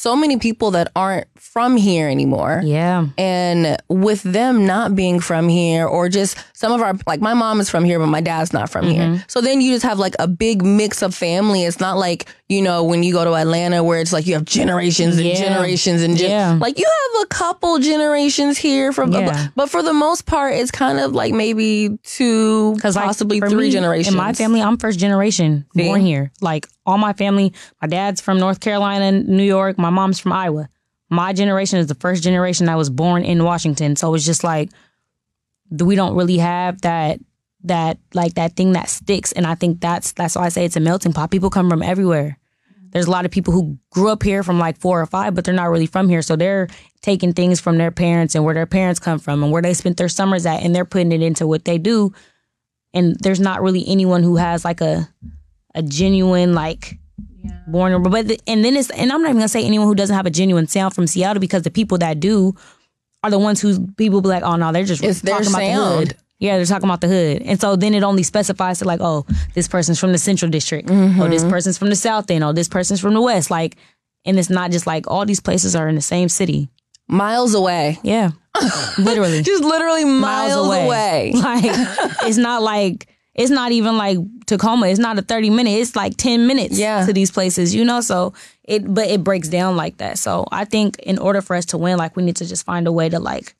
so 0.00 0.14
many 0.14 0.36
people 0.38 0.70
that 0.72 0.90
aren't 0.94 1.26
from 1.36 1.76
here 1.76 2.08
anymore. 2.08 2.60
yeah. 2.64 3.06
And 3.18 3.76
with 3.88 4.22
them 4.22 4.64
not 4.66 4.94
being 4.94 5.18
from 5.18 5.48
here, 5.48 5.86
or 5.86 6.08
just 6.08 6.36
some 6.52 6.72
of 6.72 6.80
our, 6.80 6.94
like 7.06 7.20
my 7.20 7.34
mom 7.34 7.60
is 7.60 7.68
from 7.68 7.84
here, 7.84 7.98
but 7.98 8.06
my 8.06 8.20
dad's 8.20 8.52
not 8.52 8.70
from 8.70 8.84
Mm-hmm. 8.84 9.12
here. 9.14 9.24
So 9.28 9.40
then 9.40 9.60
you 9.60 9.72
just 9.72 9.84
have 9.84 9.98
like 9.98 10.14
a 10.20 10.28
big 10.28 10.62
mix 10.64 11.02
of 11.02 11.14
family. 11.14 11.64
It's 11.64 11.80
not 11.80 11.96
like, 11.98 12.28
you 12.48 12.62
know, 12.62 12.84
when 12.84 13.02
you 13.02 13.12
go 13.12 13.24
to 13.24 13.34
Atlanta 13.34 13.82
where 13.82 14.00
it's 14.00 14.12
like 14.12 14.26
you 14.26 14.34
have 14.34 14.44
generations 14.44 15.16
and 15.18 15.26
Yeah. 15.26 15.34
generations 15.34 16.02
and 16.02 16.16
gen- 16.16 16.30
Yeah. 16.30 16.58
like 16.60 16.78
you 16.78 16.86
have 16.86 17.22
a 17.24 17.26
couple 17.26 17.78
generations 17.78 18.56
here 18.58 18.92
from, 18.92 19.12
Yeah. 19.12 19.48
but 19.56 19.68
for 19.68 19.82
the 19.82 19.92
most 19.92 20.26
part, 20.26 20.54
it's 20.54 20.70
kind 20.70 21.00
of 21.00 21.12
like 21.12 21.32
maybe 21.34 21.98
two, 22.04 22.76
possibly 22.82 23.40
for 23.40 23.50
three 23.50 23.66
me, 23.66 23.70
generations. 23.72 24.14
In 24.14 24.16
my 24.18 24.32
family, 24.32 24.62
I'm 24.62 24.76
first 24.78 24.98
generation 24.98 25.66
born 25.74 26.00
here. 26.02 26.30
Like 26.40 26.68
all 26.88 26.98
my 26.98 27.12
family, 27.12 27.52
my 27.82 27.88
dad's 27.88 28.20
from 28.20 28.38
North 28.38 28.60
Carolina, 28.60 29.12
New 29.12 29.44
York. 29.44 29.78
My 29.78 29.90
mom's 29.90 30.18
from 30.18 30.32
Iowa. 30.32 30.68
My 31.10 31.32
generation 31.32 31.78
is 31.78 31.86
the 31.86 31.94
first 31.94 32.22
generation 32.22 32.66
that 32.66 32.76
was 32.76 32.88
born 32.90 33.24
in 33.24 33.44
Washington. 33.44 33.94
So 33.94 34.14
it's 34.14 34.24
just 34.24 34.42
like 34.42 34.70
we 35.70 35.96
don't 35.96 36.16
really 36.16 36.38
have 36.38 36.80
that 36.80 37.20
that 37.64 37.98
like 38.14 38.34
that 38.34 38.56
thing 38.56 38.72
that 38.72 38.88
sticks. 38.88 39.32
And 39.32 39.46
I 39.46 39.54
think 39.54 39.80
that's 39.80 40.12
that's 40.12 40.34
why 40.34 40.46
I 40.46 40.48
say 40.48 40.64
it's 40.64 40.76
a 40.76 40.80
melting 40.80 41.12
pot. 41.12 41.30
People 41.30 41.50
come 41.50 41.68
from 41.68 41.82
everywhere. 41.82 42.38
There's 42.90 43.06
a 43.06 43.10
lot 43.10 43.26
of 43.26 43.30
people 43.30 43.52
who 43.52 43.78
grew 43.90 44.08
up 44.08 44.22
here 44.22 44.42
from 44.42 44.58
like 44.58 44.78
four 44.78 44.98
or 44.98 45.06
five, 45.06 45.34
but 45.34 45.44
they're 45.44 45.52
not 45.52 45.70
really 45.70 45.86
from 45.86 46.08
here. 46.08 46.22
So 46.22 46.36
they're 46.36 46.68
taking 47.02 47.34
things 47.34 47.60
from 47.60 47.76
their 47.76 47.90
parents 47.90 48.34
and 48.34 48.46
where 48.46 48.54
their 48.54 48.64
parents 48.64 48.98
come 48.98 49.18
from 49.18 49.42
and 49.42 49.52
where 49.52 49.60
they 49.60 49.74
spent 49.74 49.98
their 49.98 50.08
summers 50.08 50.46
at, 50.46 50.62
and 50.62 50.74
they're 50.74 50.86
putting 50.86 51.12
it 51.12 51.20
into 51.20 51.46
what 51.46 51.66
they 51.66 51.76
do 51.76 52.14
and 52.94 53.16
there's 53.20 53.40
not 53.40 53.62
really 53.62 53.84
anyone 53.86 54.22
who 54.22 54.36
has 54.36 54.64
like 54.64 54.80
a 54.80 55.08
a 55.74 55.82
genuine 55.82 56.54
like 56.54 56.98
born 57.66 57.92
or 57.92 57.98
but 58.00 58.28
the, 58.28 58.40
and 58.46 58.64
then 58.64 58.76
it's 58.76 58.90
and 58.90 59.12
I'm 59.12 59.20
not 59.22 59.28
even 59.28 59.38
gonna 59.38 59.48
say 59.48 59.64
anyone 59.64 59.86
who 59.86 59.94
doesn't 59.94 60.14
have 60.16 60.26
a 60.26 60.30
genuine 60.30 60.66
sound 60.66 60.94
from 60.94 61.06
Seattle 61.06 61.40
because 61.40 61.62
the 61.62 61.70
people 61.70 61.98
that 61.98 62.20
do 62.20 62.54
are 63.22 63.30
the 63.30 63.38
ones 63.38 63.60
who 63.60 63.86
people 63.96 64.20
be 64.20 64.28
like 64.28 64.42
oh 64.42 64.56
no 64.56 64.72
they're 64.72 64.84
just 64.84 65.02
It's 65.02 65.20
their 65.20 65.34
talking 65.36 65.48
about 65.50 65.58
the 65.60 65.72
sound. 65.74 65.98
hood 66.08 66.16
yeah 66.38 66.56
they're 66.56 66.66
talking 66.66 66.88
about 66.88 67.00
the 67.00 67.08
hood 67.08 67.42
and 67.42 67.60
so 67.60 67.76
then 67.76 67.94
it 67.94 68.02
only 68.02 68.22
specifies 68.22 68.78
to 68.78 68.84
like 68.84 69.00
oh 69.02 69.26
this 69.54 69.68
person's 69.68 69.98
from 69.98 70.12
the 70.12 70.18
central 70.18 70.50
district 70.50 70.88
Mm-hmm. 70.88 71.20
oh 71.20 71.28
this 71.28 71.44
person's 71.44 71.76
from 71.78 71.88
the 71.90 71.96
south 71.96 72.30
end 72.30 72.44
oh 72.44 72.52
this 72.52 72.68
person's 72.68 73.00
from 73.00 73.14
the 73.14 73.20
west 73.22 73.50
like 73.50 73.76
and 74.24 74.38
it's 74.38 74.50
not 74.50 74.70
just 74.70 74.86
like 74.86 75.06
all 75.08 75.24
these 75.26 75.40
places 75.40 75.74
are 75.76 75.88
in 75.88 75.94
the 75.94 76.00
same 76.00 76.28
city 76.28 76.68
miles 77.08 77.54
away. 77.54 77.98
yeah 78.02 78.30
literally 78.98 79.42
Just 79.42 79.62
literally 79.62 80.04
miles, 80.04 80.66
away. 80.66 81.32
Like 81.36 81.62
it's 82.24 82.36
not 82.38 82.62
like 82.62 83.06
it's 83.38 83.50
not 83.50 83.72
even 83.72 83.96
like 83.96 84.18
Tacoma. 84.46 84.88
It's 84.88 84.98
not 84.98 85.18
a 85.18 85.22
thirty 85.22 85.48
minute. 85.48 85.70
It's 85.70 85.94
like 85.96 86.16
ten 86.16 86.46
minutes 86.46 86.78
Yeah. 86.78 87.06
to 87.06 87.12
these 87.12 87.30
places. 87.30 87.74
You 87.74 87.84
know, 87.84 88.00
so 88.02 88.34
it 88.64 88.92
but 88.92 89.06
it 89.08 89.24
breaks 89.24 89.48
down 89.48 89.76
like 89.76 89.96
that. 89.98 90.18
So 90.18 90.44
I 90.52 90.64
think 90.66 90.98
in 90.98 91.18
order 91.18 91.40
for 91.40 91.56
us 91.56 91.64
to 91.66 91.78
win, 91.78 91.96
like 91.98 92.16
we 92.16 92.22
need 92.22 92.36
to 92.36 92.46
just 92.46 92.66
find 92.66 92.86
a 92.86 92.92
way 92.92 93.08
to 93.08 93.18
like, 93.18 93.54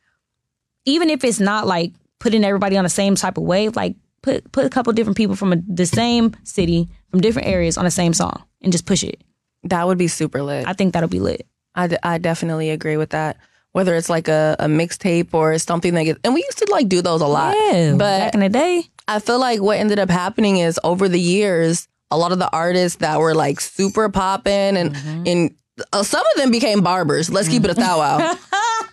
even 0.85 1.09
if 1.11 1.25
it's 1.25 1.41
not 1.41 1.67
like 1.67 1.93
putting 2.19 2.45
everybody 2.45 2.77
on 2.77 2.85
the 2.85 2.91
same 2.91 3.15
type 3.15 3.39
of 3.39 3.45
wave, 3.45 3.77
like 3.77 3.95
put 4.23 4.51
put 4.53 4.67
a 4.67 4.71
couple 4.71 4.93
different 4.93 5.17
people 5.17 5.37
from 5.37 5.53
a, 5.53 5.57
the 5.69 5.87
same 5.87 6.35
city 6.45 6.89
from 7.11 7.21
different 7.21 7.49
areas 7.49 7.79
on 7.79 7.85
the 7.85 7.91
same 7.91 8.13
song 8.13 8.43
and 8.63 8.73
just 8.73 8.85
push 8.87 9.05
it. 9.05 9.23
That 9.65 9.87
would 9.87 9.99
be 9.99 10.09
super 10.09 10.43
lit. 10.43 10.67
I 10.67 10.73
think 10.73 10.93
that'll 10.95 11.09
be 11.09 11.21
lit. 11.21 11.47
I, 11.75 11.87
d- 11.87 11.97
I 12.03 12.19
definitely 12.19 12.71
agree 12.71 12.97
with 12.97 13.11
that. 13.11 13.37
Whether 13.79 13.95
it's 13.95 14.11
like 14.11 14.27
a, 14.27 14.57
a 14.59 14.67
mixtape 14.67 15.33
or 15.33 15.57
something 15.59 15.95
that 15.95 16.03
gets, 16.03 16.19
and 16.25 16.35
we 16.35 16.43
used 16.43 16.59
to 16.59 16.67
like 16.73 16.89
do 16.89 17.01
those 17.01 17.21
a 17.23 17.27
lot. 17.29 17.55
Yeah, 17.57 17.93
But 17.93 18.19
back 18.19 18.35
in 18.35 18.41
the 18.41 18.49
day, 18.49 18.83
I 19.07 19.21
feel 19.21 19.39
like 19.39 19.63
what 19.63 19.79
ended 19.79 20.01
up 20.01 20.11
happening 20.11 20.59
is 20.59 20.81
over 20.83 21.09
the 21.09 21.21
years, 21.21 21.87
a 22.11 22.19
lot 22.19 22.33
of 22.33 22.41
the 22.41 22.51
artists 22.51 22.99
that 22.99 23.21
were 23.21 23.35
like 23.37 23.61
super 23.61 24.09
popping 24.09 24.77
and 24.77 24.95
Mm-hmm. 24.95 25.23
and 25.31 25.55
uh, 25.93 26.03
some 26.03 26.25
of 26.27 26.35
them 26.41 26.51
became 26.51 26.81
barbers. 26.83 27.31
Let's 27.31 27.47
keep 27.49 27.63
it 27.65 27.71
a 27.71 27.75
thou 27.75 27.99
wow. 27.99 28.19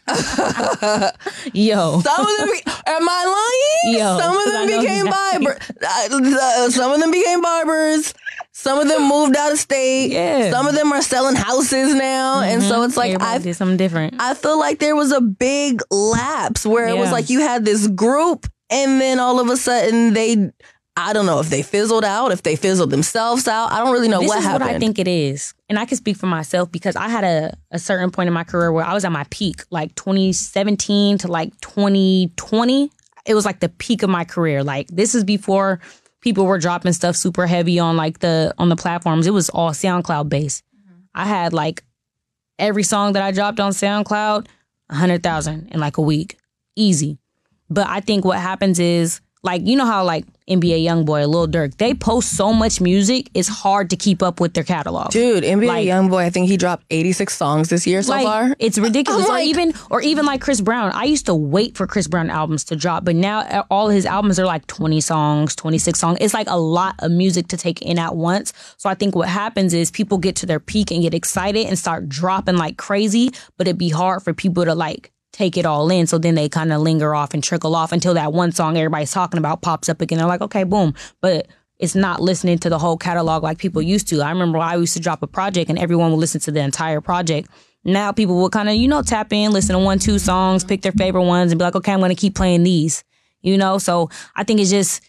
yo, 1.54 2.00
Some 2.02 2.22
of 2.28 2.38
them, 2.38 2.50
be- 2.52 2.72
am 2.86 3.10
I 3.10 3.82
lying? 3.90 3.98
Yo, 3.98 4.20
some 4.20 4.38
of 4.38 4.46
them 4.54 4.68
became 4.82 5.06
barbers. 5.06 5.58
Uh, 5.82 6.70
some 6.70 6.92
of 6.92 7.00
them 7.00 7.10
became 7.10 7.42
barbers. 7.42 8.14
Some 8.66 8.80
of 8.80 8.88
them 8.88 9.08
moved 9.08 9.36
out 9.36 9.52
of 9.52 9.60
state. 9.60 10.08
Yeah. 10.08 10.42
Mm-hmm. 10.42 10.52
Some 10.52 10.66
of 10.66 10.74
them 10.74 10.92
are 10.92 11.04
selling 11.04 11.36
houses 11.36 11.94
now, 11.94 12.42
and 12.42 12.64
so 12.64 12.82
it's 12.82 12.98
like 12.98 13.12
everybody 13.12 13.36
I 13.36 13.38
did 13.38 13.56
something 13.56 13.78
different. 13.78 14.16
I 14.20 14.34
feel 14.34 14.58
like 14.58 14.80
there 14.80 14.96
was 14.96 15.12
a 15.12 15.22
big 15.22 15.82
lapse 15.92 16.66
where 16.66 16.88
it 16.88 16.98
was 16.98 17.12
like 17.12 17.30
you 17.30 17.42
had 17.42 17.64
this 17.64 17.88
group 17.88 18.48
and 18.72 19.00
then 19.00 19.20
all 19.20 19.40
of 19.40 19.50
a 19.50 19.58
sudden 19.58 20.14
they 20.14 20.50
I 20.98 21.14
don't 21.14 21.28
know 21.28 21.40
if 21.40 21.50
they 21.52 21.62
fizzled 21.62 22.04
out, 22.04 22.32
if 22.32 22.42
they 22.42 22.56
fizzled 22.56 22.90
themselves 22.90 23.48
out. 23.48 23.72
I 23.72 23.80
don't 23.80 23.92
really 23.92 24.08
know 24.08 24.22
this 24.22 24.30
what 24.30 24.40
is 24.40 24.46
happened. 24.46 24.66
what 24.66 24.76
I 24.76 24.80
think 24.80 24.98
it 24.98 25.08
is. 25.08 25.54
And 25.70 25.78
I 25.78 25.86
can 25.86 25.98
speak 25.98 26.18
for 26.18 26.26
myself 26.26 26.72
because 26.72 26.96
I 26.96 27.08
had 27.08 27.24
a, 27.24 27.56
a 27.70 27.78
certain 27.78 28.10
point 28.10 28.28
in 28.28 28.34
my 28.34 28.46
career 28.46 28.72
where 28.72 28.84
I 28.84 28.96
was 28.96 29.06
at 29.06 29.12
my 29.12 29.26
peak, 29.30 29.62
like 29.70 29.94
2017 29.94 31.20
to 31.20 31.28
like 31.28 31.52
2020. 31.62 32.90
It 33.28 33.36
was 33.36 33.46
like 33.46 33.60
the 33.60 33.70
peak 33.70 34.02
of 34.02 34.10
my 34.10 34.24
career. 34.24 34.64
Like 34.64 34.88
this 34.88 35.14
is 35.14 35.24
before 35.24 35.82
people 36.26 36.48
were 36.48 36.58
dropping 36.58 36.92
stuff 36.92 37.16
super 37.16 37.46
heavy 37.46 37.78
on 37.78 37.96
like 37.96 38.18
the 38.18 38.52
on 38.58 38.68
the 38.68 38.76
platforms. 38.76 39.28
It 39.28 39.32
was 39.32 39.50
all 39.52 39.70
SoundCloud 39.70 40.28
based. 40.28 40.64
I 41.14 41.26
had 41.26 41.54
like 41.54 41.84
every 42.58 42.82
song 42.82 43.14
that 43.14 43.22
I 43.22 43.32
dropped 43.32 43.60
on 43.60 43.72
SoundCloud, 43.72 44.48
a 44.90 44.96
hundred 44.96 45.22
thousand 45.22 45.70
in 45.72 45.80
like 45.80 45.98
a 45.98 46.02
week. 46.02 46.38
Easy. 46.76 47.20
But 47.70 47.88
I 47.88 48.00
think 48.00 48.26
what 48.26 48.40
happens 48.40 48.80
is 48.80 49.22
like 49.44 49.62
you 49.66 49.78
know 49.78 49.86
how 49.86 50.04
like 50.04 50.26
NBA 50.50 50.84
YoungBoy, 50.84 51.28
Lil 51.28 51.48
Durk. 51.48 51.76
They 51.78 51.94
post 51.96 52.36
so 52.38 52.54
much 52.54 52.80
music, 52.80 53.30
it's 53.34 53.48
hard 53.48 53.90
to 53.90 53.96
keep 53.96 54.22
up 54.22 54.40
with 54.40 54.54
their 54.54 54.64
catalog. 54.64 55.10
Dude, 55.12 55.44
NBA 55.44 55.68
Like- 55.68 55.88
YoungBoy, 55.88 56.24
I 56.24 56.30
think 56.30 56.48
he 56.50 56.58
dropped 56.58 56.84
86 56.92 57.36
songs 57.36 57.70
this 57.70 57.88
year 57.88 58.04
so 58.04 58.12
like 58.12 58.26
far. 58.26 58.56
it's 58.60 58.78
ridiculous. 58.78 59.26
I'm 59.30 59.36
or 59.36 59.40
even 59.40 59.74
or 59.90 60.02
even 60.02 60.26
like 60.26 60.42
Chris 60.42 60.62
Brown. 60.62 60.92
I 60.94 61.06
used 61.06 61.26
to 61.26 61.34
wait 61.36 61.76
for 61.76 61.88
Chris 61.88 62.08
Brown 62.08 62.30
albums 62.30 62.64
to 62.66 62.76
drop, 62.76 63.04
but 63.06 63.16
now 63.16 63.40
uh, 63.40 63.64
all 63.72 63.90
his 63.90 64.06
albums 64.06 64.40
are 64.40 64.46
like 64.46 64.68
20 64.68 65.02
songs, 65.02 65.56
26 65.56 66.00
songs. 66.00 66.18
It's 66.22 66.34
like 66.34 66.48
a 66.50 66.58
lot 66.60 66.96
of 67.00 67.12
music 67.12 67.48
to 67.48 67.58
take 67.58 67.82
in 67.82 67.98
at 67.98 68.16
once. 68.16 68.54
So 68.78 68.88
I 68.90 68.94
think 68.94 69.16
what 69.16 69.28
happens 69.30 69.74
is 69.74 69.90
people 69.90 70.18
get 70.20 70.36
to 70.38 70.46
their 70.46 70.60
peak 70.60 70.92
and 70.92 71.02
get 71.02 71.14
excited 71.16 71.66
and 71.66 71.78
start 71.80 72.08
dropping 72.08 72.58
like 72.58 72.78
crazy, 72.78 73.32
but 73.58 73.68
it'd 73.68 73.80
be 73.80 73.90
hard 73.90 74.22
for 74.22 74.34
people 74.34 74.64
to 74.66 74.76
like 74.76 75.12
take 75.36 75.58
it 75.58 75.66
all 75.66 75.90
in. 75.92 76.08
So 76.08 76.18
then 76.18 76.36
they 76.36 76.48
kind 76.48 76.72
of 76.72 76.82
linger 76.82 77.14
off 77.14 77.34
and 77.34 77.44
trickle 77.44 77.76
off 77.76 77.92
until 77.92 78.14
that 78.14 78.32
one 78.32 78.54
song 78.54 78.78
everybody's 78.78 79.12
talking 79.12 79.38
about 79.38 79.62
pops 79.62 79.90
up 79.90 80.00
again. 80.00 80.18
They're 80.18 80.28
like, 80.28 80.42
okay, 80.42 80.64
boom. 80.64 80.94
But 81.20 81.48
it's 81.78 81.94
not 81.94 82.22
listening 82.22 82.58
to 82.60 82.70
the 82.70 82.80
whole 82.80 82.98
catalog 82.98 83.44
like 83.44 83.58
people 83.58 83.82
used 83.82 84.08
to. 84.08 84.22
I 84.22 84.30
remember 84.30 84.60
I 84.60 84.78
used 84.78 84.94
to 84.94 85.02
drop 85.02 85.22
a 85.22 85.28
project 85.28 85.70
and 85.70 85.78
everyone 85.78 86.12
would 86.12 86.20
listen 86.20 86.40
to 86.42 86.52
the 86.52 86.62
entire 86.62 87.02
project. 87.02 87.50
Now 87.84 88.14
people 88.14 88.38
will 88.38 88.50
kind 88.50 88.70
of, 88.70 88.76
you 88.76 88.88
know, 88.88 89.02
tap 89.02 89.34
in, 89.34 89.52
listen 89.52 89.76
to 89.76 89.84
one, 89.84 90.00
two 90.00 90.20
songs, 90.20 90.64
pick 90.64 90.82
their 90.82 90.94
favorite 90.94 91.26
ones 91.26 91.52
and 91.52 91.60
be 91.60 91.66
like, 91.66 91.76
okay, 91.76 91.92
I'm 91.92 92.00
going 92.00 92.10
to 92.10 92.16
keep 92.16 92.34
playing 92.34 92.64
these, 92.64 93.04
you 93.42 93.58
know? 93.58 93.78
So 93.78 94.10
I 94.38 94.46
think 94.46 94.62
it's 94.62 94.70
just 94.70 95.02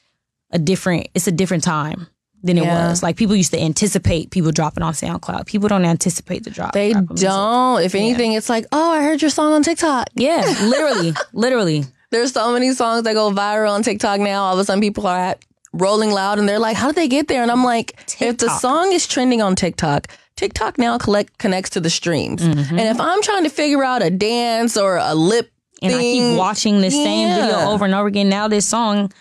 a 0.51 0.59
different, 0.59 1.07
it's 1.15 1.29
a 1.29 1.33
different 1.33 1.63
time 1.63 2.09
than 2.47 2.59
it 2.59 2.65
was. 2.65 3.03
Like 3.03 3.17
people 3.17 3.37
used 3.37 3.53
to 3.53 3.61
anticipate 3.61 4.31
people 4.31 4.53
dropping 4.53 4.83
on 4.83 4.93
SoundCloud. 4.93 5.47
People 5.47 5.69
don't 5.69 5.85
anticipate 5.85 6.45
the 6.45 6.51
drop. 6.51 6.73
they 6.73 6.93
of 6.93 6.99
Apple 6.99 7.15
Music. 7.15 7.29
don't. 7.29 7.83
If 7.83 7.95
anything, 7.95 8.33
it's 8.33 8.49
like, 8.49 8.67
oh, 8.73 8.93
I 8.93 9.03
heard 9.03 9.21
your 9.21 9.31
song 9.31 9.53
on 9.53 9.63
TikTok. 9.63 10.09
Yeah, 10.15 10.43
literally, 10.63 11.13
literally. 11.33 11.85
There's 12.11 12.33
so 12.33 12.53
many 12.53 12.73
songs 12.73 13.03
that 13.03 13.15
go 13.15 13.31
viral 13.31 13.73
on 13.73 13.83
TikTok 13.83 14.21
now. 14.21 14.45
All 14.45 14.55
of 14.55 14.61
a 14.61 14.65
sudden, 14.65 14.81
people 14.81 15.07
are 15.07 15.19
at 15.19 15.45
Rolling 15.73 16.11
Loud 16.11 16.39
and 16.39 16.49
they're 16.49 16.59
like, 16.59 16.77
how 16.77 16.89
did 16.89 16.97
they 16.97 17.09
get 17.09 17.29
there? 17.29 17.43
And 17.43 17.51
I'm 17.51 17.65
like, 17.65 17.99
if 18.21 18.39
the 18.39 18.49
song 18.49 18.93
is 18.93 19.07
trending 19.07 19.43
on 19.43 19.57
TikTok, 19.57 20.07
TikTok 20.37 20.79
now 20.79 20.99
collect 20.99 21.39
connects 21.39 21.71
to 21.71 21.81
the 21.81 21.91
streams. 21.91 22.43
Mm-hmm. 22.43 22.79
And 22.79 22.89
if 22.89 23.01
I'm 23.01 23.23
trying 23.23 23.45
to 23.45 23.51
figure 23.51 23.83
out 23.83 24.03
a 24.03 24.11
dance 24.11 24.77
or 24.77 24.97
a 24.99 25.15
lip 25.15 25.51
And 25.83 25.93
I 25.93 25.99
thing, 25.99 26.31
keep 26.31 26.39
watching 26.39 26.81
this 26.81 26.95
same 26.95 27.29
video 27.29 27.71
over 27.71 27.85
and 27.85 27.95
over 27.95 28.07
again. 28.09 28.29
Now 28.29 28.49
this 28.49 28.67
song, 28.67 29.13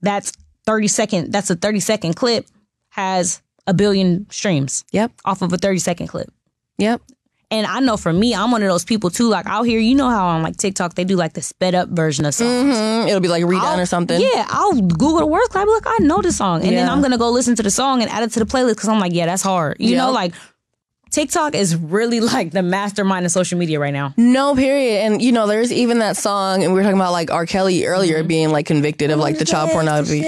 that's 0.00 0.32
30 0.66 0.88
second, 0.88 1.32
that's 1.32 1.50
a 1.50 1.56
30 1.56 1.80
second 1.80 2.14
clip, 2.14 2.46
has 2.92 3.42
a 3.66 3.74
billion 3.74 4.26
streams 4.30 4.84
Yep, 4.92 5.12
off 5.24 5.42
of 5.42 5.52
a 5.52 5.56
30 5.58 5.78
second 5.78 6.06
clip. 6.08 6.28
yep. 6.78 7.00
And 7.50 7.66
I 7.66 7.80
know 7.80 7.98
for 7.98 8.14
me, 8.14 8.34
I'm 8.34 8.50
one 8.50 8.62
of 8.62 8.68
those 8.70 8.82
people 8.86 9.10
too. 9.10 9.28
Like 9.28 9.44
out 9.44 9.64
here, 9.64 9.78
you 9.78 9.94
know 9.94 10.08
how 10.08 10.26
on 10.28 10.42
like 10.42 10.56
TikTok 10.56 10.94
they 10.94 11.04
do 11.04 11.16
like 11.16 11.34
the 11.34 11.42
sped 11.42 11.74
up 11.74 11.90
version 11.90 12.24
of 12.24 12.34
songs. 12.34 12.74
hmm 12.78 13.06
It'll 13.08 13.20
be 13.20 13.28
like 13.28 13.44
redone 13.44 13.60
I'll- 13.60 13.80
or 13.80 13.84
something. 13.84 14.18
Yeah, 14.18 14.46
I'll 14.48 14.72
Google 14.80 15.18
the 15.18 15.26
words. 15.26 15.54
I'll 15.54 15.66
be 15.66 15.70
like, 15.70 15.86
I 15.86 15.98
know 16.00 16.22
the 16.22 16.32
song, 16.32 16.62
and 16.64 16.74
then 16.74 16.88
I'm 16.88 17.02
gonna 17.02 17.18
go 17.18 17.28
listen 17.30 17.54
to 17.56 17.62
the 17.62 17.70
song 17.70 18.00
and 18.00 18.10
add 18.10 18.22
it 18.22 18.32
to 18.32 18.38
the 18.40 18.46
playlist 18.46 18.76
because 18.76 18.88
I'm 18.88 19.00
like, 19.00 19.12
yeah, 19.12 19.26
that's 19.26 19.42
hard. 19.42 19.76
You 19.80 19.96
know, 19.96 20.10
like 20.12 20.32
TikTok 21.10 21.54
is 21.54 21.76
really 21.76 22.20
like 22.20 22.52
the 22.52 22.62
mastermind 22.62 23.26
of 23.26 23.32
social 23.32 23.58
media 23.58 23.78
right 23.78 23.92
now. 23.92 24.14
No, 24.16 24.54
period. 24.56 25.02
And 25.04 25.20
you 25.20 25.30
know, 25.32 25.46
there's 25.46 25.70
even 25.70 25.98
that 25.98 26.16
song, 26.16 26.64
and 26.64 26.72
we 26.72 26.78
were 26.78 26.82
talking 26.84 26.96
about 26.98 27.12
like 27.12 27.30
R. 27.30 27.44
Kelly 27.44 27.84
earlier 27.84 28.20
Mm-hmm. 28.20 28.28
being 28.28 28.48
like 28.50 28.64
convicted 28.64 29.10
of 29.10 29.18
like 29.18 29.38
the 29.38 29.44
child 29.44 29.70
pornography. 29.72 30.22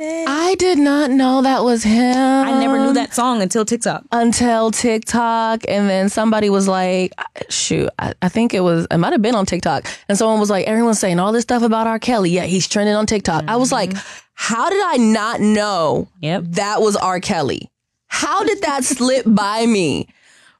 I 0.00 0.56
did 0.58 0.78
not 0.78 1.10
know 1.10 1.42
that 1.42 1.62
was 1.64 1.82
him. 1.84 2.16
I 2.16 2.58
never 2.60 2.78
knew 2.78 2.92
that 2.94 3.14
song 3.14 3.42
until 3.42 3.64
TikTok. 3.64 4.04
until 4.12 4.70
TikTok, 4.70 5.62
and 5.68 5.88
then 5.88 6.08
somebody 6.08 6.50
was 6.50 6.66
like, 6.68 7.12
"Shoot, 7.48 7.90
I, 7.98 8.14
I 8.22 8.28
think 8.28 8.54
it 8.54 8.60
was. 8.60 8.86
It 8.90 8.98
might 8.98 9.12
have 9.12 9.22
been 9.22 9.34
on 9.34 9.46
TikTok." 9.46 9.86
And 10.08 10.18
someone 10.18 10.40
was 10.40 10.50
like, 10.50 10.66
"Everyone's 10.66 10.98
saying 10.98 11.18
all 11.20 11.32
this 11.32 11.42
stuff 11.42 11.62
about 11.62 11.86
R. 11.86 11.98
Kelly. 11.98 12.30
Yeah, 12.30 12.44
he's 12.44 12.66
trending 12.68 12.94
on 12.94 13.06
TikTok." 13.06 13.44
I 13.46 13.56
was 13.56 13.70
like, 13.72 13.90
mm-hmm. 13.90 14.20
"How 14.34 14.70
did 14.70 14.82
I 14.84 14.96
not 14.96 15.40
know 15.40 16.08
Yep. 16.20 16.44
that 16.48 16.80
was 16.80 16.96
R. 16.96 17.20
Kelly? 17.20 17.70
How 18.06 18.44
did 18.44 18.62
that 18.62 18.84
slip 18.84 19.24
by 19.26 19.66
me?" 19.66 20.08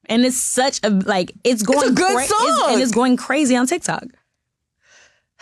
and 0.07 0.25
it's 0.25 0.37
such 0.37 0.81
a 0.85 0.91
like 0.91 1.33
it's 1.45 1.63
going 1.63 1.95
good 1.95 2.15
cra- 2.15 2.25
song. 2.27 2.73
and 2.75 2.83
it's 2.83 2.93
going 2.93 3.17
crazy 3.17 3.57
on 3.57 3.67
TikTok. 3.67 4.05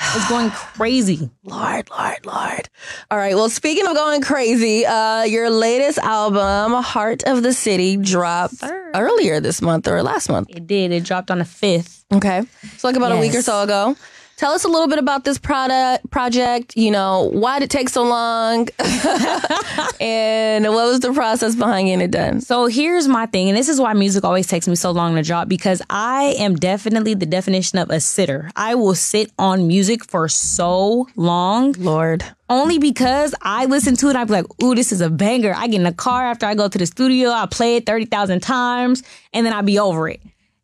It's 0.00 0.28
going 0.28 0.50
crazy. 0.76 1.30
Lord, 1.44 1.88
Lord, 1.90 2.26
Lord. 2.26 2.68
All 3.10 3.18
right. 3.18 3.34
Well, 3.34 3.48
speaking 3.48 3.86
of 3.86 3.94
going 3.94 4.20
crazy, 4.22 4.84
uh, 4.86 5.22
your 5.24 5.50
latest 5.50 5.98
album, 5.98 6.72
Heart 6.82 7.24
of 7.24 7.42
the 7.42 7.52
City, 7.52 7.96
dropped 7.96 8.56
Sir. 8.56 8.90
earlier 8.94 9.40
this 9.40 9.62
month 9.62 9.86
or 9.88 10.02
last 10.02 10.28
month. 10.28 10.48
It 10.50 10.66
did. 10.66 10.92
It 10.92 11.04
dropped 11.04 11.30
on 11.30 11.38
the 11.38 11.44
fifth. 11.44 12.04
Okay. 12.12 12.42
So 12.78 12.88
like 12.88 12.96
about 12.96 13.12
a 13.12 13.16
week 13.18 13.34
or 13.34 13.42
so 13.42 13.62
ago. 13.62 13.96
Tell 14.42 14.54
us 14.54 14.64
a 14.64 14.68
little 14.68 14.88
bit 14.88 14.98
about 14.98 15.22
this 15.22 15.38
product 15.38 16.10
project, 16.10 16.76
you 16.76 16.90
know, 16.90 17.30
why 17.32 17.60
did 17.60 17.66
it 17.66 17.70
take 17.70 17.88
so 17.88 18.02
long? 18.02 18.68
and 20.00 20.64
what 20.64 20.88
was 20.90 20.98
the 20.98 21.12
process 21.14 21.54
behind 21.54 21.86
getting 21.86 22.00
it 22.00 22.10
done? 22.10 22.40
So 22.40 22.66
here's 22.66 23.06
my 23.06 23.26
thing, 23.26 23.48
and 23.50 23.56
this 23.56 23.68
is 23.68 23.80
why 23.80 23.92
music 23.92 24.24
always 24.24 24.48
takes 24.48 24.66
me 24.66 24.74
so 24.74 24.90
long 24.90 25.14
to 25.14 25.22
drop 25.22 25.46
because 25.46 25.80
I 25.88 26.34
am 26.40 26.56
definitely 26.56 27.14
the 27.14 27.24
definition 27.24 27.78
of 27.78 27.88
a 27.90 28.00
sitter. 28.00 28.50
I 28.56 28.74
will 28.74 28.96
sit 28.96 29.30
on 29.38 29.68
music 29.68 30.04
for 30.04 30.28
so 30.28 31.06
long 31.14 31.76
Lord. 31.78 32.24
only 32.50 32.80
because 32.80 33.36
I 33.42 33.66
listen 33.66 33.94
to 33.98 34.08
it. 34.08 34.16
I'd 34.16 34.26
be 34.26 34.32
like, 34.32 34.46
ooh, 34.60 34.74
this 34.74 34.90
is 34.90 35.00
a 35.00 35.08
banger. 35.08 35.54
I 35.54 35.68
get 35.68 35.76
in 35.76 35.84
the 35.84 35.92
car 35.92 36.26
after 36.26 36.46
I 36.46 36.56
go 36.56 36.66
to 36.66 36.78
the 36.78 36.86
studio, 36.86 37.30
I 37.30 37.46
play 37.46 37.76
it 37.76 37.86
30,000 37.86 38.40
times, 38.40 39.04
and 39.32 39.46
then 39.46 39.52
I 39.52 39.62
be 39.62 39.78
over 39.78 40.08
it. 40.08 40.20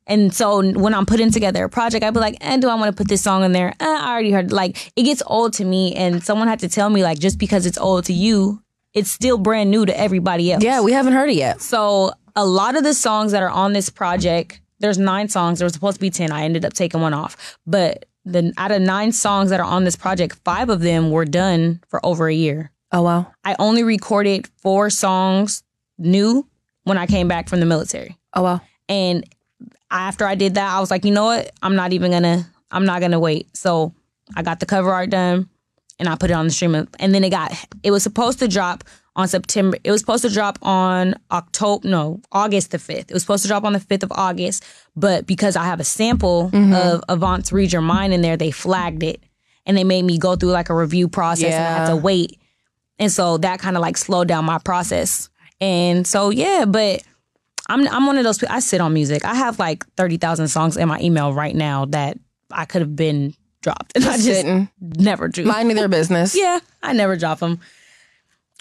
And 0.09 0.35
so 0.35 0.63
when 0.73 0.95
I'm 0.95 1.07
putting 1.07 1.31
together 1.31 1.65
a 1.65 1.69
project, 1.69 2.03
I'd 2.03 2.15
be 2.15 2.21
like, 2.21 2.39
eh, 2.41 2.57
do 2.57 2.69
I 2.69 2.75
want 2.75 2.91
to 2.91 2.97
put 2.97 3.09
this 3.09 3.23
song 3.23 3.45
in 3.45 3.53
there? 3.53 3.75
Eh, 3.79 3.85
I 3.87 4.11
already 4.11 4.33
heard. 4.33 4.51
Like, 4.51 4.91
it 4.97 5.03
gets 5.03 5.23
old 5.27 5.53
to 5.55 5.65
me, 5.65 5.95
and 5.95 6.25
someone 6.25 6.49
had 6.49 6.61
to 6.61 6.69
tell 6.69 6.89
me, 6.89 7.03
like, 7.03 7.19
just 7.19 7.39
because 7.39 7.67
it's 7.67 7.79
old 7.79 8.07
to 8.07 8.13
you, 8.13 8.63
it's 8.95 9.11
still 9.11 9.37
brand 9.39 9.71
new 9.71 9.85
to 9.87 9.97
everybody 9.99 10.51
else. 10.51 10.65
Yeah, 10.65 10.81
we 10.81 10.93
haven't 10.93 11.13
heard 11.13 11.29
it 11.29 11.37
yet. 11.37 11.61
So 11.61 12.13
a 12.35 12.47
lot 12.47 12.75
of 12.77 12.85
the 12.85 12.95
songs 12.95 13.33
that 13.33 13.43
are 13.43 13.51
on 13.51 13.75
this 13.75 13.91
project, 13.91 14.61
there's 14.81 14.99
nine 14.99 15.29
songs. 15.29 15.59
There 15.59 15.67
was 15.67 15.75
supposed 15.75 15.97
to 15.97 16.01
be 16.01 16.11
ten. 16.11 16.33
I 16.33 16.45
ended 16.45 16.65
up 16.65 16.73
taking 16.73 17.01
one 17.01 17.13
off. 17.13 17.59
But 17.67 18.07
the 18.25 18.53
out 18.57 18.71
of 18.71 18.81
nine 18.81 19.13
songs 19.13 19.51
that 19.51 19.61
are 19.61 19.67
on 19.67 19.85
this 19.85 19.97
project, 19.97 20.39
five 20.45 20.71
of 20.71 20.81
them 20.81 21.11
were 21.11 21.25
done 21.25 21.81
for 21.89 22.05
over 22.05 22.29
a 22.29 22.35
year. 22.35 22.71
Oh 22.93 23.03
wow. 23.03 23.33
I 23.45 23.57
only 23.59 23.83
recorded 23.83 24.49
four 24.63 24.89
songs 24.89 25.63
new 25.99 26.47
when 26.85 26.97
I 26.97 27.07
came 27.07 27.29
back 27.29 27.49
from 27.49 27.61
the 27.61 27.67
military. 27.67 28.17
Oh 28.35 28.43
wow. 28.43 28.61
And 28.89 29.25
after 29.91 30.27
I 30.27 30.35
did 30.35 30.55
that, 30.55 30.73
I 30.73 30.81
was 30.81 30.91
like, 30.91 31.05
you 31.05 31.11
know 31.11 31.25
what? 31.25 31.51
I'm 31.63 31.77
not 31.77 31.93
even 31.93 32.11
gonna. 32.11 32.47
I'm 32.71 32.85
not 32.85 33.01
gonna 33.01 33.21
wait. 33.21 33.55
So 33.57 33.93
I 34.37 34.43
got 34.43 34.61
the 34.61 34.67
cover 34.67 34.93
art 34.93 35.11
done, 35.11 35.49
and 35.99 36.09
I 36.09 36.17
put 36.17 36.31
it 36.31 36.35
on 36.35 36.47
the 36.47 36.53
stream. 36.53 36.75
And 36.75 37.15
then 37.15 37.25
it 37.25 37.31
got. 37.31 37.53
It 37.83 37.91
was 37.91 38.03
supposed 38.03 38.39
to 38.41 38.49
drop 38.49 38.85
on 39.17 39.29
September. 39.29 39.79
It 39.85 39.91
was 39.91 40.01
supposed 40.01 40.23
to 40.23 40.31
drop 40.31 40.59
on 40.63 41.15
October. 41.31 41.89
No, 41.89 42.21
August 42.33 42.71
the 42.71 42.79
fifth. 42.79 43.11
It 43.11 43.15
was 43.15 43.23
supposed 43.23 43.43
to 43.43 43.49
drop 43.49 43.65
on 43.65 43.73
the 43.73 43.81
fifth 43.81 44.03
of 44.03 44.13
August. 44.13 44.65
But 44.97 45.27
because 45.27 45.57
I 45.57 45.65
have 45.65 45.81
a 45.81 45.85
sample 45.85 46.51
mm-hmm. 46.51 46.73
of 46.75 47.03
Avant's 47.09 47.53
"Read 47.53 47.73
Your 47.73 47.83
Mind" 47.83 48.13
in 48.13 48.21
there, 48.23 48.37
they 48.37 48.51
flagged 48.51 49.03
it, 49.03 49.23
and 49.67 49.77
they 49.77 49.85
made 49.85 50.03
me 50.03 50.19
go 50.19 50.37
through 50.37 50.51
like 50.51 50.69
a 50.69 50.75
review 50.75 51.09
process, 51.09 51.53
and 51.53 51.65
I 51.65 51.79
had 51.79 51.89
to 51.89 51.97
wait. 51.97 52.39
And 52.99 53.11
so 53.11 53.39
that 53.39 53.61
kind 53.61 53.77
of 53.77 53.81
like 53.81 53.97
slowed 53.97 54.29
down 54.29 54.45
my 54.45 54.59
process. 54.59 55.31
And 55.61 56.07
so 56.07 56.31
yeah, 56.31 56.65
but 56.67 57.03
I'm 57.69 57.87
I'm 57.89 58.07
one 58.07 58.17
of 58.19 58.25
those 58.25 58.39
people. 58.39 58.55
I 58.55 58.61
sit 58.61 58.81
on 58.81 58.93
music. 58.95 59.25
I 59.25 59.35
have 59.35 59.59
like 59.59 59.87
thirty 59.97 60.17
thousand 60.17 60.49
songs 60.49 60.77
in 60.77 60.89
my 60.89 60.99
email 61.01 61.33
right 61.35 61.55
now 61.55 61.85
that 61.87 62.19
I 62.51 62.65
could 62.65 62.81
have 62.83 62.97
been 62.97 63.35
dropped, 63.63 63.93
and 63.95 64.05
I 64.07 64.13
just 64.17 64.25
Sitting. 64.25 64.69
never 64.81 65.29
do. 65.29 65.45
Minding 65.45 65.77
their 65.77 65.89
business. 65.89 66.37
yeah, 66.39 66.61
I 66.83 66.93
never 66.93 67.17
drop 67.17 67.41
them. 67.41 67.61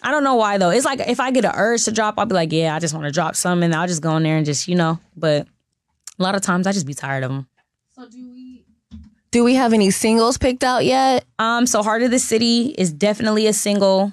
I 0.04 0.12
don't 0.12 0.24
know 0.24 0.36
why 0.36 0.58
though. 0.58 0.70
It's 0.70 0.86
like 0.86 1.00
if 1.00 1.20
I 1.20 1.32
get 1.32 1.46
an 1.46 1.54
urge 1.56 1.86
to 1.86 1.92
drop, 1.92 2.16
I'll 2.18 2.26
be 2.26 2.36
like, 2.36 2.52
yeah, 2.52 2.76
I 2.76 2.80
just 2.80 2.94
want 2.94 3.06
to 3.06 3.12
drop 3.12 3.36
some, 3.36 3.64
and 3.64 3.74
I'll 3.74 3.88
just 3.88 4.02
go 4.02 4.16
in 4.18 4.24
there 4.24 4.38
and 4.38 4.46
just 4.46 4.68
you 4.68 4.76
know. 4.76 5.00
But 5.16 5.48
a 6.20 6.24
lot 6.24 6.36
of 6.36 6.42
times 6.42 6.68
I 6.68 6.72
just 6.72 6.86
be 6.88 6.94
tired 6.94 7.24
of 7.24 7.32
them. 7.32 7.48
So 7.94 8.08
do 8.10 8.30
we? 8.30 8.66
Do 9.32 9.44
we 9.44 9.56
have 9.56 9.74
any 9.74 9.92
singles 9.92 10.38
picked 10.38 10.64
out 10.64 10.86
yet? 10.86 11.26
Um, 11.38 11.66
so 11.66 11.84
Heart 11.84 12.04
of 12.04 12.12
the 12.12 12.20
City 12.20 12.74
is 12.78 12.92
definitely 12.94 13.48
a 13.48 13.54
single. 13.54 14.12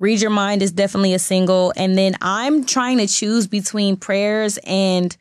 Read 0.00 0.22
Your 0.22 0.30
Mind 0.30 0.62
is 0.62 0.72
definitely 0.72 1.12
a 1.14 1.18
single. 1.18 1.72
And 1.76 1.96
then 1.96 2.16
I'm 2.22 2.64
trying 2.64 2.98
to 2.98 3.06
choose 3.06 3.46
between 3.46 3.96
prayers 3.96 4.58
and 4.64 5.14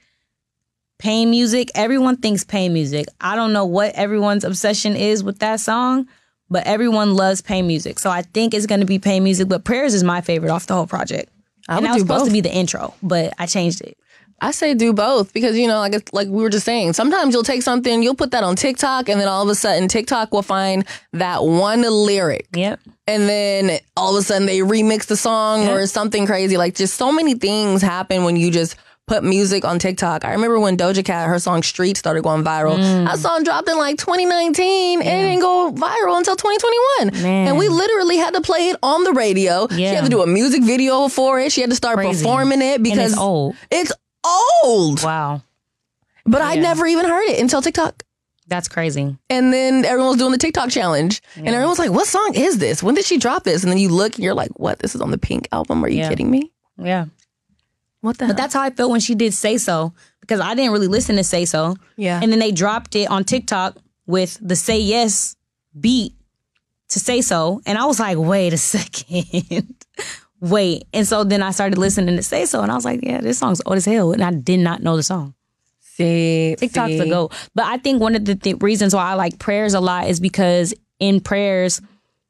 pain 0.98 1.30
music. 1.30 1.70
Everyone 1.76 2.16
thinks 2.16 2.46
pain 2.46 2.74
music. 2.74 3.08
I 3.20 3.36
don't 3.36 3.54
know 3.54 3.66
what 3.66 3.94
everyone's 3.94 4.46
obsession 4.46 4.96
is 4.96 5.22
with 5.24 5.40
that 5.40 5.60
song, 5.60 6.08
but 6.50 6.66
everyone 6.66 7.14
loves 7.14 7.42
pain 7.42 7.68
music. 7.68 8.00
So 8.00 8.10
I 8.10 8.22
think 8.22 8.54
it's 8.54 8.66
gonna 8.66 8.86
be 8.86 9.00
pain 9.00 9.24
music, 9.24 9.50
but 9.50 9.66
prayers 9.66 9.94
is 9.94 10.04
my 10.04 10.22
favorite 10.22 10.50
off 10.50 10.66
the 10.66 10.76
whole 10.76 10.88
project. 10.88 11.30
I 11.68 11.78
and 11.78 11.86
that 11.86 11.94
was 11.94 12.02
supposed 12.02 12.22
both. 12.22 12.28
to 12.30 12.34
be 12.34 12.42
the 12.42 12.54
intro, 12.54 12.94
but 13.04 13.34
I 13.38 13.46
changed 13.46 13.82
it. 13.82 13.98
I 14.42 14.52
say 14.52 14.74
do 14.74 14.94
both 14.94 15.34
because 15.34 15.58
you 15.58 15.68
know, 15.68 15.80
like 15.80 16.14
like 16.14 16.28
we 16.28 16.42
were 16.44 16.50
just 16.50 16.66
saying, 16.66 16.94
sometimes 16.94 17.34
you'll 17.34 17.44
take 17.44 17.62
something, 17.62 18.02
you'll 18.04 18.16
put 18.16 18.32
that 18.32 18.44
on 18.44 18.56
TikTok, 18.56 19.10
and 19.10 19.20
then 19.20 19.28
all 19.28 19.44
of 19.44 19.50
a 19.50 19.56
sudden 19.56 19.88
TikTok 19.88 20.32
will 20.32 20.42
find 20.44 20.86
that 21.14 21.44
one 21.44 21.82
lyric, 21.82 22.48
Yep. 22.56 22.80
and 23.08 23.24
then 23.30 23.80
all 23.98 24.16
of 24.16 24.22
a 24.22 24.24
sudden 24.26 24.46
they 24.48 24.60
remix 24.60 25.06
the 25.08 25.18
song 25.18 25.64
Yeah. 25.64 25.72
or 25.74 25.88
something 25.88 26.26
crazy. 26.26 26.58
Like 26.58 26.76
just 26.76 26.96
so 26.96 27.12
many 27.12 27.36
things 27.36 27.82
happen 27.82 28.24
when 28.24 28.36
you 28.36 28.52
just 28.52 28.76
put 29.08 29.24
music 29.24 29.66
on 29.66 29.80
TikTok. 29.80 30.24
I 30.24 30.34
remember 30.34 30.60
when 30.60 30.78
Doja 30.78 31.04
Cat, 31.04 31.28
her 31.28 31.40
song 31.40 31.64
Street 31.64 31.98
started 31.98 32.22
going 32.22 32.44
viral. 32.44 32.78
Mm. 32.78 33.06
That 33.08 33.18
song 33.18 33.44
dropped 33.44 33.68
in 33.68 33.76
like 33.76 33.98
2019 33.98 35.02
and 35.02 35.08
it 35.08 35.30
didn't 35.30 35.42
go 35.42 35.72
viral 35.74 36.16
until 36.16 36.36
2021. 36.36 37.24
Man. 37.24 37.48
And 37.48 37.58
we 37.58 37.70
literally 37.70 38.18
had 38.18 38.36
to 38.36 38.42
play 38.42 38.70
it 38.70 38.78
on 38.84 39.04
the 39.04 39.14
radio. 39.14 39.68
Yeah. 39.72 39.90
She 39.90 39.96
had 39.96 40.04
to 40.04 40.12
do 40.12 40.22
a 40.22 40.28
music 40.28 40.64
video 40.64 41.08
for 41.08 41.40
it. 41.40 41.52
She 41.52 41.62
had 41.62 41.72
to 41.72 41.76
start 41.76 41.96
Crazy. 41.96 42.24
performing 42.24 42.62
it 42.62 42.84
because 42.84 43.14
it's 43.14 43.20
old. 43.20 43.56
It's 43.72 43.92
old. 44.26 45.04
Wow. 45.04 45.42
But 46.26 46.42
I 46.42 46.54
Yeah. 46.54 46.62
never 46.62 46.86
even 46.88 47.06
heard 47.06 47.24
it 47.30 47.40
until 47.40 47.62
TikTok. 47.62 48.04
That's 48.48 48.68
crazy. 48.68 49.16
And 49.30 49.54
then 49.54 49.86
everyone 49.86 50.10
was 50.10 50.18
doing 50.18 50.32
the 50.32 50.38
TikTok 50.40 50.70
challenge. 50.72 51.22
And 51.36 51.48
everyone 51.48 51.70
was 51.70 51.80
like, 51.80 51.92
what 51.92 52.08
song 52.08 52.32
is 52.36 52.58
this? 52.58 52.82
When 52.82 52.96
did 52.96 53.06
she 53.06 53.18
drop 53.18 53.44
this? 53.44 53.64
And 53.64 53.72
then 53.72 53.78
you 53.78 53.90
look 53.90 54.16
and 54.16 54.24
you're 54.24 54.34
like, 54.34 54.50
what? 54.60 54.80
This 54.80 54.96
is 54.96 55.02
on 55.02 55.12
the 55.12 55.18
Pink 55.20 55.48
album? 55.52 55.84
Are 55.86 55.90
you 55.90 56.00
Yeah. 56.00 56.10
kidding 56.10 56.32
me? 56.32 56.52
Yeah. 56.78 57.06
What 58.02 58.18
the 58.18 58.28
But 58.28 58.38
that's 58.38 58.54
how 58.54 58.62
I 58.62 58.70
felt 58.72 58.90
when 58.92 59.02
she 59.02 59.14
did 59.14 59.34
Say 59.34 59.58
So 59.58 59.94
because 60.22 60.40
I 60.40 60.56
didn't 60.56 60.72
really 60.72 60.88
listen 60.88 61.16
to 61.18 61.24
Say 61.24 61.46
So. 61.46 61.76
Yeah. 61.96 62.20
And 62.24 62.32
then 62.32 62.40
they 62.40 62.52
dropped 62.52 62.96
it 62.96 63.10
on 63.10 63.24
TikTok 63.24 63.78
with 64.08 64.38
the 64.42 64.56
Say 64.56 64.80
Yes 64.80 65.36
beat 65.80 66.14
to 66.90 67.00
Say 67.00 67.22
So. 67.22 67.62
And 67.68 67.78
I 67.78 67.86
was 67.86 68.00
like, 68.00 68.18
wait 68.18 68.52
a 68.54 68.58
second. 68.76 69.76
Wait. 70.42 70.86
And 70.94 71.08
so 71.08 71.24
then 71.24 71.44
I 71.44 71.52
started 71.52 71.78
listening 71.78 72.16
to 72.16 72.24
Say 72.24 72.46
So 72.46 72.62
and 72.62 72.72
I 72.72 72.76
was 72.76 72.86
like, 72.86 73.02
yeah, 73.04 73.22
this 73.22 73.38
song's 73.38 73.62
old 73.66 73.78
as 73.78 73.86
hell. 73.86 74.12
And 74.12 74.24
I 74.24 74.32
did 74.32 74.60
not 74.60 74.82
know 74.82 74.96
the 74.96 75.04
song. 75.04 75.34
See, 75.80 76.56
TikTok's 76.58 76.94
see. 76.94 77.00
a 77.00 77.10
go. 77.10 77.30
But 77.56 77.66
I 77.66 77.78
think 77.78 78.02
one 78.02 78.16
of 78.16 78.24
the 78.24 78.36
th- 78.36 78.58
reasons 78.62 78.96
why 78.96 79.12
I 79.12 79.14
like 79.16 79.38
prayers 79.38 79.74
a 79.74 79.82
lot 79.82 80.08
is 80.08 80.20
because 80.20 80.74
in 81.00 81.20
prayers, 81.20 81.82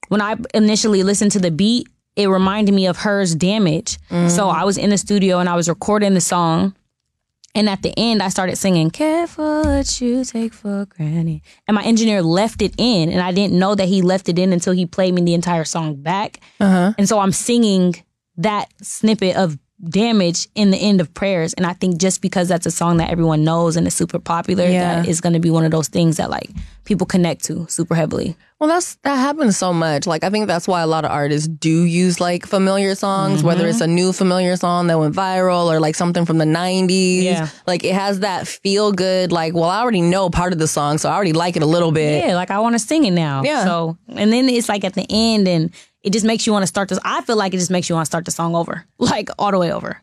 when 0.07 0.21
I 0.21 0.37
initially 0.53 1.03
listened 1.03 1.31
to 1.33 1.39
the 1.39 1.51
beat, 1.51 1.87
it 2.15 2.27
reminded 2.27 2.73
me 2.73 2.87
of 2.87 2.97
hers 2.97 3.35
damage. 3.35 3.97
Mm-hmm. 4.09 4.29
So 4.29 4.49
I 4.49 4.63
was 4.63 4.77
in 4.77 4.89
the 4.89 4.97
studio 4.97 5.39
and 5.39 5.47
I 5.47 5.55
was 5.55 5.69
recording 5.69 6.15
the 6.15 6.21
song. 6.21 6.75
And 7.55 7.67
at 7.67 7.81
the 7.81 7.93
end, 7.97 8.21
I 8.21 8.29
started 8.29 8.57
singing, 8.57 8.91
Careful 8.91 9.63
what 9.63 10.01
you 10.01 10.23
take 10.23 10.53
for 10.53 10.85
granted. 10.85 11.41
And 11.67 11.75
my 11.75 11.83
engineer 11.83 12.21
left 12.21 12.61
it 12.61 12.73
in. 12.77 13.09
And 13.09 13.21
I 13.21 13.31
didn't 13.31 13.57
know 13.57 13.75
that 13.75 13.87
he 13.87 14.01
left 14.01 14.29
it 14.29 14.37
in 14.37 14.53
until 14.53 14.73
he 14.73 14.85
played 14.85 15.13
me 15.13 15.21
the 15.21 15.33
entire 15.33 15.65
song 15.65 15.95
back. 15.95 16.39
Uh-huh. 16.59 16.93
And 16.97 17.09
so 17.09 17.19
I'm 17.19 17.31
singing 17.31 17.95
that 18.37 18.69
snippet 18.81 19.35
of 19.35 19.57
damage 19.87 20.47
in 20.55 20.71
the 20.71 20.77
end 20.77 20.99
of 21.01 21.13
prayers. 21.13 21.53
And 21.53 21.65
I 21.65 21.73
think 21.73 21.97
just 21.99 22.21
because 22.21 22.47
that's 22.47 22.65
a 22.65 22.71
song 22.71 22.97
that 22.97 23.09
everyone 23.09 23.43
knows 23.43 23.75
and 23.77 23.87
is 23.87 23.93
super 23.95 24.19
popular, 24.19 24.65
Yeah. 24.65 25.01
that 25.01 25.07
is 25.07 25.21
going 25.21 25.33
to 25.33 25.39
be 25.39 25.49
one 25.49 25.63
of 25.65 25.71
those 25.71 25.87
things 25.87 26.17
that 26.17 26.29
like 26.29 26.49
people 26.85 27.07
connect 27.07 27.43
to 27.45 27.65
super 27.69 27.95
heavily. 27.95 28.35
Well, 28.59 28.67
that's 28.67 28.95
that 29.03 29.15
happens 29.15 29.55
so 29.55 29.71
much. 29.71 30.05
Like 30.05 30.25
I 30.25 30.29
think 30.29 30.47
that's 30.47 30.67
why 30.67 30.81
a 30.81 30.87
lot 30.87 31.05
of 31.05 31.11
artists 31.11 31.47
do 31.47 31.83
use 31.83 32.19
like 32.19 32.45
familiar 32.45 32.93
songs, 32.93 33.41
whether 33.41 33.61
Mm-hmm. 33.61 33.69
it's 33.69 33.79
a 33.79 33.87
new 33.87 34.11
familiar 34.11 34.57
song 34.57 34.87
that 34.87 34.99
went 34.99 35.15
viral 35.15 35.71
or 35.71 35.79
like 35.79 35.95
something 35.95 36.25
from 36.25 36.39
the 36.39 36.45
'90s. 36.45 37.23
Yeah. 37.23 37.47
Like 37.65 37.85
it 37.85 37.93
has 37.95 38.19
that 38.19 38.47
feel 38.49 38.91
good. 38.91 39.31
Like, 39.31 39.53
well, 39.53 39.69
I 39.69 39.79
already 39.79 40.01
know 40.01 40.29
part 40.29 40.51
of 40.51 40.59
the 40.59 40.67
song, 40.67 40.97
so 40.97 41.07
I 41.09 41.13
already 41.15 41.31
like 41.31 41.55
it 41.55 41.63
a 41.63 41.65
little 41.65 41.93
bit. 41.93 42.25
Yeah, 42.25 42.35
like 42.35 42.51
I 42.51 42.59
want 42.59 42.75
to 42.75 42.79
sing 42.79 43.05
it 43.05 43.11
now. 43.11 43.43
Yeah. 43.43 43.63
So, 43.63 43.97
and 44.09 44.33
then 44.33 44.49
it's 44.49 44.67
like 44.67 44.83
at 44.83 44.93
the 44.93 45.05
end 45.09 45.47
and 45.47 45.71
it 46.03 46.13
just 46.13 46.25
makes 46.25 46.47
you 46.47 46.53
want 46.53 46.63
to 46.63 46.67
start 46.67 46.89
this. 46.89 46.99
I 47.03 47.21
feel 47.21 47.35
like 47.35 47.53
it 47.53 47.57
just 47.57 47.71
makes 47.71 47.89
you 47.89 47.95
want 47.95 48.05
to 48.05 48.09
start 48.09 48.25
the 48.25 48.31
song 48.31 48.55
over, 48.55 48.85
like 48.99 49.29
all 49.37 49.51
the 49.51 49.59
way 49.59 49.71
over. 49.71 50.01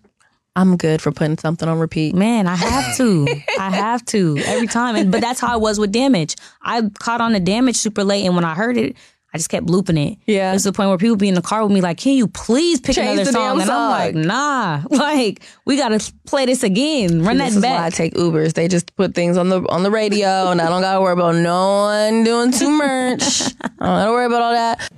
I'm 0.54 0.78
good 0.78 1.02
for 1.02 1.12
putting 1.12 1.36
something 1.36 1.68
on 1.68 1.78
repeat. 1.78 2.14
Man, 2.14 2.46
I 2.46 2.56
have 2.56 2.96
to. 2.96 3.26
I 3.58 3.70
have 3.70 4.02
to 4.06 4.38
every 4.38 4.66
time. 4.66 4.96
And 4.96 5.12
but 5.12 5.20
that's 5.20 5.38
how 5.38 5.52
I 5.52 5.56
was 5.56 5.78
with 5.78 5.92
Damage. 5.92 6.34
I 6.62 6.80
caught 6.98 7.20
on 7.20 7.32
the 7.34 7.40
Damage 7.40 7.76
super 7.76 8.02
late, 8.04 8.24
and 8.24 8.34
when 8.34 8.44
I 8.44 8.54
heard 8.54 8.78
it, 8.78 8.96
I 9.34 9.38
just 9.38 9.50
kept 9.50 9.66
looping 9.66 9.98
it. 9.98 10.16
Yeah. 10.24 10.54
It's 10.54 10.62
to 10.62 10.70
the 10.70 10.74
point 10.74 10.88
where 10.88 10.96
people 10.96 11.16
be 11.16 11.28
in 11.28 11.34
the 11.34 11.42
car 11.42 11.62
with 11.62 11.70
me 11.70 11.82
like, 11.82 11.98
"Can 11.98 12.14
you 12.14 12.26
please 12.26 12.80
pick 12.80 12.94
Change 12.94 13.20
another 13.20 13.24
the 13.24 13.32
song?" 13.32 13.60
And 13.60 13.70
I'm 13.70 13.90
like, 13.90 14.14
"Nah, 14.14 14.82
like 14.90 15.42
we 15.66 15.76
gotta 15.76 16.00
play 16.26 16.46
this 16.46 16.62
again. 16.62 17.22
Run 17.22 17.36
This 17.36 17.52
that 17.52 17.58
is 17.58 17.62
why 17.62 17.86
I 17.86 17.90
take 17.90 18.14
Ubers. 18.14 18.54
They 18.54 18.66
just 18.66 18.96
put 18.96 19.14
things 19.14 19.36
on 19.36 19.50
the 19.50 19.60
on 19.68 19.82
the 19.82 19.90
radio, 19.90 20.50
and 20.50 20.60
I 20.62 20.70
don't 20.70 20.80
gotta 20.80 21.02
worry 21.02 21.12
about 21.12 21.34
no 21.34 21.82
one 21.82 22.24
doing 22.24 22.50
too 22.50 22.70
much. 22.70 23.42
I 23.60 23.68
don't 23.68 23.78
gotta 23.78 24.10
worry 24.12 24.24
about 24.24 24.40
all 24.40 24.52
that. 24.52 24.90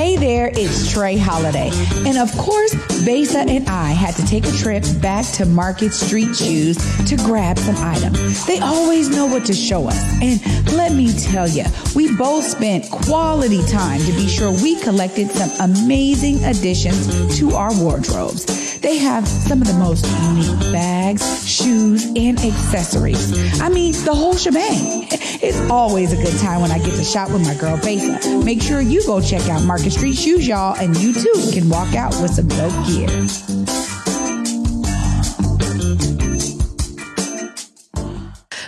Hey 0.00 0.16
there, 0.16 0.50
it's 0.54 0.90
Trey 0.90 1.18
Holiday. 1.18 1.70
And 2.06 2.16
of 2.16 2.32
course, 2.38 2.74
Besa 3.04 3.40
and 3.40 3.68
I 3.68 3.90
had 3.90 4.14
to 4.14 4.24
take 4.24 4.46
a 4.46 4.52
trip 4.52 4.82
back 5.02 5.26
to 5.34 5.44
Market 5.44 5.92
Street 5.92 6.34
Shoes 6.34 6.78
to 7.04 7.16
grab 7.16 7.58
some 7.58 7.76
items. 7.76 8.46
They 8.46 8.60
always 8.60 9.10
know 9.10 9.26
what 9.26 9.44
to 9.44 9.52
show 9.52 9.88
us. 9.88 10.22
And 10.22 10.40
let 10.72 10.92
me 10.92 11.12
tell 11.12 11.46
you, 11.46 11.64
we 11.94 12.16
both 12.16 12.44
spent 12.44 12.90
quality 12.90 13.62
time 13.66 14.00
to 14.00 14.12
be 14.12 14.26
sure 14.26 14.50
we 14.50 14.80
collected 14.80 15.28
some 15.32 15.50
amazing 15.70 16.42
additions 16.44 17.36
to 17.38 17.50
our 17.50 17.78
wardrobes. 17.78 18.78
They 18.80 18.96
have 18.96 19.28
some 19.28 19.60
of 19.60 19.68
the 19.68 19.74
most 19.74 20.06
unique 20.32 20.72
bags, 20.72 21.46
shoes, 21.46 22.06
and 22.16 22.40
accessories. 22.40 23.60
I 23.60 23.68
mean, 23.68 23.92
the 23.92 24.14
whole 24.14 24.34
shebang. 24.34 25.08
It's 25.42 25.58
always 25.70 26.12
a 26.12 26.16
good 26.16 26.38
time 26.38 26.60
when 26.60 26.70
I 26.70 26.76
get 26.78 26.94
to 26.96 27.04
shop 27.04 27.30
with 27.30 27.42
my 27.42 27.54
girl 27.54 27.78
Besa. 27.78 28.44
Make 28.44 28.60
sure 28.60 28.82
you 28.82 29.02
go 29.06 29.22
check 29.22 29.48
out 29.48 29.64
Market 29.64 29.89
Street 29.90 30.16
Shoes, 30.16 30.46
y'all, 30.46 30.76
and 30.76 30.96
you 30.96 31.12
too 31.12 31.50
can 31.52 31.68
walk 31.68 31.94
out 31.94 32.14
with 32.20 32.30
some 32.30 32.48
dope 32.48 32.86
gear. 32.86 33.08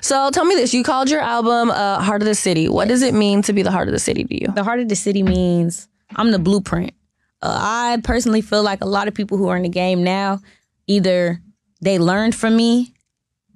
So 0.00 0.30
tell 0.30 0.44
me 0.44 0.54
this: 0.54 0.74
you 0.74 0.82
called 0.82 1.08
your 1.08 1.20
album 1.20 1.70
uh, 1.70 2.00
"Heart 2.00 2.22
of 2.22 2.26
the 2.26 2.34
City." 2.34 2.68
What 2.68 2.88
does 2.88 3.02
it 3.02 3.14
mean 3.14 3.42
to 3.42 3.52
be 3.52 3.62
the 3.62 3.70
heart 3.70 3.88
of 3.88 3.92
the 3.92 3.98
city 3.98 4.24
to 4.24 4.40
you? 4.40 4.48
the 4.52 4.64
heart 4.64 4.80
of 4.80 4.88
the 4.88 4.96
city 4.96 5.22
means 5.22 5.88
I'm 6.16 6.32
the 6.32 6.38
blueprint. 6.38 6.92
Uh, 7.40 7.56
I 7.58 8.00
personally 8.04 8.40
feel 8.40 8.62
like 8.62 8.82
a 8.82 8.86
lot 8.86 9.08
of 9.08 9.14
people 9.14 9.38
who 9.38 9.48
are 9.48 9.56
in 9.56 9.62
the 9.62 9.68
game 9.68 10.04
now, 10.04 10.40
either 10.86 11.40
they 11.80 11.98
learned 11.98 12.34
from 12.34 12.56
me 12.56 12.94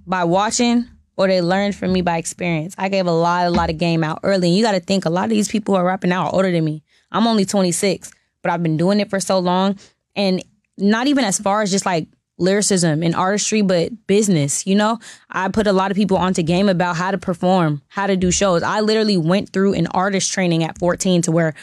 by 0.07 0.25
watching 0.25 0.89
or 1.17 1.29
they 1.29 1.41
learned 1.41 1.75
from 1.75 1.93
me 1.93 2.03
by 2.03 2.19
experience. 2.19 2.75
I 2.79 2.89
gave 2.89 3.07
a 3.07 3.13
lot, 3.13 3.47
a 3.47 3.51
lot 3.51 3.71
of 3.71 3.79
game 3.79 4.05
out 4.05 4.21
early. 4.23 4.49
And 4.49 4.57
you 4.57 4.63
got 4.63 4.73
to 4.73 4.81
think 4.81 5.05
a 5.05 5.11
lot 5.11 5.25
of 5.25 5.31
these 5.31 5.49
people 5.49 5.75
who 5.75 5.81
are 5.81 5.85
rapping 5.85 6.11
now 6.11 6.27
are 6.27 6.35
older 6.35 6.51
than 6.51 6.65
me. 6.65 6.83
I'm 7.17 7.27
only 7.27 7.47
26, 7.47 8.13
but 8.43 8.53
I've 8.53 8.63
been 8.63 8.77
doing 8.77 9.01
it 9.01 9.09
for 9.09 9.21
so 9.21 9.39
long. 9.39 9.79
And 10.15 10.45
not 10.77 11.07
even 11.07 11.25
as 11.25 11.39
far 11.39 11.63
as 11.63 11.71
just 11.71 11.87
like 11.87 12.09
lyricism 12.39 13.03
and 13.03 13.15
artistry, 13.15 13.63
but 13.63 14.07
business. 14.07 14.67
You 14.67 14.75
know, 14.75 14.99
I 15.31 15.49
put 15.49 15.67
a 15.67 15.73
lot 15.73 15.91
of 15.91 15.97
people 15.97 16.19
onto 16.19 16.43
game 16.43 16.69
about 16.69 16.97
how 16.97 17.11
to 17.11 17.19
perform, 17.19 17.81
how 17.89 18.07
to 18.07 18.17
do 18.17 18.31
shows. 18.31 18.63
I 18.63 18.81
literally 18.81 19.17
went 19.17 19.51
through 19.51 19.75
an 19.75 19.87
artist 19.89 20.31
training 20.31 20.63
at 20.63 20.79
14 20.79 21.23
to 21.23 21.33
where 21.33 21.55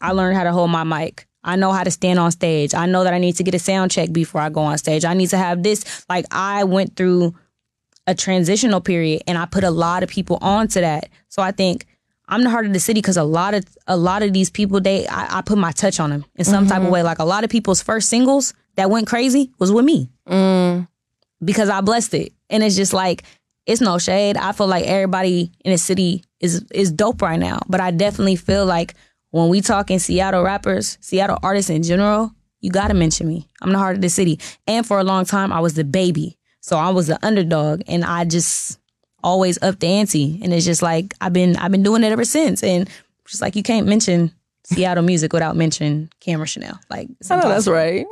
I 0.00 0.12
learned 0.12 0.36
how 0.36 0.44
to 0.44 0.52
hold 0.52 0.70
my 0.70 0.84
mic. 0.84 1.26
I 1.42 1.56
know 1.56 1.72
how 1.72 1.82
to 1.82 1.90
stand 1.90 2.18
on 2.18 2.30
stage. 2.30 2.74
I 2.74 2.86
know 2.86 3.02
that 3.02 3.14
I 3.14 3.18
need 3.18 3.36
to 3.36 3.42
get 3.42 3.54
a 3.54 3.58
sound 3.58 3.90
check 3.90 4.12
before 4.12 4.40
I 4.40 4.50
go 4.50 4.60
on 4.60 4.78
stage. 4.78 5.04
I 5.04 5.14
need 5.14 5.30
to 5.30 5.38
have 5.38 5.62
this. 5.62 6.04
Like 6.08 6.26
I 6.30 6.64
went 6.64 6.96
through 6.96 7.34
a 8.06 8.14
transitional 8.14 8.80
period 8.80 9.22
and 9.26 9.38
I 9.38 9.46
put 9.46 9.64
a 9.64 9.70
lot 9.70 10.02
of 10.02 10.08
people 10.08 10.38
onto 10.40 10.80
that. 10.80 11.08
So 11.28 11.42
I 11.42 11.50
think 11.50 11.86
I'm 12.30 12.44
the 12.44 12.50
heart 12.50 12.64
of 12.64 12.72
the 12.72 12.80
city 12.80 13.00
because 13.00 13.16
a 13.16 13.24
lot 13.24 13.54
of 13.54 13.64
a 13.86 13.96
lot 13.96 14.22
of 14.22 14.32
these 14.32 14.50
people 14.50 14.80
they 14.80 15.06
I, 15.06 15.38
I 15.38 15.42
put 15.42 15.58
my 15.58 15.72
touch 15.72 16.00
on 16.00 16.10
them 16.10 16.24
in 16.36 16.44
some 16.44 16.66
type 16.66 16.78
of 16.78 16.84
mm-hmm. 16.84 16.92
way. 16.92 17.02
Like 17.02 17.18
a 17.18 17.24
lot 17.24 17.44
of 17.44 17.50
people's 17.50 17.82
first 17.82 18.08
singles 18.08 18.54
that 18.76 18.90
went 18.90 19.06
crazy 19.06 19.50
was 19.58 19.72
with 19.72 19.84
me 19.84 20.08
mm. 20.26 20.88
because 21.44 21.68
I 21.68 21.80
blessed 21.80 22.14
it. 22.14 22.32
And 22.48 22.62
it's 22.62 22.76
just 22.76 22.92
like 22.92 23.24
it's 23.66 23.80
no 23.80 23.98
shade. 23.98 24.36
I 24.36 24.52
feel 24.52 24.66
like 24.66 24.86
everybody 24.86 25.52
in 25.64 25.72
the 25.72 25.78
city 25.78 26.24
is 26.40 26.64
is 26.72 26.90
dope 26.92 27.20
right 27.20 27.38
now. 27.38 27.60
But 27.68 27.80
I 27.80 27.90
definitely 27.90 28.36
feel 28.36 28.64
like 28.64 28.94
when 29.30 29.48
we 29.48 29.60
talk 29.60 29.90
in 29.90 29.98
Seattle 29.98 30.42
rappers, 30.42 30.98
Seattle 31.00 31.38
artists 31.42 31.70
in 31.70 31.82
general, 31.82 32.32
you 32.60 32.70
gotta 32.70 32.94
mention 32.94 33.28
me. 33.28 33.48
I'm 33.60 33.72
the 33.72 33.78
heart 33.78 33.96
of 33.96 34.02
the 34.02 34.08
city. 34.08 34.40
And 34.66 34.86
for 34.86 34.98
a 34.98 35.04
long 35.04 35.24
time 35.24 35.52
I 35.52 35.60
was 35.60 35.74
the 35.74 35.84
baby. 35.84 36.38
So 36.60 36.76
I 36.76 36.90
was 36.90 37.06
the 37.06 37.24
underdog 37.24 37.82
and 37.86 38.04
I 38.04 38.24
just 38.24 38.79
always 39.22 39.60
up 39.62 39.78
the 39.78 39.86
ante. 39.86 40.40
And 40.42 40.52
it's 40.52 40.64
just 40.64 40.82
like 40.82 41.14
I've 41.20 41.32
been 41.32 41.56
I've 41.56 41.70
been 41.70 41.82
doing 41.82 42.02
it 42.04 42.12
ever 42.12 42.24
since. 42.24 42.62
And 42.62 42.88
just 43.26 43.40
like 43.42 43.56
you 43.56 43.62
can't 43.62 43.86
mention 43.86 44.32
Seattle 44.64 45.02
music 45.02 45.32
without 45.32 45.56
mentioning 45.56 46.10
Cameron 46.20 46.46
Chanel. 46.46 46.78
Like 46.90 47.08
I 47.30 47.36
know 47.36 47.48
that's 47.48 47.66
right. 47.68 48.06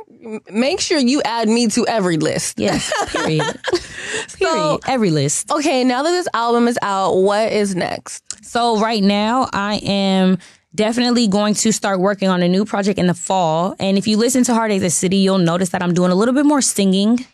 Make 0.51 0.79
sure 0.81 0.97
you 0.99 1.21
add 1.23 1.47
me 1.47 1.67
to 1.69 1.87
every 1.87 2.17
list. 2.17 2.59
Yes. 2.59 2.91
Period. 3.11 3.41
period. 4.37 4.55
So- 4.55 4.79
Every 4.87 5.11
list. 5.11 5.49
Okay, 5.51 5.83
now 5.83 6.03
that 6.03 6.11
this 6.11 6.27
album 6.33 6.67
is 6.67 6.77
out, 6.81 7.13
what 7.15 7.51
is 7.53 7.75
next? 7.75 8.23
So 8.45 8.79
right 8.79 9.01
now 9.03 9.47
I 9.53 9.75
am 9.83 10.37
definitely 10.75 11.27
going 11.27 11.53
to 11.55 11.71
start 11.71 11.99
working 11.99 12.27
on 12.29 12.43
a 12.43 12.47
new 12.49 12.65
project 12.65 12.99
in 12.99 13.07
the 13.07 13.13
fall. 13.13 13.75
And 13.79 13.97
if 13.97 14.07
you 14.07 14.17
listen 14.17 14.43
to 14.45 14.53
Heart 14.53 14.71
of 14.71 14.81
the 14.81 14.89
City, 14.89 15.17
you'll 15.17 15.37
notice 15.37 15.69
that 15.69 15.81
I'm 15.81 15.93
doing 15.93 16.11
a 16.11 16.15
little 16.15 16.33
bit 16.33 16.45
more 16.45 16.61
singing 16.61 17.25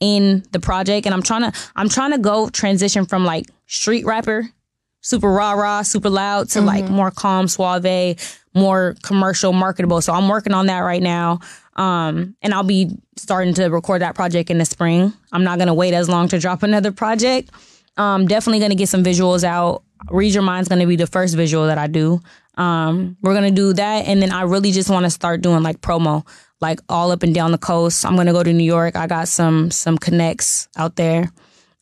in 0.00 0.44
the 0.52 0.60
project. 0.60 1.06
And 1.06 1.14
I'm 1.14 1.22
trying 1.22 1.50
to 1.50 1.58
I'm 1.76 1.88
trying 1.88 2.12
to 2.12 2.18
go 2.18 2.48
transition 2.48 3.06
from 3.06 3.24
like 3.24 3.46
street 3.66 4.04
rapper, 4.04 4.48
super 5.00 5.30
rah 5.30 5.52
rah, 5.52 5.82
super 5.82 6.10
loud 6.10 6.48
to 6.50 6.60
like 6.60 6.88
more 6.88 7.10
calm, 7.10 7.48
suave, 7.48 8.38
more 8.54 8.96
commercial, 9.02 9.52
marketable. 9.52 10.00
So 10.00 10.12
I'm 10.12 10.28
working 10.28 10.54
on 10.54 10.66
that 10.66 10.80
right 10.80 11.02
now. 11.02 11.40
Um, 11.76 12.36
and 12.42 12.52
I'll 12.52 12.64
be 12.64 12.90
starting 13.16 13.54
to 13.54 13.66
record 13.68 14.02
that 14.02 14.14
project 14.14 14.50
in 14.50 14.58
the 14.58 14.64
spring. 14.64 15.12
I'm 15.32 15.44
not 15.44 15.58
gonna 15.58 15.74
wait 15.74 15.94
as 15.94 16.08
long 16.08 16.28
to 16.28 16.38
drop 16.38 16.62
another 16.62 16.92
project. 16.92 17.50
Um, 17.96 18.26
definitely 18.26 18.60
gonna 18.60 18.74
get 18.74 18.88
some 18.88 19.04
visuals 19.04 19.44
out. 19.44 19.82
Read 20.10 20.34
Your 20.34 20.42
Mind's 20.42 20.68
gonna 20.68 20.86
be 20.86 20.96
the 20.96 21.06
first 21.06 21.36
visual 21.36 21.66
that 21.66 21.78
I 21.78 21.86
do. 21.86 22.20
Um, 22.56 23.16
we're 23.22 23.34
gonna 23.34 23.52
do 23.52 23.72
that, 23.72 24.06
and 24.06 24.20
then 24.20 24.32
I 24.32 24.42
really 24.42 24.72
just 24.72 24.90
want 24.90 25.04
to 25.04 25.10
start 25.10 25.40
doing 25.40 25.62
like 25.62 25.80
promo. 25.80 26.26
Like 26.60 26.80
all 26.88 27.10
up 27.10 27.22
and 27.22 27.34
down 27.34 27.52
the 27.52 27.58
coast. 27.58 28.04
I'm 28.04 28.16
gonna 28.16 28.32
go 28.32 28.42
to 28.42 28.52
New 28.52 28.64
York. 28.64 28.96
I 28.96 29.06
got 29.06 29.28
some 29.28 29.70
some 29.70 29.98
connects 29.98 30.68
out 30.76 30.96
there. 30.96 31.32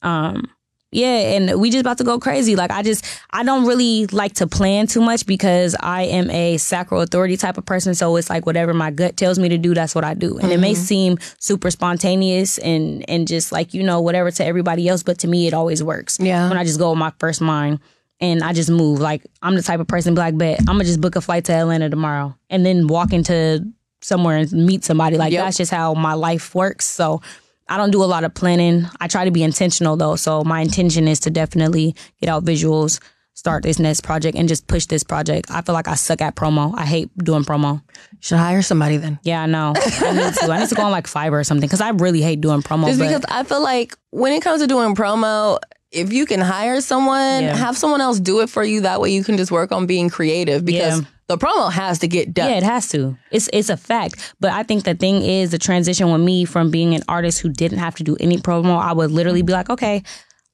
Um, 0.02 0.50
yeah, 0.92 1.34
and 1.36 1.60
we 1.60 1.70
just 1.70 1.80
about 1.80 1.98
to 1.98 2.04
go 2.04 2.18
crazy. 2.18 2.56
Like 2.56 2.70
I 2.70 2.82
just 2.82 3.04
I 3.30 3.42
don't 3.42 3.66
really 3.66 4.06
like 4.06 4.34
to 4.34 4.46
plan 4.46 4.86
too 4.86 5.00
much 5.00 5.26
because 5.26 5.76
I 5.80 6.02
am 6.04 6.30
a 6.30 6.56
sacral 6.58 7.02
authority 7.02 7.36
type 7.36 7.58
of 7.58 7.66
person. 7.66 7.94
So 7.94 8.16
it's 8.16 8.30
like 8.30 8.46
whatever 8.46 8.72
my 8.72 8.90
gut 8.90 9.16
tells 9.16 9.38
me 9.38 9.48
to 9.48 9.58
do, 9.58 9.74
that's 9.74 9.94
what 9.94 10.04
I 10.04 10.14
do. 10.14 10.38
And 10.38 10.44
mm-hmm. 10.44 10.52
it 10.52 10.60
may 10.60 10.74
seem 10.74 11.18
super 11.38 11.70
spontaneous 11.70 12.58
and 12.58 13.04
and 13.10 13.26
just 13.26 13.52
like 13.52 13.74
you 13.74 13.82
know 13.82 14.00
whatever 14.00 14.30
to 14.30 14.44
everybody 14.44 14.88
else, 14.88 15.02
but 15.02 15.18
to 15.18 15.28
me 15.28 15.46
it 15.46 15.54
always 15.54 15.82
works. 15.82 16.18
Yeah, 16.20 16.48
when 16.48 16.56
I 16.56 16.64
just 16.64 16.78
go 16.78 16.90
with 16.90 16.98
my 16.98 17.12
first 17.18 17.40
mind 17.40 17.80
and 18.20 18.42
I 18.42 18.52
just 18.52 18.70
move. 18.70 19.00
Like 19.00 19.26
I'm 19.42 19.54
the 19.54 19.62
type 19.62 19.80
of 19.80 19.88
person 19.88 20.14
like, 20.14 20.38
bet 20.38 20.60
I'm 20.60 20.66
gonna 20.66 20.84
just 20.84 21.00
book 21.00 21.16
a 21.16 21.20
flight 21.20 21.44
to 21.46 21.52
Atlanta 21.52 21.90
tomorrow 21.90 22.36
and 22.48 22.64
then 22.64 22.86
walk 22.86 23.12
into 23.12 23.66
somewhere 24.06 24.38
and 24.38 24.52
meet 24.52 24.84
somebody. 24.84 25.18
Like 25.18 25.32
yep. 25.32 25.44
that's 25.44 25.56
just 25.56 25.70
how 25.70 25.94
my 25.94 26.14
life 26.14 26.54
works. 26.54 26.86
So 26.86 27.20
I 27.68 27.76
don't 27.76 27.90
do 27.90 28.02
a 28.02 28.06
lot 28.06 28.24
of 28.24 28.32
planning. 28.32 28.86
I 29.00 29.08
try 29.08 29.24
to 29.24 29.30
be 29.30 29.42
intentional 29.42 29.96
though. 29.96 30.16
So 30.16 30.44
my 30.44 30.60
intention 30.60 31.08
is 31.08 31.20
to 31.20 31.30
definitely 31.30 31.96
get 32.20 32.28
out 32.28 32.44
visuals, 32.44 33.00
start 33.34 33.64
this 33.64 33.78
next 33.78 34.02
project, 34.02 34.36
and 34.36 34.48
just 34.48 34.68
push 34.68 34.86
this 34.86 35.02
project. 35.02 35.50
I 35.50 35.62
feel 35.62 35.74
like 35.74 35.88
I 35.88 35.96
suck 35.96 36.20
at 36.22 36.36
promo. 36.36 36.72
I 36.76 36.86
hate 36.86 37.10
doing 37.18 37.42
promo. 37.42 37.82
Should 38.20 38.38
hire 38.38 38.62
somebody 38.62 38.96
then. 38.96 39.18
Yeah, 39.24 39.42
I 39.42 39.46
know. 39.46 39.72
I 39.76 40.12
need 40.12 40.34
to. 40.34 40.52
I 40.52 40.60
need 40.60 40.68
to 40.68 40.74
go 40.76 40.82
on 40.82 40.92
like 40.92 41.06
Fiverr 41.06 41.40
or 41.40 41.44
something 41.44 41.66
because 41.66 41.80
I 41.80 41.90
really 41.90 42.22
hate 42.22 42.40
doing 42.40 42.62
promo. 42.62 42.86
Just 42.86 43.00
because 43.00 43.24
I 43.28 43.42
feel 43.42 43.62
like 43.62 43.96
when 44.10 44.32
it 44.32 44.42
comes 44.42 44.60
to 44.62 44.68
doing 44.68 44.94
promo, 44.94 45.58
if 45.90 46.12
you 46.12 46.26
can 46.26 46.40
hire 46.40 46.80
someone, 46.80 47.42
yeah. 47.42 47.56
have 47.56 47.76
someone 47.76 48.00
else 48.00 48.20
do 48.20 48.40
it 48.40 48.50
for 48.50 48.62
you. 48.62 48.82
That 48.82 49.00
way 49.00 49.10
you 49.10 49.24
can 49.24 49.36
just 49.36 49.50
work 49.50 49.72
on 49.72 49.86
being 49.86 50.10
creative 50.10 50.64
because 50.64 51.00
yeah. 51.00 51.06
The 51.28 51.36
promo 51.36 51.72
has 51.72 51.98
to 52.00 52.08
get 52.08 52.32
done. 52.32 52.50
Yeah, 52.50 52.56
it 52.56 52.62
has 52.62 52.88
to. 52.90 53.16
It's 53.30 53.48
it's 53.52 53.68
a 53.68 53.76
fact. 53.76 54.34
But 54.40 54.52
I 54.52 54.62
think 54.62 54.84
the 54.84 54.94
thing 54.94 55.22
is 55.22 55.50
the 55.50 55.58
transition 55.58 56.10
with 56.12 56.20
me 56.20 56.44
from 56.44 56.70
being 56.70 56.94
an 56.94 57.02
artist 57.08 57.40
who 57.40 57.48
didn't 57.48 57.78
have 57.78 57.96
to 57.96 58.04
do 58.04 58.16
any 58.20 58.38
promo, 58.38 58.78
I 58.78 58.92
would 58.92 59.10
literally 59.10 59.42
be 59.42 59.52
like, 59.52 59.68
okay, 59.68 60.02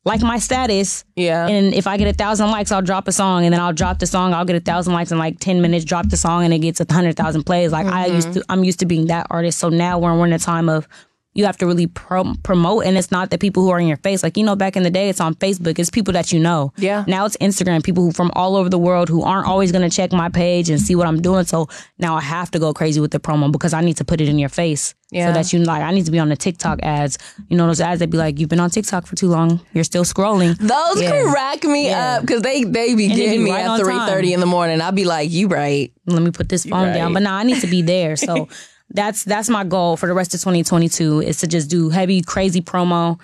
like 0.04 0.22
my 0.22 0.38
status. 0.38 1.04
Yeah. 1.14 1.46
And 1.46 1.74
if 1.74 1.86
I 1.86 1.96
get 1.96 2.08
a 2.08 2.12
thousand 2.12 2.50
likes, 2.50 2.72
I'll 2.72 2.82
drop 2.82 3.06
a 3.06 3.12
song, 3.12 3.44
and 3.44 3.52
then 3.52 3.60
I'll 3.60 3.72
drop 3.72 3.98
the 3.98 4.06
song. 4.06 4.32
I'll 4.32 4.44
get 4.44 4.56
a 4.56 4.60
thousand 4.60 4.94
likes 4.94 5.12
in 5.12 5.18
like 5.18 5.38
ten 5.40 5.60
minutes. 5.60 5.84
Drop 5.84 6.08
the 6.08 6.16
song, 6.16 6.44
and 6.44 6.54
it 6.54 6.58
gets 6.58 6.80
a 6.80 6.86
hundred 6.90 7.16
thousand 7.16 7.44
plays. 7.44 7.70
Like 7.70 7.86
mm-hmm. 7.86 7.94
I 7.94 8.06
used 8.06 8.32
to. 8.32 8.44
I'm 8.48 8.64
used 8.64 8.80
to 8.80 8.86
being 8.86 9.06
that 9.06 9.26
artist. 9.30 9.58
So 9.58 9.68
now 9.68 9.98
when 9.98 10.18
we're 10.18 10.26
in 10.26 10.32
a 10.32 10.38
time 10.38 10.68
of 10.68 10.88
you 11.35 11.45
have 11.47 11.57
to 11.59 11.66
really 11.66 11.87
pro- 11.87 12.35
promote 12.43 12.85
and 12.85 12.99
it's 12.99 13.11
not 13.11 13.30
the 13.30 13.39
people 13.39 13.62
who 13.62 13.70
are 13.70 13.80
in 13.80 13.87
your 13.87 13.97
face. 13.99 14.22
Like 14.22 14.37
you 14.37 14.45
know 14.45 14.57
back 14.57 14.76
in 14.76 14.83
the 14.83 14.91
day 14.91 15.09
it's 15.09 15.20
on 15.20 15.35
facebook. 15.35 15.78
It's 15.78 15.91
people 15.91 16.12
that 16.12 16.33
you 16.33 16.41
know. 16.41 16.72
Yeah. 16.76 17.05
Now 17.07 17.24
it's 17.24 17.37
instagram 17.39 17.83
people 17.83 18.05
who 18.05 18.12
from 18.12 18.30
all 18.35 18.57
over 18.57 18.68
the 18.68 18.78
world 18.78 19.09
who 19.09 19.22
aren't 19.22 19.47
always 19.47 19.72
going 19.72 19.89
to 19.89 19.95
check 19.95 20.12
my 20.12 20.28
page 20.28 20.70
and 20.70 20.80
see 20.80 20.95
what 20.95 21.07
i'm 21.07 21.20
doing. 21.20 21.45
So 21.45 21.68
now 21.99 22.16
i 22.16 22.20
have 22.20 22.51
to 22.53 22.59
go 22.59 22.72
crazy 22.74 23.01
with 23.01 23.11
the 23.11 23.20
promo 23.20 23.51
because 23.51 23.72
i 23.72 23.80
need 23.80 23.97
to 23.97 24.05
put 24.05 24.20
it 24.20 24.28
in 24.28 24.39
your 24.39 24.49
face 24.49 24.95
yeah. 25.11 25.28
so 25.28 25.33
that 25.35 25.53
you 25.53 25.61
like 25.61 25.83
i 25.83 25.93
need 25.93 26.07
to 26.07 26.11
be 26.11 26.18
on 26.18 26.28
the 26.28 26.37
tiktok 26.37 26.80
ads. 26.83 27.18
You 27.49 27.57
know 27.57 27.66
those 27.66 27.80
ads 27.80 28.01
that 28.01 28.11
be 28.11 28.16
like 28.16 28.39
you've 28.39 28.49
been 28.49 28.61
on 28.61 28.70
tiktok 28.70 29.07
for 29.07 29.14
too 29.16 29.28
long. 29.28 29.61
You're 29.72 29.85
still 29.85 30.05
scrolling. 30.05 30.57
Those 30.59 31.03
yeah. 31.03 31.30
crack 31.30 31.64
me 31.64 31.89
yeah. 31.89 32.16
up 32.16 32.22
because 32.22 32.43
they 32.43 32.64
they 32.64 32.95
be 32.95 33.07
and 33.07 33.14
getting 33.14 33.45
me 33.45 33.51
right 33.51 33.64
at 33.64 33.80
3.30 33.80 34.33
in 34.33 34.41
the 34.41 34.47
morning. 34.47 34.80
I'd 34.80 34.95
be 34.95 35.05
like 35.05 35.30
you 35.30 35.49
right. 35.49 35.93
Let 36.07 36.22
me 36.22 36.30
put 36.30 36.49
this 36.49 36.64
phone 36.64 36.89
right. 36.89 36.95
down. 36.95 37.12
But 37.12 37.22
now 37.22 37.37
i 37.37 37.43
need 37.43 37.61
to 37.61 37.66
be 37.66 37.83
there. 37.83 38.16
So 38.16 38.49
that's 38.91 39.24
that's 39.24 39.49
my 39.49 39.64
goal 39.64 39.97
for 39.97 40.07
the 40.07 40.14
rest 40.14 40.35
of 40.35 40.41
2022 40.41 41.20
is 41.20 41.39
to 41.39 41.47
just 41.47 41.70
do 41.70 41.89
heavy 41.89 42.22
crazy 42.22 42.61
promo 42.61 43.20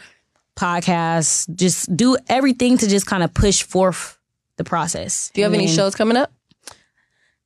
podcasts 0.56 1.52
just 1.54 1.94
do 1.96 2.16
everything 2.28 2.78
to 2.78 2.88
just 2.88 3.06
kind 3.06 3.22
of 3.22 3.32
push 3.32 3.62
forth 3.62 4.18
the 4.56 4.64
process. 4.64 5.30
Do 5.32 5.40
you 5.40 5.44
have 5.44 5.52
and 5.52 5.62
any 5.62 5.70
shows 5.70 5.94
coming 5.94 6.16
up? 6.16 6.32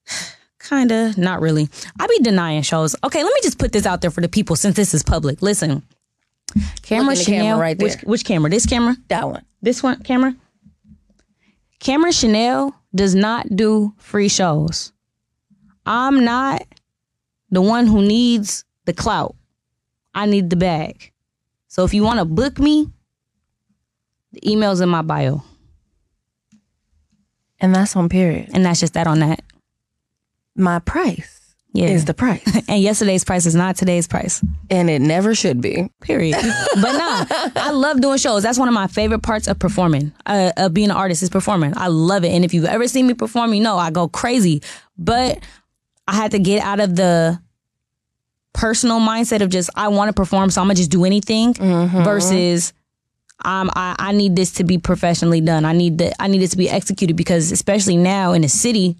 Kinda 0.68 1.14
not 1.18 1.40
really. 1.40 1.68
I 1.98 2.06
be 2.06 2.18
denying 2.20 2.62
shows. 2.62 2.94
Okay 3.04 3.22
let 3.22 3.34
me 3.34 3.40
just 3.42 3.58
put 3.58 3.72
this 3.72 3.86
out 3.86 4.00
there 4.00 4.10
for 4.10 4.20
the 4.20 4.28
people 4.28 4.56
since 4.56 4.76
this 4.76 4.94
is 4.94 5.02
public. 5.02 5.42
Listen 5.42 5.82
Cameron 6.82 7.16
Chanel 7.16 7.44
camera 7.44 7.60
right 7.60 7.78
there. 7.78 7.88
Which, 7.88 8.02
which 8.02 8.24
camera? 8.24 8.50
This 8.50 8.66
camera? 8.66 8.96
That 9.08 9.28
one. 9.28 9.44
This 9.62 9.82
one 9.82 10.02
camera? 10.02 10.34
Cameron 11.80 12.12
Chanel 12.12 12.74
does 12.94 13.14
not 13.14 13.54
do 13.54 13.94
free 13.98 14.28
shows. 14.28 14.92
I'm 15.86 16.24
not 16.24 16.62
the 17.52 17.62
one 17.62 17.86
who 17.86 18.02
needs 18.02 18.64
the 18.86 18.92
clout. 18.92 19.36
I 20.14 20.26
need 20.26 20.50
the 20.50 20.56
bag. 20.56 21.12
So 21.68 21.84
if 21.84 21.94
you 21.94 22.02
want 22.02 22.18
to 22.18 22.24
book 22.24 22.58
me, 22.58 22.90
the 24.32 24.50
email's 24.50 24.80
in 24.80 24.88
my 24.88 25.02
bio. 25.02 25.42
And 27.60 27.74
that's 27.74 27.94
on 27.94 28.08
period. 28.08 28.50
And 28.52 28.64
that's 28.64 28.80
just 28.80 28.94
that 28.94 29.06
on 29.06 29.20
that. 29.20 29.42
My 30.56 30.80
price 30.80 31.54
yeah. 31.72 31.88
is 31.88 32.06
the 32.06 32.14
price. 32.14 32.42
and 32.68 32.82
yesterday's 32.82 33.24
price 33.24 33.46
is 33.46 33.54
not 33.54 33.76
today's 33.76 34.08
price. 34.08 34.44
And 34.70 34.90
it 34.90 35.00
never 35.00 35.34
should 35.34 35.60
be. 35.60 35.88
Period. 36.00 36.38
but 36.80 36.92
nah, 36.92 37.26
I 37.56 37.70
love 37.70 38.00
doing 38.00 38.18
shows. 38.18 38.42
That's 38.42 38.58
one 38.58 38.68
of 38.68 38.74
my 38.74 38.86
favorite 38.86 39.22
parts 39.22 39.46
of 39.46 39.58
performing, 39.58 40.12
uh, 40.26 40.52
of 40.56 40.74
being 40.74 40.90
an 40.90 40.96
artist 40.96 41.22
is 41.22 41.30
performing. 41.30 41.74
I 41.76 41.86
love 41.86 42.24
it. 42.24 42.32
And 42.32 42.44
if 42.44 42.52
you've 42.52 42.64
ever 42.64 42.88
seen 42.88 43.06
me 43.06 43.14
perform, 43.14 43.54
you 43.54 43.62
know 43.62 43.76
I 43.76 43.90
go 43.90 44.08
crazy. 44.08 44.62
But 44.98 45.38
I 46.06 46.14
had 46.14 46.32
to 46.32 46.38
get 46.38 46.62
out 46.62 46.80
of 46.80 46.96
the 46.96 47.40
personal 48.52 49.00
mindset 49.00 49.40
of 49.40 49.50
just 49.50 49.70
I 49.74 49.88
want 49.88 50.08
to 50.08 50.12
perform, 50.12 50.50
so 50.50 50.60
I'm 50.60 50.66
gonna 50.66 50.76
just 50.76 50.90
do 50.90 51.04
anything 51.04 51.54
mm-hmm. 51.54 52.02
versus 52.02 52.72
um, 53.44 53.70
I, 53.74 53.96
I 53.98 54.12
need 54.12 54.36
this 54.36 54.52
to 54.52 54.64
be 54.64 54.78
professionally 54.78 55.40
done. 55.40 55.64
I 55.64 55.72
need 55.72 55.98
that 55.98 56.14
I 56.20 56.28
need 56.28 56.42
it 56.42 56.48
to 56.48 56.56
be 56.56 56.68
executed 56.68 57.16
because 57.16 57.52
especially 57.52 57.96
now 57.96 58.32
in 58.32 58.42
the 58.42 58.48
city, 58.48 58.96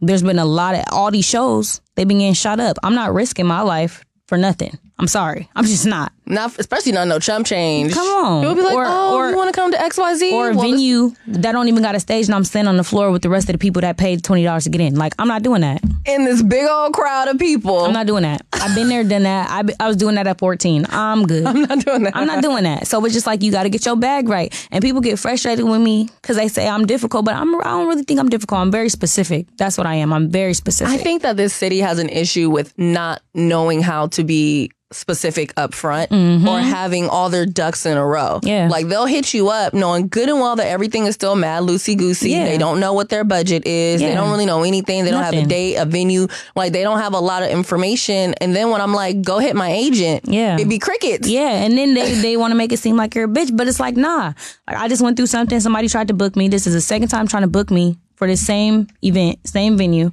there's 0.00 0.22
been 0.22 0.38
a 0.38 0.44
lot 0.44 0.74
of 0.74 0.84
all 0.90 1.10
these 1.10 1.26
shows, 1.26 1.80
they've 1.94 2.08
been 2.08 2.18
getting 2.18 2.34
shot 2.34 2.60
up. 2.60 2.78
I'm 2.82 2.94
not 2.94 3.14
risking 3.14 3.46
my 3.46 3.62
life 3.62 4.04
for 4.26 4.38
nothing. 4.38 4.78
I'm 4.98 5.08
sorry. 5.08 5.48
I'm 5.54 5.64
just 5.64 5.86
not. 5.86 6.12
Not 6.30 6.58
especially 6.58 6.92
not 6.92 7.08
no 7.08 7.18
chump 7.18 7.46
change. 7.46 7.92
Come 7.92 8.06
on. 8.06 8.42
People 8.42 8.54
be 8.54 8.62
like, 8.62 8.74
or, 8.74 8.84
oh, 8.86 9.16
or, 9.16 9.30
you 9.30 9.36
want 9.36 9.52
to 9.52 9.60
come 9.60 9.72
to 9.72 9.76
XYZ? 9.76 10.32
Or 10.32 10.50
a 10.50 10.54
well, 10.54 10.64
venue 10.64 11.12
that 11.26 11.52
don't 11.52 11.68
even 11.68 11.82
got 11.82 11.94
a 11.94 12.00
stage 12.00 12.26
and 12.26 12.34
I'm 12.34 12.44
standing 12.44 12.68
on 12.68 12.76
the 12.76 12.84
floor 12.84 13.10
with 13.10 13.22
the 13.22 13.28
rest 13.28 13.48
of 13.48 13.54
the 13.54 13.58
people 13.58 13.82
that 13.82 13.96
paid 13.96 14.22
twenty 14.22 14.44
dollars 14.44 14.64
to 14.64 14.70
get 14.70 14.80
in. 14.80 14.94
Like 14.96 15.14
I'm 15.18 15.28
not 15.28 15.42
doing 15.42 15.62
that. 15.62 15.82
In 16.06 16.24
this 16.24 16.42
big 16.42 16.66
old 16.68 16.94
crowd 16.94 17.28
of 17.28 17.38
people. 17.38 17.80
I'm 17.80 17.92
not 17.92 18.06
doing 18.06 18.22
that. 18.22 18.46
I've 18.52 18.74
been 18.74 18.88
there, 18.88 19.04
done 19.04 19.22
that. 19.24 19.50
I, 19.50 19.84
I 19.84 19.88
was 19.88 19.96
doing 19.96 20.14
that 20.16 20.26
at 20.26 20.38
14. 20.38 20.86
I'm 20.90 21.26
good. 21.26 21.46
I'm 21.46 21.62
not 21.62 21.84
doing 21.84 22.04
that. 22.04 22.16
I'm 22.16 22.26
not 22.26 22.42
doing 22.42 22.64
that. 22.64 22.86
So 22.86 23.04
it's 23.04 23.14
just 23.14 23.26
like 23.26 23.42
you 23.42 23.50
got 23.50 23.64
to 23.64 23.70
get 23.70 23.84
your 23.84 23.96
bag 23.96 24.28
right. 24.28 24.54
And 24.70 24.82
people 24.82 25.00
get 25.00 25.18
frustrated 25.18 25.64
with 25.64 25.80
me 25.80 26.08
because 26.20 26.36
they 26.36 26.48
say 26.48 26.68
I'm 26.68 26.86
difficult, 26.86 27.24
but 27.24 27.34
I'm 27.34 27.54
I 27.60 27.64
don't 27.64 27.88
really 27.88 28.02
think 28.02 28.20
I'm 28.20 28.28
difficult. 28.28 28.60
I'm 28.60 28.70
very 28.70 28.88
specific. 28.88 29.46
That's 29.56 29.76
what 29.78 29.86
I 29.86 29.96
am. 29.96 30.12
I'm 30.12 30.30
very 30.30 30.54
specific. 30.54 30.92
I 30.92 30.98
think 30.98 31.22
that 31.22 31.36
this 31.36 31.54
city 31.54 31.80
has 31.80 31.98
an 31.98 32.08
issue 32.08 32.50
with 32.50 32.76
not 32.78 33.22
knowing 33.34 33.82
how 33.82 34.08
to 34.08 34.24
be 34.24 34.70
specific 34.92 35.52
up 35.56 35.72
front 35.72 36.10
mm-hmm. 36.10 36.19
Mm-hmm. 36.20 36.48
or 36.48 36.60
having 36.60 37.08
all 37.08 37.30
their 37.30 37.46
ducks 37.46 37.86
in 37.86 37.96
a 37.96 38.04
row. 38.04 38.40
Yeah. 38.42 38.68
Like 38.70 38.88
they'll 38.88 39.06
hit 39.06 39.32
you 39.32 39.48
up 39.48 39.72
knowing 39.72 40.08
good 40.08 40.28
and 40.28 40.38
well 40.38 40.56
that 40.56 40.66
everything 40.66 41.06
is 41.06 41.14
still 41.14 41.34
mad 41.34 41.62
loosey 41.62 41.96
goosey. 41.96 42.30
Yeah. 42.30 42.44
They 42.44 42.58
don't 42.58 42.78
know 42.78 42.92
what 42.92 43.08
their 43.08 43.24
budget 43.24 43.66
is. 43.66 44.00
Yeah. 44.00 44.08
They 44.08 44.14
don't 44.14 44.30
really 44.30 44.46
know 44.46 44.62
anything. 44.62 45.04
They 45.04 45.10
Nothing. 45.10 45.32
don't 45.32 45.34
have 45.40 45.46
a 45.46 45.48
date, 45.48 45.76
a 45.76 45.84
venue. 45.86 46.26
Like 46.54 46.72
they 46.72 46.82
don't 46.82 46.98
have 46.98 47.14
a 47.14 47.20
lot 47.20 47.42
of 47.42 47.50
information. 47.50 48.34
And 48.34 48.54
then 48.54 48.70
when 48.70 48.80
I'm 48.80 48.92
like, 48.92 49.22
go 49.22 49.38
hit 49.38 49.56
my 49.56 49.70
agent, 49.70 50.24
yeah. 50.26 50.56
it'd 50.56 50.68
be 50.68 50.78
crickets. 50.78 51.28
Yeah. 51.28 51.64
And 51.64 51.76
then 51.76 51.94
they, 51.94 52.12
they 52.20 52.36
want 52.36 52.50
to 52.50 52.56
make 52.56 52.72
it 52.72 52.78
seem 52.78 52.96
like 52.96 53.14
you're 53.14 53.24
a 53.24 53.28
bitch, 53.28 53.56
but 53.56 53.66
it's 53.66 53.80
like, 53.80 53.96
nah. 53.96 54.34
Like 54.66 54.76
I 54.76 54.88
just 54.88 55.02
went 55.02 55.16
through 55.16 55.26
something. 55.26 55.58
Somebody 55.60 55.88
tried 55.88 56.08
to 56.08 56.14
book 56.14 56.36
me. 56.36 56.48
This 56.48 56.66
is 56.66 56.74
the 56.74 56.80
second 56.80 57.08
time 57.08 57.26
trying 57.26 57.42
to 57.42 57.48
book 57.48 57.70
me 57.70 57.98
for 58.16 58.26
the 58.26 58.36
same 58.36 58.86
event, 59.02 59.38
same 59.46 59.78
venue. 59.78 60.12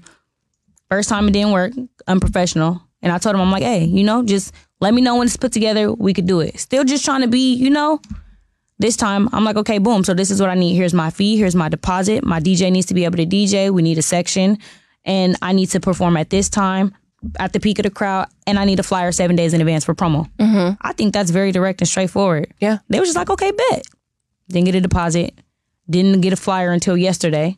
First 0.89 1.09
time 1.09 1.27
it 1.27 1.31
didn't 1.31 1.51
work, 1.51 1.73
unprofessional. 2.07 2.81
And 3.01 3.11
I 3.11 3.17
told 3.17 3.35
him, 3.35 3.41
I'm 3.41 3.51
like, 3.51 3.63
hey, 3.63 3.83
you 3.83 4.03
know, 4.03 4.23
just 4.23 4.53
let 4.79 4.93
me 4.93 5.01
know 5.01 5.17
when 5.17 5.27
it's 5.27 5.37
put 5.37 5.51
together. 5.51 5.91
We 5.91 6.13
could 6.13 6.27
do 6.27 6.39
it. 6.39 6.59
Still 6.59 6.83
just 6.83 7.05
trying 7.05 7.21
to 7.21 7.27
be, 7.27 7.53
you 7.53 7.69
know. 7.69 8.01
This 8.79 8.95
time, 8.95 9.27
I'm 9.33 9.43
like, 9.43 9.55
okay, 9.55 9.79
boom. 9.79 10.03
So 10.03 10.13
this 10.13 10.29
is 10.29 10.39
what 10.39 10.51
I 10.51 10.53
need. 10.53 10.75
Here's 10.75 10.93
my 10.93 11.09
fee. 11.09 11.35
Here's 11.35 11.55
my 11.55 11.67
deposit. 11.67 12.23
My 12.23 12.39
DJ 12.39 12.71
needs 12.71 12.85
to 12.87 12.93
be 12.93 13.05
able 13.05 13.17
to 13.17 13.25
DJ. 13.25 13.71
We 13.71 13.81
need 13.81 13.97
a 13.97 14.03
section, 14.03 14.59
and 15.03 15.35
I 15.41 15.51
need 15.51 15.67
to 15.71 15.79
perform 15.79 16.15
at 16.15 16.29
this 16.29 16.47
time 16.47 16.93
at 17.39 17.53
the 17.53 17.59
peak 17.59 17.79
of 17.79 17.83
the 17.83 17.89
crowd, 17.89 18.27
and 18.45 18.59
I 18.59 18.65
need 18.65 18.79
a 18.79 18.83
flyer 18.83 19.11
seven 19.11 19.35
days 19.35 19.53
in 19.53 19.61
advance 19.61 19.83
for 19.83 19.95
promo. 19.95 20.29
Mm-hmm. 20.37 20.75
I 20.81 20.93
think 20.93 21.11
that's 21.13 21.31
very 21.31 21.51
direct 21.51 21.81
and 21.81 21.87
straightforward. 21.87 22.53
Yeah, 22.59 22.77
they 22.89 22.99
were 22.99 23.05
just 23.05 23.17
like, 23.17 23.31
okay, 23.31 23.51
bet. 23.51 23.87
Didn't 24.49 24.65
get 24.65 24.75
a 24.75 24.81
deposit. 24.81 25.33
Didn't 25.89 26.21
get 26.21 26.33
a 26.33 26.37
flyer 26.37 26.71
until 26.71 26.95
yesterday 26.95 27.57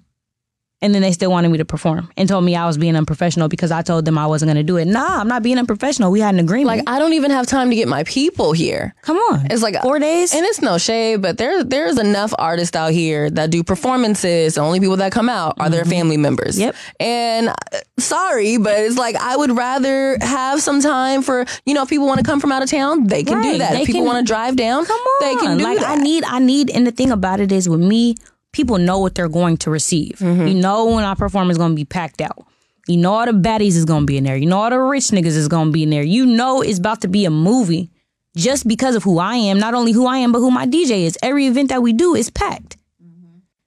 and 0.82 0.96
then 0.96 1.02
they 1.02 1.12
still 1.12 1.32
wanted 1.32 1.50
me 1.50 1.58
to 1.58 1.66
perform 1.66 2.10
and 2.16 2.30
told 2.30 2.44
me 2.44 2.56
I 2.56 2.66
was 2.66 2.78
being 2.78 2.96
unprofessional 2.96 3.50
because 3.50 3.72
I 3.72 3.82
told 3.82 4.06
them 4.06 4.18
I 4.18 4.28
wasn't 4.28 4.48
going 4.48 4.58
to 4.58 4.64
do 4.64 4.78
it. 4.78 4.86
Nah, 4.86 5.20
I'm 5.20 5.28
not 5.28 5.44
being 5.44 5.58
unprofessional. 5.58 6.12
We 6.12 6.22
had 6.22 6.34
an 6.34 6.40
agreement. 6.40 6.68
Like 6.68 6.90
I 6.90 7.00
don't 7.00 7.14
even 7.14 7.32
have 7.32 7.48
time 7.48 7.70
to 7.70 7.76
get 7.76 7.88
my 7.88 8.04
people 8.04 8.54
here. 8.54 8.96
Come 9.02 9.18
on, 9.18 9.48
it's 9.50 9.62
like 9.62 9.82
four 9.82 10.00
days, 10.00 10.34
and 10.34 10.46
it's 10.46 10.62
no 10.62 10.78
shade, 10.78 11.22
but 11.22 11.38
there 11.38 11.64
there's 11.64 11.98
enough 11.98 12.34
artists 12.38 12.76
out 12.76 12.92
here 12.92 13.30
that 13.32 13.50
do 13.50 13.64
performances. 13.64 14.56
The 14.56 14.62
only 14.62 14.80
people 14.80 14.98
that 14.98 15.12
come 15.12 15.30
out 15.30 15.56
are 15.60 15.66
mm-hmm. 15.66 15.74
their 15.74 15.86
family 15.86 16.18
members. 16.18 16.60
Yep. 16.60 16.76
And 17.00 17.50
uh, 17.50 17.54
sorry, 17.98 18.58
but 18.58 18.78
it's 18.80 18.98
like 18.98 19.16
I 19.16 19.36
would 19.36 19.56
rather 19.56 20.18
have 20.22 20.62
some 20.62 20.82
time 20.82 21.22
for 21.22 21.46
you 21.66 21.74
know 21.74 21.84
if 21.84 21.90
people 21.90 22.08
want 22.08 22.20
to 22.20 22.26
come 22.26 22.40
from 22.40 22.52
out 22.52 22.64
of 22.64 22.70
town, 22.70 23.08
they 23.08 23.24
can 23.24 23.38
right. 23.38 23.52
do 23.52 23.58
that. 23.60 23.72
They 23.74 23.82
if 23.82 23.88
people 23.88 24.06
want 24.06 24.26
to 24.26 24.32
drive 24.32 24.56
down, 24.56 24.86
come 24.86 25.00
on, 25.00 25.22
they 25.22 25.36
can 25.42 25.58
do 25.58 25.64
like, 25.64 25.80
that. 25.80 25.98
I 25.98 26.02
need 26.02 26.24
I 26.24 26.40
need, 26.40 26.70
and 26.70 26.88
the 26.88 26.92
thing 26.92 27.12
about 27.12 27.40
it 27.40 27.52
is 27.52 27.68
with 27.68 27.82
me 27.82 28.16
people 28.52 28.78
know 28.78 29.00
what 29.00 29.16
they're 29.16 29.30
going 29.30 29.58
to 29.58 29.70
receive. 29.70 30.18
Mm-hmm. 30.20 30.48
You 30.48 30.54
know 30.56 30.86
when 30.96 31.04
our 31.04 31.16
performance 31.16 31.54
is 31.56 31.58
going 31.58 31.72
to 31.72 31.76
be 31.76 31.86
packed 31.86 32.22
out. 32.22 32.46
You 32.88 32.98
know 32.98 33.14
all 33.14 33.26
the 33.26 33.34
baddies 33.34 33.76
is 33.76 33.86
gonna 33.86 34.08
be 34.08 34.18
in 34.18 34.24
there. 34.24 34.36
You 34.36 34.48
know 34.48 34.58
all 34.58 34.70
the 34.72 34.80
rich 34.80 35.10
niggas 35.10 35.38
is 35.38 35.48
gonna 35.48 35.70
be 35.70 35.84
in 35.84 35.92
there. 35.92 36.02
You 36.02 36.26
know 36.26 36.62
it's 36.64 36.80
about 36.80 37.02
to 37.02 37.08
be 37.08 37.24
a 37.26 37.30
movie 37.30 37.92
just 38.36 38.68
because 38.68 38.96
of 38.96 39.04
who 39.04 39.20
I 39.20 39.36
am. 39.36 39.60
Not 39.60 39.76
only 39.76 39.92
who 39.92 40.08
I 40.08 40.18
am, 40.18 40.32
but 40.32 40.40
who 40.40 40.50
my 40.50 40.66
DJ 40.66 41.04
is. 41.04 41.16
Every 41.22 41.46
event 41.46 41.70
that 41.70 41.84
we 41.84 41.94
do 41.94 42.16
is 42.16 42.32
packed. 42.32 42.78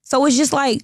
So 0.03 0.27
it's 0.27 0.37
just 0.37 0.53
like 0.53 0.83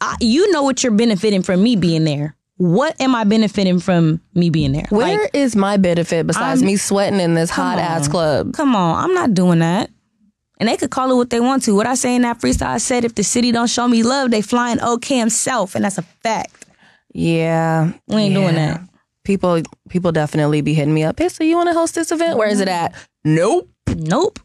I, 0.00 0.16
you 0.20 0.50
know 0.50 0.64
what 0.64 0.82
you're 0.82 0.90
benefiting 0.92 1.42
from 1.42 1.62
me 1.62 1.76
being 1.76 2.02
there. 2.04 2.34
What 2.56 3.00
am 3.00 3.14
I 3.14 3.22
benefiting 3.22 3.78
from 3.78 4.20
me 4.34 4.50
being 4.50 4.72
there? 4.72 4.86
Where 4.90 5.22
Like, 5.22 5.30
is 5.32 5.54
my 5.54 5.76
benefit 5.76 6.26
besides 6.26 6.62
I'm- 6.62 6.66
me 6.66 6.76
sweating 6.76 7.20
in 7.20 7.34
this 7.34 7.50
hot 7.50 7.78
ass 7.78 8.08
club? 8.08 8.52
come 8.54 8.74
on, 8.74 9.04
I'm 9.04 9.14
not 9.14 9.32
doing 9.32 9.60
that. 9.60 9.90
And 10.60 10.68
they 10.68 10.76
could 10.76 10.90
call 10.90 11.10
it 11.10 11.16
what 11.16 11.30
they 11.30 11.40
want 11.40 11.62
to. 11.64 11.74
What 11.74 11.86
I 11.86 11.94
say 11.94 12.14
in 12.14 12.22
that 12.22 12.38
freestyle, 12.38 12.68
I 12.68 12.78
said 12.78 13.04
if 13.04 13.14
the 13.14 13.24
city 13.24 13.50
don't 13.50 13.66
show 13.66 13.88
me 13.88 14.02
love, 14.02 14.30
they 14.30 14.42
flying 14.42 14.76
OCAM 14.78 15.30
south, 15.30 15.74
and 15.74 15.84
that's 15.84 15.96
a 15.96 16.02
fact. 16.02 16.66
Yeah, 17.14 17.92
We 18.06 18.16
ain't 18.16 18.34
doing 18.34 18.54
that. 18.56 18.82
People, 19.24 19.62
people 19.88 20.12
definitely 20.12 20.60
be 20.60 20.74
hitting 20.74 20.94
me 20.94 21.02
up. 21.02 21.18
Hey, 21.18 21.28
so 21.30 21.44
you 21.44 21.56
want 21.56 21.70
to 21.70 21.74
host 21.74 21.94
this 21.94 22.12
event? 22.12 22.36
Where 22.36 22.48
is 22.48 22.60
it 22.60 22.68
at? 22.68 22.94
Nope. 23.24 23.68
Nope. 23.88 24.38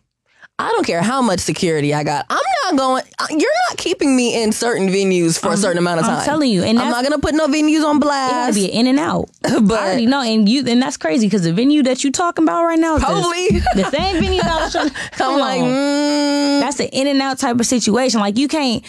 I 0.58 0.70
don't 0.72 0.86
care 0.88 1.02
how 1.02 1.22
much 1.22 1.40
security 1.42 1.94
I 1.94 2.04
got. 2.06 2.26
I'm 2.30 2.40
not 2.64 2.78
going. 2.78 3.04
uh, 3.20 3.28
You're 3.30 3.52
not 3.70 3.78
keeping 3.78 4.16
me 4.16 4.42
in 4.42 4.54
certain 4.54 4.88
venues 4.88 5.38
for 5.38 5.52
a 5.52 5.58
certain 5.58 5.78
amount 5.78 6.00
of 6.00 6.06
time. 6.06 6.20
I'm 6.20 6.26
telling 6.26 6.50
you, 6.50 6.64
and 6.64 6.80
I'm 6.80 6.90
not 6.92 7.04
gonna 7.04 7.20
put 7.20 7.36
no 7.36 7.48
venues 7.48 7.84
on 7.86 8.00
blast. 8.00 8.32
It 8.32 8.36
gotta 8.36 8.54
be 8.54 8.66
an 8.72 8.80
in 8.80 8.88
and 8.88 9.00
out. 9.00 9.30
But- 9.42 9.80
I 9.80 9.86
already 9.88 10.06
know, 10.06 10.22
and 10.22 10.48
you, 10.48 10.66
and 10.66 10.82
that's 10.82 10.96
crazy 10.96 11.28
because 11.28 11.44
the 11.44 11.52
venue 11.52 11.84
that 11.84 12.06
you 12.06 12.12
talking 12.12 12.46
about 12.46 12.64
right 12.64 12.80
now, 12.80 12.96
is 12.96 13.02
the- 13.02 13.08
Probably. 13.08 13.50
the, 13.84 13.90
same 13.92 14.22
venue 14.24 14.42
that 14.42 14.50
I 14.52 14.64
was 14.64 14.72
trying. 14.72 14.88
I'm 15.12 15.12
Come 15.18 15.40
like, 15.40 15.62
mm, 15.62 16.60
that's 16.62 16.80
an 16.80 16.88
in 16.88 17.08
and 17.08 17.22
out 17.22 17.38
type 17.38 17.60
of 17.60 17.66
situation. 17.66 18.22
Like 18.22 18.38
you 18.38 18.48
can't, 18.48 18.82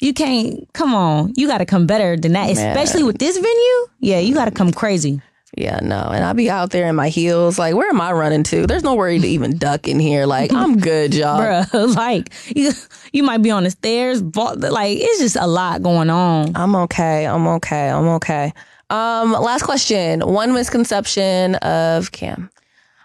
you 0.00 0.14
can't. 0.14 0.72
Come 0.72 0.94
on, 0.94 1.32
you 1.36 1.48
got 1.48 1.58
to 1.58 1.66
come 1.66 1.86
better 1.88 2.16
than 2.16 2.32
that. 2.34 2.48
Especially 2.50 3.02
with 3.02 3.18
this 3.18 3.36
venue. 3.36 3.88
Yeah, 3.98 4.20
you 4.20 4.34
got 4.34 4.44
to 4.44 4.52
come 4.52 4.70
crazy. 4.72 5.20
Yeah, 5.56 5.80
no. 5.82 6.00
And 6.12 6.24
I'll 6.24 6.34
be 6.34 6.48
out 6.48 6.70
there 6.70 6.88
in 6.88 6.96
my 6.96 7.10
heels. 7.10 7.58
Like, 7.58 7.74
where 7.74 7.90
am 7.90 8.00
I 8.00 8.12
running 8.12 8.42
to? 8.44 8.66
There's 8.66 8.82
nowhere 8.82 9.10
to 9.10 9.26
even 9.26 9.58
duck 9.58 9.86
in 9.86 10.00
here. 10.00 10.24
Like, 10.24 10.52
I'm 10.52 10.78
good, 10.80 11.14
y'all. 11.14 11.40
Bruh, 11.40 11.96
like 11.96 12.32
you, 12.56 12.72
you 13.12 13.22
might 13.22 13.42
be 13.42 13.50
on 13.50 13.64
the 13.64 13.70
stairs, 13.70 14.22
but 14.22 14.60
like 14.60 14.96
it's 14.98 15.20
just 15.20 15.36
a 15.36 15.46
lot 15.46 15.82
going 15.82 16.08
on. 16.08 16.52
I'm 16.56 16.74
okay. 16.76 17.26
I'm 17.26 17.46
okay. 17.46 17.90
I'm 17.90 18.08
okay. 18.08 18.52
Um, 18.88 19.32
last 19.32 19.62
question. 19.64 20.20
One 20.20 20.54
misconception 20.54 21.56
of 21.56 22.12
Cam. 22.12 22.50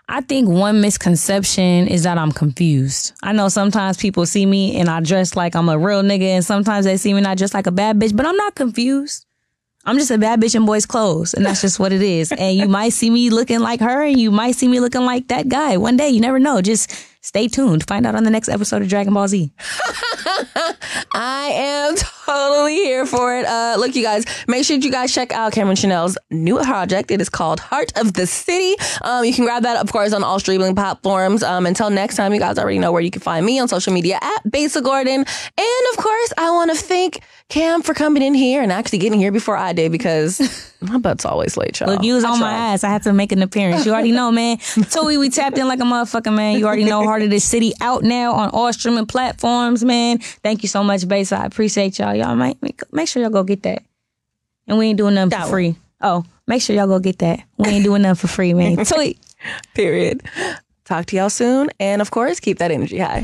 I 0.09 0.21
think 0.21 0.47
one 0.47 0.79
misconception 0.79 1.89
is 1.89 2.03
that 2.03 2.17
I'm 2.17 2.31
confused. 2.31 3.11
I 3.23 3.33
know 3.33 3.49
sometimes 3.49 3.97
people 3.97 4.25
see 4.25 4.45
me 4.45 4.79
and 4.79 4.89
I 4.89 5.01
dress 5.01 5.35
like 5.35 5.53
I'm 5.53 5.67
a 5.67 5.77
real 5.77 6.01
nigga, 6.01 6.21
and 6.21 6.45
sometimes 6.45 6.85
they 6.85 6.95
see 6.95 7.11
me 7.11 7.19
and 7.19 7.27
I 7.27 7.35
dress 7.35 7.53
like 7.53 7.67
a 7.67 7.71
bad 7.71 7.99
bitch, 7.99 8.15
but 8.15 8.25
I'm 8.25 8.37
not 8.37 8.55
confused. 8.55 9.26
I'm 9.88 9.97
just 9.97 10.11
a 10.11 10.17
bad 10.17 10.41
bitch 10.41 10.53
in 10.53 10.65
boys' 10.65 10.85
clothes, 10.85 11.33
and 11.33 11.45
that's 11.45 11.61
just 11.61 11.79
what 11.79 11.93
it 11.93 12.01
is. 12.01 12.33
And 12.33 12.57
you 12.57 12.67
might 12.67 12.91
see 12.91 13.09
me 13.09 13.29
looking 13.29 13.61
like 13.61 13.79
her, 13.79 14.03
and 14.03 14.19
you 14.19 14.31
might 14.31 14.55
see 14.55 14.67
me 14.67 14.81
looking 14.81 15.03
like 15.03 15.29
that 15.29 15.47
guy 15.47 15.77
one 15.77 15.95
day. 15.95 16.09
You 16.09 16.19
never 16.19 16.39
know. 16.39 16.61
Just 16.61 16.93
stay 17.21 17.47
tuned. 17.47 17.88
Find 17.88 18.05
out 18.05 18.13
on 18.13 18.25
the 18.25 18.29
next 18.29 18.49
episode 18.49 18.81
of 18.81 18.89
Dragon 18.89 19.13
Ball 19.13 19.29
Z. 19.29 19.49
I 21.13 21.51
am 21.53 21.95
totally 21.95 22.75
here 22.75 23.05
for 23.05 23.38
it. 23.38 23.45
Uh, 23.45 23.75
look, 23.77 23.95
you 23.95 24.03
guys, 24.03 24.25
make 24.47 24.65
sure 24.65 24.77
you 24.77 24.91
guys 24.91 25.13
check 25.13 25.31
out 25.31 25.53
Cameron 25.53 25.77
Chanel's 25.77 26.17
new 26.31 26.57
project. 26.57 27.09
It 27.09 27.21
is 27.21 27.29
called 27.29 27.59
Heart 27.61 27.97
of 27.97 28.13
the 28.13 28.27
City. 28.27 28.75
Um, 29.01 29.23
you 29.23 29.33
can 29.33 29.45
grab 29.45 29.63
that, 29.63 29.77
of 29.77 29.91
course, 29.91 30.13
on 30.13 30.23
all 30.23 30.39
streaming 30.39 30.75
platforms. 30.75 31.43
Um, 31.43 31.65
until 31.65 31.89
next 31.89 32.17
time, 32.17 32.33
you 32.33 32.39
guys 32.39 32.57
already 32.57 32.79
know 32.79 32.91
where 32.91 33.01
you 33.01 33.11
can 33.11 33.21
find 33.21 33.45
me 33.45 33.59
on 33.59 33.67
social 33.67 33.93
media 33.93 34.19
at 34.21 34.51
Besa 34.51 34.81
Gordon. 34.81 35.19
And 35.19 35.83
of 35.91 35.97
course, 35.97 36.33
I 36.38 36.51
want 36.51 36.71
to 36.71 36.77
thank 36.77 37.21
Cam 37.49 37.81
for 37.81 37.93
coming 37.93 38.21
in 38.21 38.33
here 38.33 38.61
and 38.61 38.73
actually 38.73 38.99
getting 38.99 39.19
here 39.19 39.31
before 39.31 39.55
I 39.55 39.71
did 39.71 39.89
because 39.89 40.73
my 40.81 40.97
butt's 40.97 41.23
always 41.23 41.55
late, 41.55 41.79
y'all. 41.79 41.89
Look, 41.89 42.03
you 42.03 42.15
was 42.15 42.25
I 42.25 42.31
on 42.31 42.39
my 42.41 42.51
ass. 42.51 42.83
I 42.83 42.89
had 42.89 43.03
to 43.03 43.13
make 43.13 43.31
an 43.31 43.41
appearance. 43.41 43.85
You 43.85 43.93
already 43.93 44.11
know, 44.11 44.31
man. 44.33 44.57
Toey, 44.91 45.17
we 45.17 45.29
tapped 45.29 45.57
in 45.57 45.65
like 45.65 45.79
a 45.79 45.83
motherfucker, 45.83 46.33
man. 46.35 46.59
You 46.59 46.67
already 46.67 46.83
know 46.83 47.03
Heart 47.05 47.21
of 47.21 47.29
the 47.29 47.39
City 47.39 47.71
out 47.79 48.03
now 48.03 48.33
on 48.33 48.49
all 48.49 48.73
streaming 48.73 49.05
platforms, 49.05 49.85
man. 49.85 50.17
Thank 50.17 50.61
you 50.61 50.67
so 50.67 50.83
much, 50.83 51.07
Bass. 51.07 51.31
I 51.31 51.45
appreciate 51.45 51.99
y'all. 51.99 52.13
Y'all 52.13 52.35
make, 52.35 52.61
make 52.61 52.81
make 52.91 53.07
sure 53.07 53.21
y'all 53.21 53.31
go 53.31 53.43
get 53.43 53.63
that. 53.63 53.81
And 54.67 54.77
we 54.77 54.87
ain't 54.87 54.97
doing 54.97 55.15
nothing 55.15 55.39
for 55.39 55.47
free. 55.47 55.77
Oh, 56.01 56.25
make 56.47 56.61
sure 56.61 56.75
y'all 56.75 56.87
go 56.87 56.99
get 56.99 57.19
that. 57.19 57.39
We 57.57 57.69
ain't 57.69 57.85
doing 57.85 58.01
nothing 58.01 58.27
for 58.27 58.27
free, 58.27 58.53
man. 58.53 58.75
Toey. 58.85 59.17
Period. 59.73 60.21
Talk 60.83 61.05
to 61.07 61.15
y'all 61.15 61.29
soon. 61.29 61.69
And 61.79 62.01
of 62.01 62.11
course, 62.11 62.41
keep 62.41 62.57
that 62.57 62.71
energy 62.71 62.97
high. 62.99 63.23